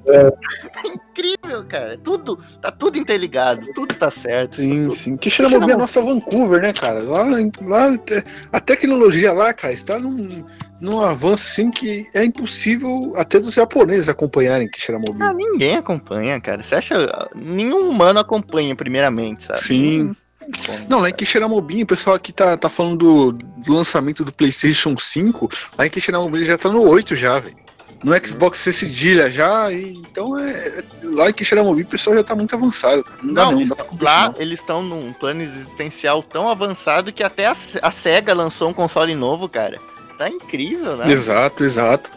incrível, 0.85 1.65
cara. 1.69 1.99
Tudo, 1.99 2.39
tá 2.61 2.71
tudo 2.71 2.97
interligado, 2.99 3.67
tudo 3.75 3.95
tá 3.95 4.11
certo. 4.11 4.57
sim, 4.57 4.85
tudo- 4.85 4.95
sim. 4.95 5.17
Que 5.17 5.29
Shiramobi 5.31 5.71
é 5.71 5.75
a 5.75 5.79
nossa 5.79 6.01
Vancouver, 6.01 6.63
né, 6.63 6.73
cara? 6.73 7.03
Lá, 7.03 7.25
lá 7.63 7.95
é, 8.11 8.25
a 8.53 8.61
tecnologia 8.61 9.33
lá, 9.33 9.53
cara, 9.53 9.73
está 9.73 9.99
num, 9.99 10.45
num 10.81 11.01
avanço 11.01 11.47
assim 11.49 11.71
que 11.71 12.05
é 12.15 12.25
impossível 12.25 13.13
até 13.17 13.39
dos 13.39 13.55
japoneses 13.55 14.09
acompanharem 14.09 14.69
que 14.69 14.81
Shiramobi. 14.81 15.19
Ah, 15.21 15.33
ninguém 15.35 15.77
acompanha, 15.77 16.41
cara. 16.41 16.63
Você 16.63 16.75
acha. 16.77 16.95
Nenhum 17.35 17.89
humano 17.89 18.21
acompanha, 18.21 18.75
primeiramente, 18.77 19.45
sabe? 19.45 19.59
Sim. 19.61 20.17
Não. 20.49 20.87
Não, 20.89 21.01
lá 21.01 21.11
em 21.11 21.15
Kishiramobim, 21.15 21.83
o 21.83 21.87
pessoal 21.87 22.17
aqui 22.17 22.33
tá, 22.33 22.57
tá 22.57 22.69
falando 22.69 22.99
do, 22.99 23.33
do 23.33 23.73
lançamento 23.73 24.25
do 24.25 24.33
PlayStation 24.33 24.97
5. 24.99 25.49
Lá 25.79 25.87
em 25.87 25.91
Kishiramobim 25.91 26.45
já 26.45 26.57
tá 26.59 26.69
no 26.69 26.83
8 26.89 27.15
já, 27.17 27.39
velho. 27.39 27.57
No 28.05 28.13
Xbox 28.27 28.59
C 28.59 28.73
cedilha 28.73 29.31
já, 29.31 29.71
e, 29.73 29.93
então 29.93 30.37
é, 30.37 30.51
é- 30.51 30.85
lá 31.05 31.31
em 31.31 31.33
Kishiramobim 31.33 31.83
o 31.83 31.87
pessoal 31.87 32.17
já 32.17 32.25
tá 32.25 32.35
muito 32.35 32.53
avançado. 32.53 33.05
Não, 33.23 33.33
dá 33.35 33.45
Não, 33.45 33.53
não, 33.53 33.59
eles- 33.59 33.69
dá 33.69 33.77
pra 33.77 33.85
competir, 33.85 34.05
lá 34.13 34.29
não. 34.31 34.35
eles 34.41 34.59
estão 34.59 34.83
num 34.83 35.13
plano 35.13 35.41
existencial 35.43 36.21
tão 36.21 36.49
avançado 36.51 37.13
que 37.13 37.23
até 37.23 37.47
a, 37.47 37.53
a 37.81 37.91
SEGA 37.93 38.35
lançou 38.35 38.71
um 38.71 38.73
console 38.73 39.15
novo, 39.15 39.49
cara. 39.49 39.79
Tá 40.19 40.29
incrível, 40.29 40.97
né? 40.97 41.13
Exato, 41.13 41.63
exato. 41.63 42.11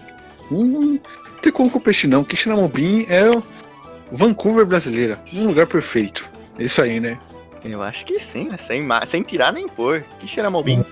Hum, 0.51 0.99
não 1.33 1.39
tem 1.39 1.51
como 1.53 1.69
competir 1.69 2.09
não. 2.09 2.23
Kishiramobim 2.23 3.05
é 3.07 3.29
Vancouver 4.11 4.65
brasileira. 4.65 5.19
Um 5.31 5.45
lugar 5.47 5.67
perfeito. 5.67 6.27
É 6.57 6.63
isso 6.63 6.81
aí, 6.81 6.99
né? 6.99 7.19
Eu 7.71 7.81
acho 7.81 8.05
que 8.05 8.19
sim, 8.19 8.49
né? 8.49 8.57
Sem, 8.59 8.87
sem 9.07 9.23
tirar 9.23 9.51
nem 9.51 9.67
pôr. 9.67 10.05
Que 10.19 10.27
Shiramobim. 10.27 10.85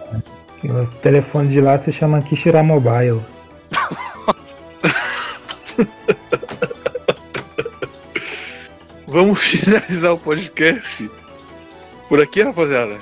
Os 0.63 0.93
telefones 0.93 1.51
de 1.51 1.61
lá 1.61 1.77
se 1.77 1.91
chamam 1.91 2.19
Kishiramobile. 2.21 3.21
Vamos 9.07 9.39
finalizar 9.41 10.13
o 10.13 10.17
podcast 10.17 11.11
por 12.09 12.19
aqui, 12.19 12.41
rapaziada. 12.41 12.97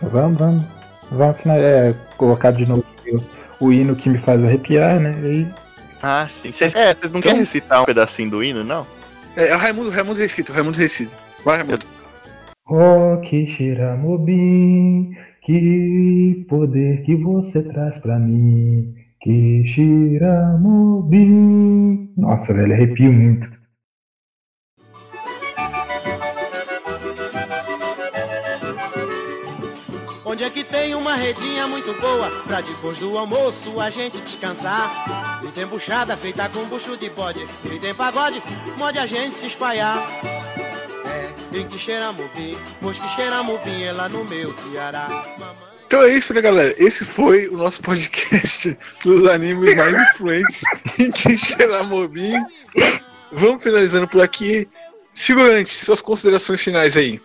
Vamos, 0.00 0.38
vamos. 0.38 0.64
Vamos 1.12 1.46
é, 1.46 1.94
colocar 2.16 2.50
de 2.50 2.66
novo 2.66 2.84
o, 3.60 3.66
o 3.66 3.72
hino 3.72 3.94
que 3.94 4.08
me 4.08 4.18
faz 4.18 4.44
arrepiar, 4.44 4.98
né? 4.98 5.16
E 5.22 5.46
Ah, 6.02 6.26
sim. 6.28 6.50
Vocês 6.50 6.74
é, 6.74 6.96
não 7.12 7.20
querem 7.20 7.38
recitar 7.38 7.82
um 7.82 7.84
pedacinho 7.84 8.30
do 8.30 8.42
hino, 8.42 8.64
não? 8.64 8.84
É, 9.36 9.46
é 9.48 9.54
o 9.54 9.58
Raimundo, 9.58 9.90
Raimundo 9.90 10.18
Recito, 10.18 10.52
Raimundo 10.52 10.78
Recito. 10.78 11.14
Vai, 11.44 11.58
Raimundo. 11.58 11.86
Oh, 12.74 13.20
Kishiramobim, 13.20 15.10
que 15.42 16.42
poder 16.48 17.02
que 17.02 17.14
você 17.14 17.62
traz 17.68 17.98
pra 17.98 18.18
mim. 18.18 18.94
Kishiramobim. 19.20 22.14
Nossa, 22.16 22.54
velho, 22.54 22.72
arrepio 22.72 23.12
muito. 23.12 23.46
Onde 30.24 30.44
é 30.44 30.48
que 30.48 30.64
tem 30.64 30.94
uma 30.94 31.14
redinha 31.14 31.68
muito 31.68 31.92
boa 32.00 32.30
pra 32.46 32.62
depois 32.62 32.98
do 32.98 33.18
almoço 33.18 33.78
a 33.78 33.90
gente 33.90 34.18
descansar? 34.22 35.42
E 35.46 35.48
tem 35.48 35.66
buchada 35.66 36.16
feita 36.16 36.48
com 36.48 36.64
bucho 36.64 36.96
de 36.96 37.10
bode, 37.10 37.46
e 37.66 37.78
tem 37.78 37.94
pagode, 37.94 38.42
mode 38.78 38.98
a 38.98 39.04
gente 39.04 39.34
se 39.34 39.48
espalhar. 39.48 40.41
Em 41.54 41.68
que 41.68 41.92
mupim, 42.16 42.56
pois 42.80 42.98
que 42.98 43.30
mupim 43.44 43.82
é 43.82 43.92
lá 43.92 44.08
no 44.08 44.24
meu 44.24 44.54
Ceará. 44.54 45.08
Mamãe... 45.38 45.72
Então 45.86 46.02
é 46.02 46.08
isso, 46.08 46.32
né, 46.32 46.40
galera? 46.40 46.74
Esse 46.78 47.04
foi 47.04 47.48
o 47.48 47.58
nosso 47.58 47.82
podcast 47.82 48.74
dos 49.04 49.28
animes 49.28 49.76
mais 49.76 49.94
influentes 49.94 50.62
em 50.98 51.10
Kishiramobim. 51.10 52.42
Vamos 53.30 53.62
finalizando 53.62 54.08
por 54.08 54.22
aqui. 54.22 54.66
Figurante, 55.12 55.74
suas 55.74 56.00
considerações 56.00 56.62
finais 56.62 56.96
aí. 56.96 57.20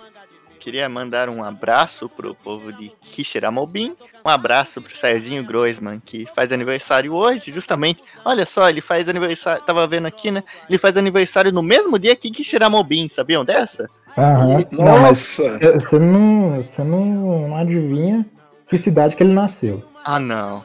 Queria 0.60 0.90
mandar 0.90 1.30
um 1.30 1.42
abraço 1.42 2.10
pro 2.10 2.36
povo 2.36 2.74
de 2.74 2.92
Kishiramobim, 3.02 3.96
um 4.26 4.30
abraço 4.30 4.82
pro 4.82 4.98
Serginho 4.98 5.42
Groisman, 5.42 6.02
que 6.06 6.28
faz 6.36 6.52
aniversário 6.52 7.14
hoje, 7.14 7.54
justamente. 7.54 8.04
Olha 8.26 8.46
só, 8.46 8.70
ele 8.70 8.82
faz 8.82 9.08
aniversário, 9.08 9.64
tava 9.64 9.88
vendo 9.88 10.08
aqui, 10.08 10.30
né? 10.30 10.44
Ele 10.68 10.78
faz 10.78 10.98
aniversário 10.98 11.54
no 11.54 11.64
mesmo 11.64 11.98
dia 11.98 12.18
que 12.18 12.30
Kishiramobim, 12.30 13.08
sabiam 13.08 13.46
dessa? 13.46 13.90
Aham. 14.18 14.66
Não, 14.72 15.00
mas 15.00 15.38
Nossa! 15.40 15.60
você 15.80 16.00
não, 16.00 16.56
você 16.56 16.84
não, 16.84 17.48
não 17.50 17.58
adivinha 17.58 18.26
que 18.68 18.78
cidade 18.78 19.16
que 19.16 19.24
ele 19.24 19.34
nasceu. 19.34 19.84
Ah, 20.04 20.20
não. 20.20 20.64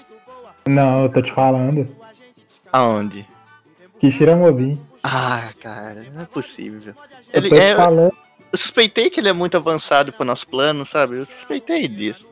Não, 0.67 1.05
eu 1.05 1.09
tô 1.11 1.21
te 1.21 1.33
falando. 1.33 1.89
Aonde? 2.73 3.27
Kishiramobim. 4.01 4.81
Ah, 5.05 5.51
cara, 5.61 6.05
não 6.15 6.23
é 6.23 6.27
possível. 6.27 6.95
Eu 7.33 7.41
Ele 7.41 7.49
tô 7.51 7.57
te 7.57 7.61
é, 7.61 7.77
falando. 7.77 8.13
eu 8.53 8.59
suspeitei 8.59 9.11
que 9.11 9.21
ele 9.21 9.29
é 9.29 9.33
muito 9.33 9.57
avançado 9.57 10.13
pro 10.13 10.25
nosso 10.25 10.47
plano, 10.47 10.87
sabe? 10.87 11.17
Eu 11.17 11.27
suspeitei 11.27 11.87
disso. 11.89 12.27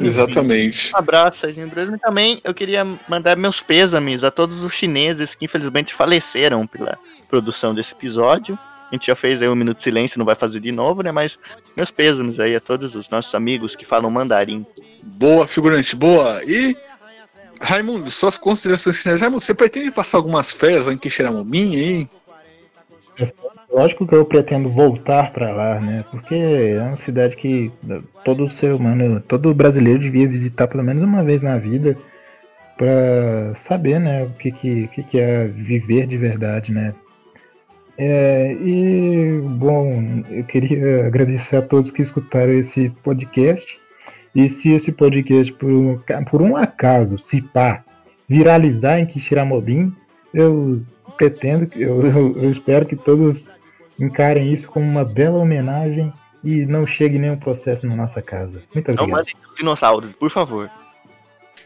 Exatamente. 0.00 0.94
Um 0.94 0.98
abraço, 0.98 1.40
Serginho. 1.40 1.68
E 1.68 1.98
também 1.98 2.40
eu 2.44 2.54
queria 2.54 2.84
mandar 3.08 3.36
meus 3.36 3.60
pêsames 3.60 4.22
a 4.22 4.30
todos 4.30 4.62
os 4.62 4.72
chineses 4.72 5.34
que 5.34 5.46
infelizmente 5.46 5.94
faleceram 5.94 6.66
pela 6.66 6.96
produção 7.28 7.74
desse 7.74 7.92
episódio. 7.92 8.56
A 8.90 8.94
gente 8.94 9.06
já 9.06 9.16
fez 9.16 9.40
aí 9.40 9.48
um 9.48 9.54
minuto 9.54 9.78
de 9.78 9.82
silêncio, 9.82 10.18
não 10.18 10.26
vai 10.26 10.34
fazer 10.34 10.60
de 10.60 10.70
novo, 10.70 11.02
né? 11.02 11.10
Mas 11.10 11.38
meus 11.76 11.90
pêsames 11.90 12.38
aí 12.38 12.54
a 12.54 12.60
todos 12.60 12.94
os 12.94 13.08
nossos 13.08 13.34
amigos 13.34 13.74
que 13.74 13.84
falam 13.84 14.10
mandarim. 14.10 14.64
Boa, 15.02 15.46
figurante, 15.46 15.96
boa. 15.96 16.40
E, 16.44 16.76
Raimundo, 17.60 18.10
suas 18.10 18.36
considerações 18.36 19.02
finais. 19.02 19.20
Raimundo, 19.20 19.42
você 19.42 19.54
pretende 19.54 19.90
passar 19.90 20.18
algumas 20.18 20.52
férias 20.52 20.86
lá 20.86 20.92
em 20.92 20.98
Quixeramobim, 20.98 21.74
hein? 21.76 22.10
Lógico 23.72 24.06
que 24.06 24.14
eu 24.14 24.24
pretendo 24.24 24.70
voltar 24.70 25.32
para 25.32 25.52
lá, 25.52 25.80
né? 25.80 26.04
Porque 26.10 26.34
é 26.34 26.80
uma 26.80 26.96
cidade 26.96 27.36
que 27.36 27.72
todo 28.24 28.48
ser 28.48 28.72
humano, 28.72 29.20
todo 29.20 29.54
brasileiro 29.54 29.98
devia 29.98 30.28
visitar 30.28 30.68
pelo 30.68 30.84
menos 30.84 31.02
uma 31.02 31.24
vez 31.24 31.42
na 31.42 31.56
vida 31.58 31.96
para 32.76 33.54
saber, 33.54 34.00
né, 34.00 34.24
o 34.24 34.30
que 34.30 34.50
que, 34.50 34.88
que 34.88 35.02
que 35.02 35.18
é 35.18 35.46
viver 35.46 36.06
de 36.06 36.18
verdade, 36.18 36.72
né? 36.72 36.94
É, 37.96 38.52
e 38.52 39.40
bom, 39.40 40.16
eu 40.28 40.44
queria 40.44 41.06
agradecer 41.06 41.56
a 41.56 41.62
todos 41.62 41.90
que 41.90 42.02
escutaram 42.02 42.52
esse 42.52 42.90
podcast. 43.02 43.80
E 44.34 44.48
se 44.48 44.72
esse 44.72 44.90
podcast 44.92 45.52
por 45.52 45.70
um, 45.70 45.98
por 46.28 46.42
um 46.42 46.56
acaso, 46.56 47.16
se 47.18 47.40
pá, 47.40 47.84
viralizar 48.28 48.98
em 48.98 49.06
Quixeramobim, 49.06 49.94
eu 50.32 50.82
pretendo, 51.16 51.70
eu, 51.76 52.04
eu, 52.06 52.42
eu 52.42 52.48
espero 52.48 52.84
que 52.84 52.96
todos 52.96 53.48
encarem 53.98 54.52
isso 54.52 54.68
como 54.68 54.84
uma 54.84 55.04
bela 55.04 55.38
homenagem 55.38 56.12
e 56.42 56.66
não 56.66 56.84
chegue 56.84 57.18
nenhum 57.18 57.36
processo 57.36 57.86
na 57.86 57.94
nossa 57.94 58.20
casa. 58.20 58.60
Muito 58.74 58.88
Não 58.88 59.04
obrigado. 59.04 59.18
mandem 59.18 59.34
os 59.50 59.56
dinossauros, 59.56 60.12
por 60.12 60.30
favor. 60.30 60.68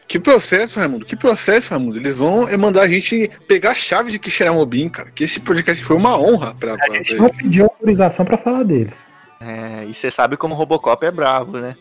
Que 0.09 0.19
processo, 0.19 0.79
Raimundo? 0.79 1.05
Que 1.05 1.15
processo, 1.15 1.69
Raimundo? 1.69 1.99
Eles 1.99 2.15
vão 2.15 2.49
é 2.49 2.57
mandar 2.57 2.81
a 2.81 2.87
gente 2.87 3.29
pegar 3.47 3.71
a 3.71 3.75
chave 3.75 4.11
de 4.11 4.17
Quixeramobim, 4.17 4.89
cara. 4.89 5.11
Que 5.11 5.23
esse 5.23 5.39
podcast 5.39 5.85
foi 5.85 5.95
uma 5.95 6.19
honra 6.19 6.55
pra, 6.55 6.75
pra, 6.75 6.87
A 6.87 6.95
gente 6.95 7.15
não 7.15 7.27
pediu 7.27 7.65
autorização 7.65 8.25
para 8.25 8.35
falar 8.35 8.63
deles. 8.63 9.05
É, 9.39 9.85
e 9.85 9.93
você 9.93 10.09
sabe 10.09 10.35
como 10.35 10.55
o 10.55 10.57
Robocop 10.57 11.05
é 11.05 11.11
bravo, 11.11 11.59
né? 11.59 11.77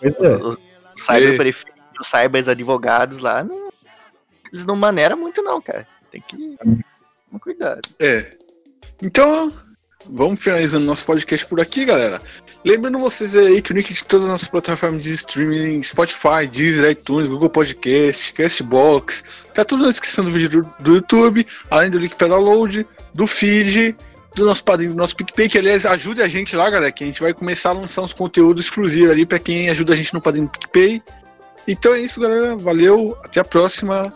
Pois 0.00 0.14
é. 0.18 0.36
Os 0.36 0.58
cyberprefeitos, 0.96 1.82
os 2.00 2.08
cybers 2.08 2.48
advogados 2.48 3.18
lá, 3.18 3.44
não, 3.44 3.68
eles 4.50 4.64
não 4.64 4.74
maneiram 4.74 5.18
muito 5.18 5.42
não, 5.42 5.60
cara. 5.60 5.86
Tem 6.10 6.24
que 6.26 6.56
tomar 6.58 7.40
cuidado. 7.40 7.82
É. 7.98 8.30
Então, 9.02 9.52
vamos 10.08 10.40
finalizando 10.40 10.84
nosso 10.84 11.04
podcast 11.04 11.46
por 11.46 11.60
aqui, 11.60 11.84
galera. 11.84 12.20
Lembrando 12.64 12.98
vocês 12.98 13.36
aí 13.36 13.62
que 13.62 13.72
o 13.72 13.74
link 13.74 13.92
de 13.92 14.04
todas 14.04 14.24
as 14.24 14.30
nossas 14.30 14.48
plataformas 14.48 15.02
de 15.02 15.12
streaming, 15.12 15.82
Spotify, 15.82 16.46
Deezer, 16.50 16.90
iTunes, 16.90 17.28
Google 17.28 17.50
Podcast, 17.50 18.32
Castbox, 18.32 19.24
tá 19.54 19.64
tudo 19.64 19.84
na 19.84 19.88
descrição 19.88 20.24
do 20.24 20.30
vídeo 20.30 20.62
do, 20.62 20.74
do 20.80 20.94
YouTube, 20.96 21.46
além 21.70 21.90
do 21.90 21.98
link 21.98 22.14
para 22.14 22.28
download, 22.28 22.86
do 23.14 23.26
feed, 23.26 23.96
do 24.34 24.44
nosso 24.44 24.62
padrinho, 24.64 24.92
do 24.92 24.96
nosso 24.96 25.16
PicPay, 25.16 25.48
que 25.48 25.58
aliás 25.58 25.86
ajude 25.86 26.20
a 26.20 26.28
gente 26.28 26.54
lá, 26.54 26.68
galera, 26.68 26.92
que 26.92 27.02
a 27.02 27.06
gente 27.06 27.22
vai 27.22 27.32
começar 27.32 27.70
a 27.70 27.74
lançar 27.74 28.02
uns 28.02 28.12
conteúdos 28.12 28.66
exclusivos 28.66 29.10
ali 29.10 29.24
para 29.24 29.38
quem 29.38 29.70
ajuda 29.70 29.94
a 29.94 29.96
gente 29.96 30.12
no 30.12 30.20
padrinho 30.20 30.46
do 30.46 30.58
PicPay. 30.58 31.02
Então 31.66 31.94
é 31.94 32.00
isso, 32.00 32.20
galera. 32.20 32.56
Valeu, 32.56 33.16
até 33.24 33.40
a 33.40 33.44
próxima. 33.44 34.12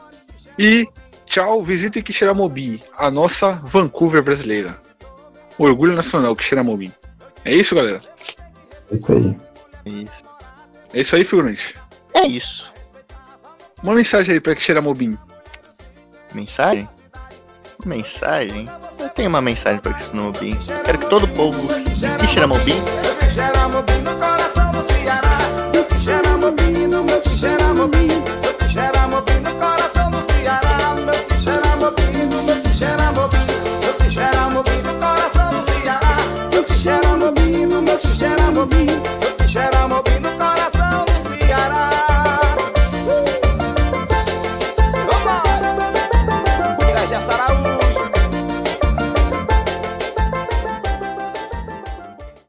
E 0.59 0.87
tchau, 1.25 1.63
visitem 1.63 2.03
Quixeramobim, 2.03 2.81
a 2.99 3.11
nossa 3.11 3.51
Vancouver 3.51 4.23
brasileira. 4.23 4.90
Orgulho 5.65 5.95
Nacional, 5.95 6.35
que 6.35 6.45
cheira 6.45 6.65
Momin. 6.65 6.93
É 7.45 7.55
isso, 7.55 7.75
galera? 7.75 8.01
É 8.91 8.95
isso 8.95 9.13
aí. 9.13 9.37
É 9.85 9.91
isso, 9.91 10.25
é 10.95 11.01
isso 11.01 11.17
aí, 11.17 11.25
figurante? 11.25 11.75
É 12.15 12.27
isso. 12.27 12.71
Uma 13.83 13.95
mensagem 13.95 14.35
aí 14.35 14.41
pra 14.41 14.55
que 14.55 14.63
cheira 14.63 14.83
Mobim. 14.83 15.17
Mensagem? 16.35 16.89
Mensagem? 17.87 18.69
Eu 18.99 19.09
tenho 19.09 19.31
uma 19.31 19.41
mensagem 19.41 19.81
pra 19.81 19.95
que 19.95 20.03
cheira 20.03 20.23
Mobim. 20.23 20.59
Quero 20.85 20.99
que 20.99 21.07
todo 21.07 21.27
povo 21.29 21.67
que 22.19 22.27
cheira 22.27 22.47
Mobim. 22.47 22.75
Xeramobim 23.33 24.01
no 24.03 24.15
coração 24.17 24.71
do 24.73 24.83
Ceará. 24.83 25.39
Xeramobim 25.99 26.87
no 26.89 27.05
meu 27.05 27.23
Xeramobim. 27.23 28.09
for 38.61 38.67
me. 38.67 39.20